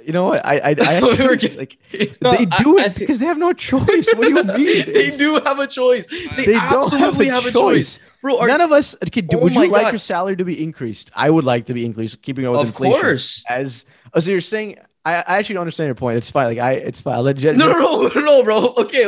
[0.06, 0.46] you know what?
[0.46, 1.78] I i, I We're actually, getting- like
[2.22, 4.08] No, they do I it thi- because they have no choice.
[4.16, 4.86] What do you mean?
[4.86, 6.06] They It's- do have a choice.
[6.38, 8.96] They, they don't have absolutely a have a choice, choice, bro are, none of us
[9.08, 11.12] okay, do, Oh would my you like your salary to be increased?
[11.14, 12.96] I would like to be increased keeping up with of inflation.
[12.96, 13.44] Of course.
[13.50, 16.58] As oh, so you're saying I, I actually don't understand your point it's fine like
[16.58, 19.08] i it's fine legit no no no no bro okay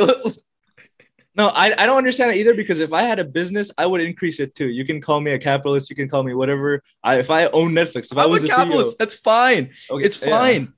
[1.34, 4.00] No, I, I don't understand it either because if I had a business, I would
[4.00, 4.70] increase it too.
[4.70, 6.82] You can call me a capitalist, you can call me whatever.
[7.04, 10.04] I, if I own Netflix, if I I'm was a capitalist CEO, that's fine okay,
[10.04, 10.36] it's yeah.
[10.36, 10.72] fine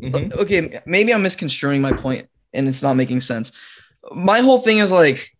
[0.00, 0.32] Mhm.
[0.34, 3.50] okay, maybe I'm misconstruing my point and it's not making sense.
[4.12, 5.32] My whole thing is like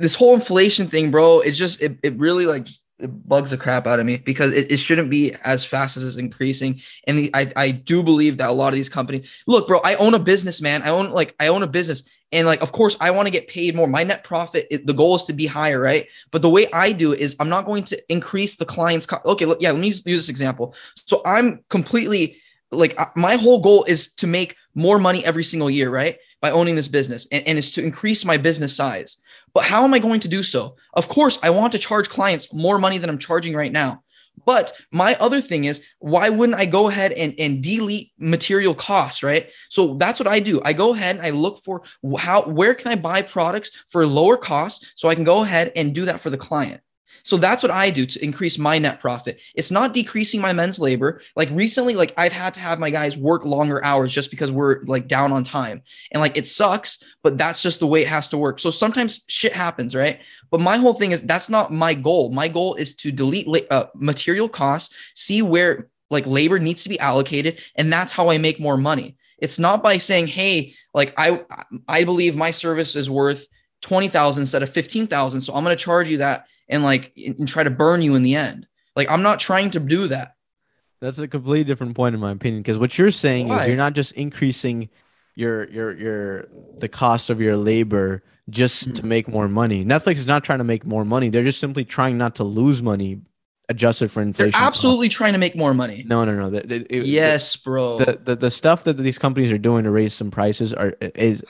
[0.00, 1.40] this whole inflation thing, bro.
[1.40, 2.66] It's just it, it really like
[2.98, 6.06] it bugs the crap out of me because it, it shouldn't be as fast as
[6.06, 6.80] it's increasing.
[7.06, 9.80] And I I do believe that a lot of these companies look, bro.
[9.84, 10.82] I own a business, man.
[10.82, 13.48] I own like I own a business, and like of course I want to get
[13.48, 13.88] paid more.
[13.88, 16.06] My net profit, it, the goal is to be higher, right?
[16.30, 19.08] But the way I do it is I'm not going to increase the client's.
[19.24, 19.72] Okay, look, yeah.
[19.72, 20.74] Let me use, use this example.
[21.06, 22.40] So I'm completely
[22.70, 26.18] like uh, my whole goal is to make more money every single year, right?
[26.40, 29.16] By owning this business and, and it's to increase my business size.
[29.54, 30.76] But how am I going to do so?
[30.92, 34.02] Of course, I want to charge clients more money than I'm charging right now.
[34.46, 39.22] But my other thing is, why wouldn't I go ahead and, and delete material costs,
[39.22, 39.48] right?
[39.70, 40.60] So that's what I do.
[40.64, 41.82] I go ahead and I look for
[42.18, 45.94] how where can I buy products for lower cost so I can go ahead and
[45.94, 46.80] do that for the client.
[47.24, 49.40] So that's what I do to increase my net profit.
[49.54, 51.22] It's not decreasing my men's labor.
[51.34, 54.82] Like recently, like I've had to have my guys work longer hours just because we're
[54.84, 55.82] like down on time.
[56.12, 58.60] And like it sucks, but that's just the way it has to work.
[58.60, 60.20] So sometimes shit happens, right?
[60.50, 62.30] But my whole thing is that's not my goal.
[62.30, 67.00] My goal is to delete uh, material costs, see where like labor needs to be
[67.00, 69.16] allocated, and that's how I make more money.
[69.38, 71.40] It's not by saying, "Hey, like I
[71.88, 73.46] I believe my service is worth
[73.80, 77.62] 20,000 instead of 15,000, so I'm going to charge you that and like and try
[77.62, 78.66] to burn you in the end."
[78.96, 80.34] Like I'm not trying to do that.
[81.00, 82.62] That's a completely different point in my opinion.
[82.62, 83.62] Because what you're saying Why?
[83.62, 84.88] is you're not just increasing
[85.34, 88.94] your your your the cost of your labor just Mm.
[88.96, 89.84] to make more money.
[89.84, 91.28] Netflix is not trying to make more money.
[91.30, 93.20] They're just simply trying not to lose money
[93.70, 94.34] adjusted for inflation.
[94.36, 94.60] They're inflation.
[94.66, 94.78] costs.
[94.78, 96.04] absolutely trying to make more money.
[96.06, 96.50] No, no, no.
[96.50, 97.98] The- it- yes, bro.
[97.98, 101.42] The, the the stuff that these companies are doing to raise some prices are is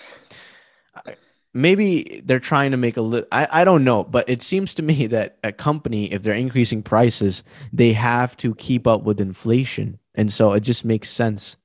[1.54, 4.82] maybe they're trying to make a little I, I don't know but it seems to
[4.82, 9.98] me that a company if they're increasing prices they have to keep up with inflation.
[10.14, 11.56] And so it just makes sense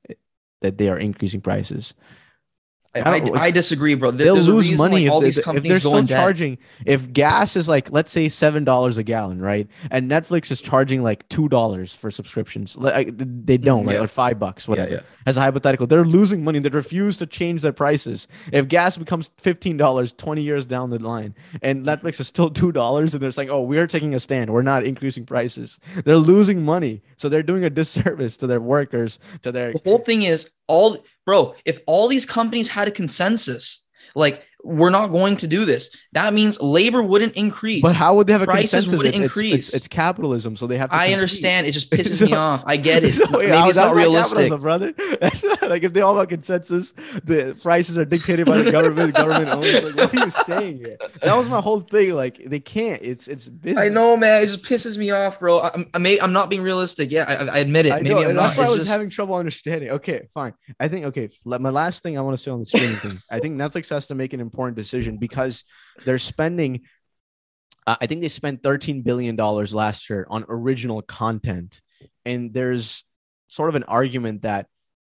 [0.62, 1.94] that they are increasing prices
[2.96, 4.12] I, I I, don't- I disagree, bro.
[4.12, 6.58] There- they'll lose reason, money like, if, all these if companies they're go still charging
[6.86, 9.68] if gas is like let's say seven dollars a gallon right?
[9.92, 12.76] And netflix is charging like two dollars for subscriptions.
[12.78, 14.02] Like they don't Mm, yeah.
[14.02, 14.92] or five bucks whatever.
[14.92, 15.00] yeah.
[15.28, 16.60] as a hypothetical they're losing money.
[16.60, 18.28] They refuse to change their prices.
[18.52, 23.22] If gas becomes $15 20 years down the line and netflix is still $2 and
[23.22, 24.52] they're saying oh we're taking a stand.
[24.52, 25.80] We're not increasing prices.
[26.06, 27.02] They're losing money.
[27.18, 30.98] So they're doing a disservice to their workers to their The whole thing is all,
[31.26, 31.56] bro.
[31.66, 33.86] If all these companies had a consensus,
[34.16, 35.90] like we're not going to do this.
[36.12, 37.82] That means labor wouldn't increase.
[37.82, 38.98] But how would they have a Prices consensus?
[38.98, 39.68] wouldn't It's- it's- increase.
[39.70, 40.90] It's, it's capitalism, so they have.
[40.90, 41.14] to I compete.
[41.14, 41.68] understand.
[41.68, 42.64] It just pisses So- me off.
[42.66, 43.14] I get it.
[43.30, 44.50] So, maybe it's not realistic.
[44.50, 44.94] capitalism, brother.
[45.22, 46.92] That's not, like if they all have a consensus,
[47.24, 49.16] the prices are dictated by the government.
[49.16, 49.96] government owns.
[49.96, 50.78] Like, what are you saying?
[50.80, 50.98] Here?
[51.22, 52.14] That was my whole thing.
[52.14, 53.02] Like they can't.
[53.02, 53.84] It's it's business.
[53.84, 54.44] I know, man.
[54.44, 55.60] It just pisses me off, bro.
[55.60, 57.12] I, I'm, I may, I'm not being realistic.
[57.12, 57.94] Yeah, I, I admit it.
[57.94, 58.44] I Maybe know, I'm not.
[58.48, 59.90] that's why I was just- having trouble understanding.
[59.92, 60.54] Okay, fine.
[60.80, 61.30] I think okay.
[61.46, 63.20] My last thing I want to say on the streaming thing.
[63.32, 65.64] I think Netflix has to make an important decision because
[66.06, 66.82] they're spending.
[67.86, 71.82] Uh, I think they spent thirteen billion dollars last year on original content,
[72.26, 73.04] and there's
[73.48, 74.68] sort of an argument that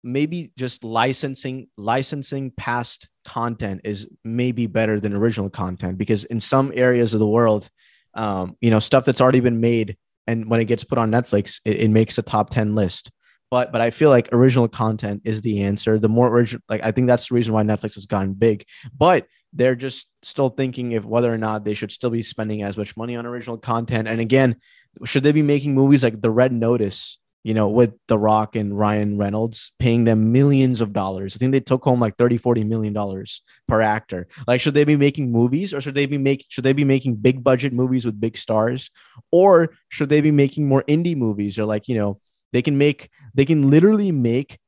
[0.03, 6.73] maybe just licensing licensing past content is maybe better than original content because in some
[6.75, 7.71] areas of the world,
[8.15, 9.97] um, you know, stuff that's already been made
[10.27, 13.11] and when it gets put on Netflix, it, it makes a top 10 list.
[13.55, 16.01] But but I feel like original content is the answer.
[16.01, 18.67] The more original, like I think that's the reason why Netflix has gotten big.
[18.99, 22.77] But they're just still thinking if whether or not they should still be spending as
[22.77, 24.09] much money on original content.
[24.09, 24.57] And again,
[25.05, 28.77] should they be making movies like The Red Notice, you know, with The Rock and
[28.77, 31.37] Ryan Reynolds, paying them millions of dollars?
[31.37, 34.27] I think they took home like 30, 40 million dollars per actor.
[34.49, 37.19] Like, should they be making movies or should they be make should they be making
[37.19, 38.91] big budget movies with big stars?
[39.31, 42.19] Or should they be making more indie movies or like, you know,
[42.55, 44.59] they can make they can literally make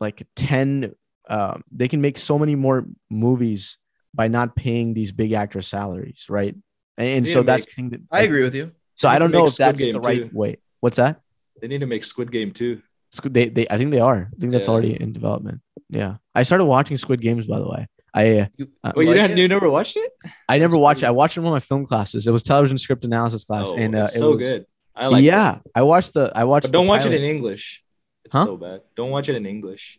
[0.00, 0.92] like 10
[1.28, 3.78] um, they can make so many more movies
[4.12, 6.54] by not paying these big actor salaries, right?
[6.98, 8.72] And, and so that's make- the thing that I agree with you.
[8.96, 10.36] So They I don't know if that's Squid the Game right too.
[10.36, 10.58] way.
[10.80, 11.20] What's that?
[11.60, 12.82] They need to make Squid Game too.
[13.12, 14.28] Squid, they, they I think they are.
[14.34, 14.72] I think that's Yeah.
[14.72, 15.60] already in development.
[15.88, 16.16] Yeah.
[16.34, 17.86] I started watching Squid Games by the way.
[18.12, 20.10] I uh, You, Uh, Wait, you, like you never watched it?
[20.48, 21.06] I never That's watched it.
[21.06, 22.26] I watched it in one of my film classes.
[22.26, 24.66] It was television script analysis class Oh, and uh, it so was, good.
[25.00, 25.24] I like.
[25.24, 25.62] yeah, it.
[25.74, 27.82] I watched the I watched but don't the watch it in English.
[28.24, 28.44] It's Huh?
[28.44, 28.80] so bad.
[28.96, 29.98] Don't watch it in English.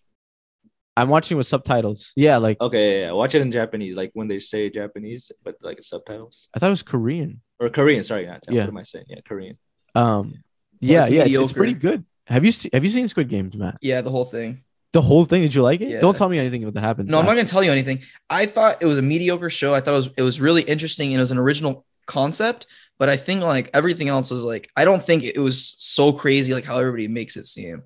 [0.98, 2.12] I'm watching with subtitles.
[2.16, 3.12] Yeah, like Okay, yeah, yeah.
[3.14, 6.78] watch it in Japanese, like when they say Japanese, but like subtitles I thought it
[6.80, 7.42] was Korean.
[7.60, 8.04] or Korean.
[8.04, 8.56] Sorry, not Japanese.
[8.58, 8.64] Yeah.
[8.66, 9.06] What am I saying?
[9.08, 9.58] Yeah, Korean.
[9.96, 10.44] Um
[10.80, 12.06] yeah, Like yeah, it's, it's pretty good.
[12.28, 13.78] Have you se- have you seen Squid Games, Matt?
[13.82, 14.64] yeah, the whole thing.
[14.94, 15.42] The whole thing?
[15.44, 15.88] Did you like it?
[15.90, 16.02] Yeah.
[16.02, 17.10] Don't tell me anything about that happens.
[17.10, 18.02] No, I'm not gonna tell you anything.
[18.30, 19.74] I thought it was a mediocre show.
[19.74, 22.68] I thought it was it was really interesting and it was an original concept.
[23.02, 26.54] But I think like everything else was like I don't think it was so crazy
[26.54, 27.82] like how everybody makes it seem.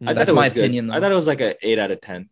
[0.00, 0.94] I That's thought it my was opinion, though.
[0.94, 2.28] I thought it was like an eight out of ten.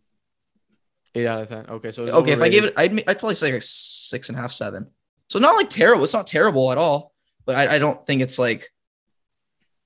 [1.16, 1.66] eight out of ten.
[1.69, 4.39] Okay, so it's Okay, if I gave it, I'd I'd probably say like six and
[4.39, 4.89] a half, seven.
[5.31, 6.05] So not like terrible.
[6.05, 7.12] It's not terrible at all.
[7.44, 8.70] But I, I don't think it's like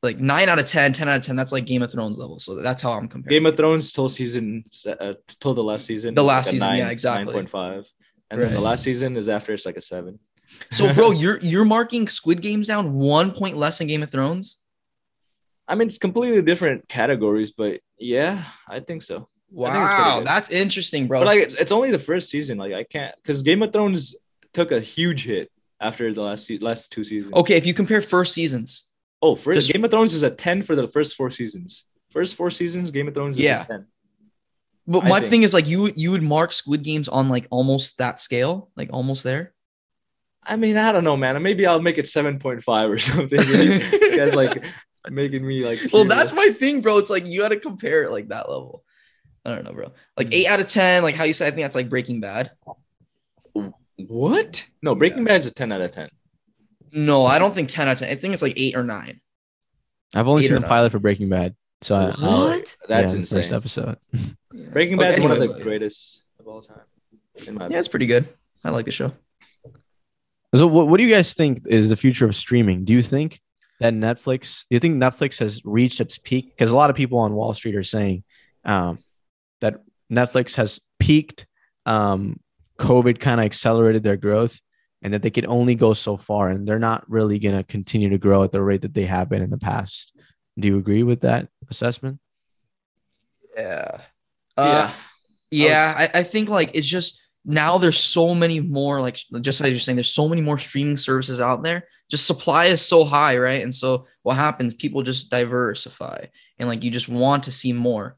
[0.03, 1.37] like nine out of 10, 10 out of ten.
[1.37, 2.39] That's like Game of Thrones level.
[2.39, 3.35] So that's how I'm comparing.
[3.35, 6.15] Game of Thrones till season uh, till the last season.
[6.15, 7.25] The last like season, nine, yeah, exactly.
[7.25, 7.91] Nine point five,
[8.31, 10.19] and then the last season is after it's like a seven.
[10.71, 14.59] So bro, you're you're marking Squid Games down one point less than Game of Thrones.
[15.69, 19.17] I mean, it's completely different categories, but yeah, I think so.
[19.17, 21.21] I think Wow, that's interesting, bro.
[21.21, 22.57] But like, it's, it's only the first season.
[22.59, 24.15] Like, I can't because Game of Thrones
[24.55, 25.51] took a huge hit
[25.81, 27.35] after the last se- last two seasons.
[27.35, 28.85] okay, if you compare first seasons,
[29.21, 31.85] Oh, first Game of Thrones is a ten for the first four seasons.
[32.11, 33.67] First four seasons, Game of Thrones is Yeah.
[34.87, 37.47] but I my think- thing is like you you would mark Squid Games on like
[37.51, 39.52] almost that scale, like almost there.
[40.45, 41.41] I mean, I don't know, man.
[41.43, 43.39] Maybe I'll make it seven point five or something.
[43.39, 44.65] this guy's like
[45.11, 45.81] making me like.
[45.93, 46.99] Well, that's my thing, bro.
[46.99, 48.83] It's like you got to compare it like that level.
[49.45, 49.93] I don't know, bro.
[50.17, 50.33] Like Hmm.
[50.35, 51.47] eight out of ten, like how you said.
[51.49, 52.51] I think that's like Breaking Bad.
[54.07, 54.67] what?
[54.83, 56.09] No, Breaking Bad is a ten out of ten.
[56.93, 58.09] No, I don't think ten out of ten.
[58.11, 59.21] I think it's like eight or nine.
[60.15, 60.69] I've only eight seen the nine.
[60.69, 61.55] pilot for Breaking Bad.
[61.81, 62.77] So I, I'll- What?
[62.89, 63.55] That's yeah, the First insane.
[63.55, 63.97] episode.
[64.73, 66.81] Breaking Okay, Bad is one of the but- greatest of all time.
[67.47, 68.29] In my Yeah, it's pretty good.
[68.65, 69.13] I like the show.
[70.55, 72.85] So what, what do you guys think is the future of streaming?
[72.85, 73.41] Do you think
[73.81, 76.51] that Netflix, do you think Netflix has reached its peak?
[76.51, 78.23] Because a lot of people on Wall Street are saying
[78.65, 78.99] um,
[79.61, 79.81] that
[80.11, 81.47] Netflix has peaked.
[81.87, 82.39] Um,
[82.79, 84.61] COVID kind of accelerated their growth
[85.03, 88.11] and that they can only go so far and they're not really going to continue
[88.11, 90.13] to grow at the rate that they have been in the past.
[90.59, 92.21] Do you agree with that assessment?
[93.57, 94.01] Yeah.
[94.59, 94.65] yeah.
[94.65, 94.91] Uh,
[95.51, 99.71] yeah, I, I think like it's just now there's so many more like just as
[99.71, 101.89] you're saying, there's so many more streaming services out there.
[102.09, 103.63] Just supply is so high, right?
[103.63, 104.75] And so what happens?
[104.75, 106.27] People just diversify
[106.59, 108.17] and like you just want to see more.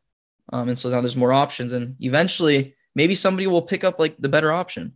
[0.53, 4.15] Um, and so now there's more options, and eventually maybe somebody will pick up like
[4.19, 4.93] the better option.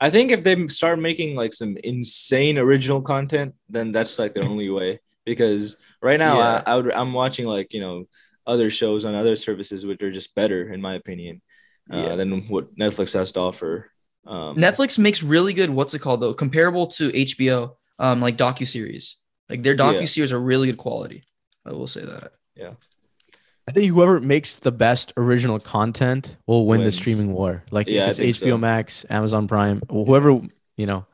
[0.00, 4.42] I think if they start making like some insane original content, then that's like the
[4.42, 5.00] only way.
[5.24, 6.62] Because right now, Yeah.
[6.66, 8.04] I, I would I'm watching like you know
[8.46, 11.42] other shows on other services which are just better in my opinion
[11.92, 12.16] uh, Yeah.
[12.16, 13.90] than what Netflix has to offer.
[14.26, 18.66] Um, Netflix makes really good what's it called though, comparable to HBO, um, like docu
[18.66, 19.16] series.
[19.48, 21.22] Like their docu series are really good quality.
[21.64, 22.32] I will say that.
[22.56, 22.72] Yeah.
[23.68, 26.94] I think whoever makes the best original content will win Wins.
[26.94, 27.64] the streaming war.
[27.70, 28.58] Like Yeah, if it's HBO so.
[28.58, 30.40] Max, Amazon Prime, whoever
[30.76, 31.06] you know,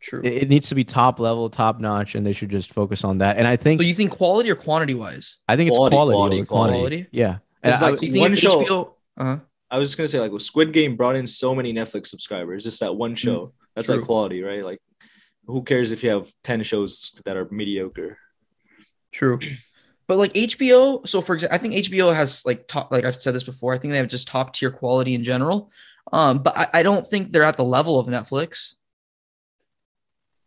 [0.00, 0.20] True.
[0.24, 3.18] it, it needs to be top level, top notch, and they should just focus on
[3.18, 3.38] that.
[3.38, 5.38] And I think so you think quality or quantity wise?
[5.48, 7.06] I think it's Quality, quality, quality, quality.
[7.12, 7.38] Yeah.
[7.62, 8.92] And It's I- like- Do you think One if show- HBO?
[9.16, 9.36] Uh-huh.
[9.70, 12.64] I was just gonna say like with Squid Game brought in so many Netflix subscribers,
[12.64, 13.52] just that one show.
[13.74, 14.64] That's like quality, right?
[14.64, 14.80] Like,
[15.46, 18.18] who cares if you have ten shows that are mediocre?
[19.12, 19.38] True.
[20.08, 23.34] But like HBO, so for example, I think HBO has like top, like I've said
[23.34, 25.72] this before, I think they have just top tier quality in general.
[26.12, 28.74] Um, but I, I don't think they're at the level of Netflix.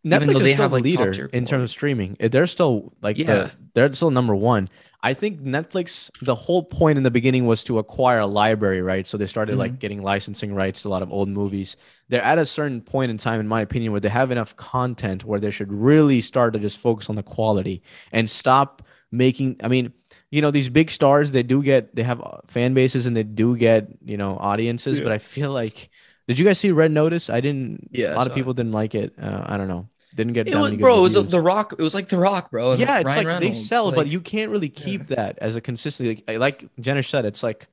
[0.05, 2.15] Netflix is they still have, the like, leader in terms of streaming.
[2.19, 3.25] They're still like Yeah.
[3.25, 4.69] the, they're still number one.
[5.01, 6.09] I think Netflix.
[6.21, 9.07] The whole point in the beginning was to acquire a library, right?
[9.07, 9.59] So they started Mm-hmm.
[9.59, 11.77] like getting licensing rights to a lot of old movies.
[12.09, 15.23] They're at a certain point in time, in my opinion, where they have enough content
[15.23, 17.81] where they should really start to just focus on the quality
[18.11, 18.81] and stop
[19.11, 19.55] making.
[19.63, 19.93] I mean,
[20.31, 23.23] you know, these big stars, they do get they have uh, fan bases and they
[23.23, 25.03] do get you know audiences, Yeah.
[25.05, 25.89] but I feel like.
[26.27, 27.27] Did you guys see Red Notice?
[27.31, 27.89] I didn't.
[27.91, 29.15] Yeah, a lot of people didn't like it.
[29.19, 29.89] Uh, I don't know.
[30.15, 31.31] Didn't get It was, bro, it was reviews.
[31.31, 31.73] the Rock.
[31.77, 32.71] It was like the Rock, bro.
[32.71, 35.55] and yeah, it's Ryan like they Reynolds, sell, but you can't really keep that as
[35.55, 36.23] a consistency.
[36.27, 37.67] Like, like Jenish said, it's like,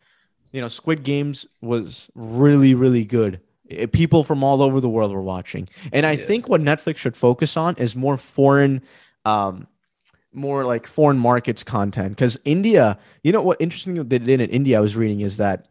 [0.53, 3.41] you know, Squid Games was really, really good.
[3.71, 6.25] Eh, People from all over the world were watching, and I Yeah.
[6.27, 8.83] think what Netflix should focus on is more foreign,
[9.25, 9.67] um,
[10.35, 12.11] more like foreign markets content.
[12.11, 15.67] Because India, you know, what interesting they did in India, I was reading is that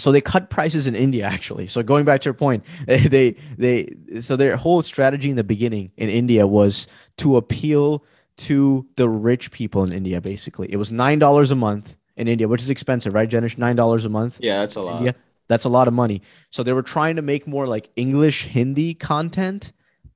[0.00, 1.66] so they cut prices in India actually.
[1.66, 5.92] So going back to your point, they they so their whole strategy in the beginning
[5.96, 6.86] in India was
[7.18, 8.04] to appeal
[8.38, 10.20] to the rich people in India.
[10.20, 13.56] Basically, it was nine dollars a month in India, which is expensive, right, Jenish?
[13.58, 14.38] Nine dollars a month.
[14.40, 14.96] Yeah, that's a lot.
[14.98, 15.14] India.
[15.48, 16.22] That's a lot of money.
[16.50, 19.72] So they were trying to make more like English Hindi content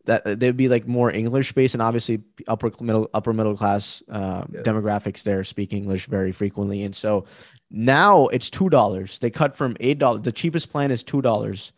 [0.06, 4.02] that uh, they'd be like more English based and obviously upper middle upper middle class
[4.09, 4.61] uh, Yeah.
[4.62, 6.85] demographics there speak English very frequently.
[6.85, 7.24] And so
[7.70, 9.18] now it's two dollars.
[9.18, 10.22] They cut from eight dollars.
[10.22, 11.72] The cheapest plan is two dollars,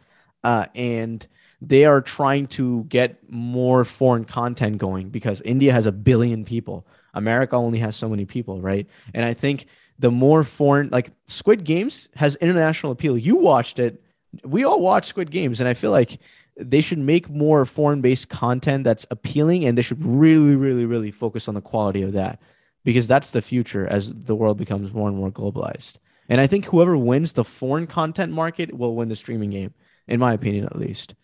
[0.44, 1.26] uh, and
[1.60, 6.86] they are trying to get more foreign content going because India has a billion people.
[7.14, 8.86] America only has so many people, right?
[9.14, 9.66] And I think
[9.98, 13.16] the more foreign, like Squid Games, has international appeal.
[13.16, 14.02] You watched it.
[14.44, 16.18] We all watch Squid Games, and I feel like
[16.58, 21.48] they should make more foreign-based content that's appealing, and they should really, really, really focus
[21.48, 22.38] on the quality of that
[22.86, 25.94] because that's the future as the world becomes more and more globalized.
[26.28, 29.74] And I think whoever wins the foreign content market will win the streaming game,
[30.06, 31.16] in my opinion, at least.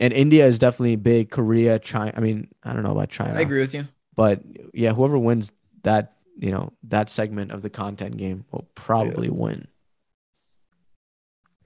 [0.00, 1.30] And India is definitely big.
[1.30, 2.12] Korea, China.
[2.16, 3.86] I mean, I don't know about China, I agree with you.
[4.16, 4.42] but
[4.72, 5.52] yeah, whoever wins
[5.84, 9.68] that, you know, that segment of the content game will probably win.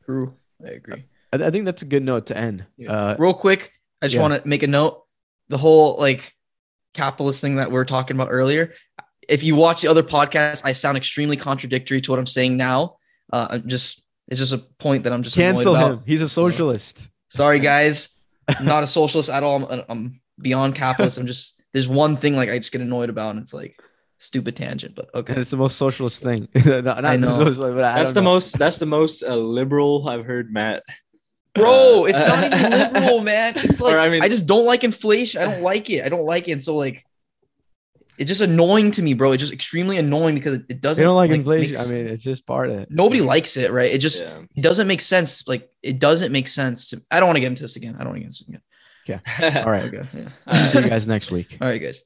[0.04, 0.34] True.
[0.62, 1.04] I agree.
[1.32, 2.66] I, I think that's a good note to end.
[2.76, 2.92] Yeah.
[2.92, 3.72] Uh, Real quick,
[4.02, 4.28] I just yeah.
[4.28, 5.04] want to make a note.
[5.48, 6.34] The whole like
[6.92, 8.74] capitalist thing that we are talking about earlier.
[9.28, 12.96] If you watch the other podcasts, I sound extremely contradictory to what I'm saying now.
[13.32, 15.90] Uh, I'm just it's just a point that I'm just cancel about.
[15.92, 16.02] him.
[16.06, 17.08] He's a So- socialist.
[17.28, 18.10] Sorry, guys.
[18.48, 19.64] I'm not a socialist at all.
[19.70, 21.18] I'm, I'm beyond capitalist.
[21.18, 23.76] I'm just there's one thing like I just get annoyed about, and it's like
[24.16, 24.94] stupid tangent.
[24.94, 25.18] But okay.
[25.18, 26.48] And okay, it's the most socialist thing.
[26.64, 27.28] not, not I know.
[27.28, 28.30] socialist, but I That's the know.
[28.32, 28.58] most.
[28.58, 30.82] That's the most uh, liberal I've heard, Matt.
[31.54, 33.52] bro, Uh, it's not even liberal, man.
[33.56, 35.42] It's like Or, I, I just don't like inflation.
[35.42, 36.04] I don't like it.
[36.04, 36.52] I don't like it.
[36.52, 37.04] And so like.
[38.18, 39.32] It's just annoying to me, bro.
[39.32, 41.00] It's just extremely annoying because it, it doesn't.
[41.00, 41.72] They don't like, like, inflation.
[41.72, 42.88] makes- I mean, it's just part of it.
[42.90, 43.90] nobody likes it, right?
[43.92, 44.40] It just Yeah.
[44.56, 45.46] it doesn't make sense.
[45.46, 47.02] Like it doesn't make sense to.
[47.10, 47.94] I don't want to get into this again.
[47.94, 48.62] I don't want to get into this again.
[49.06, 49.62] Yeah.
[49.64, 49.84] All right.
[49.94, 50.06] Okay.
[50.52, 50.64] Yeah.
[50.66, 51.56] See you guys next week.
[51.60, 52.02] All right, guys.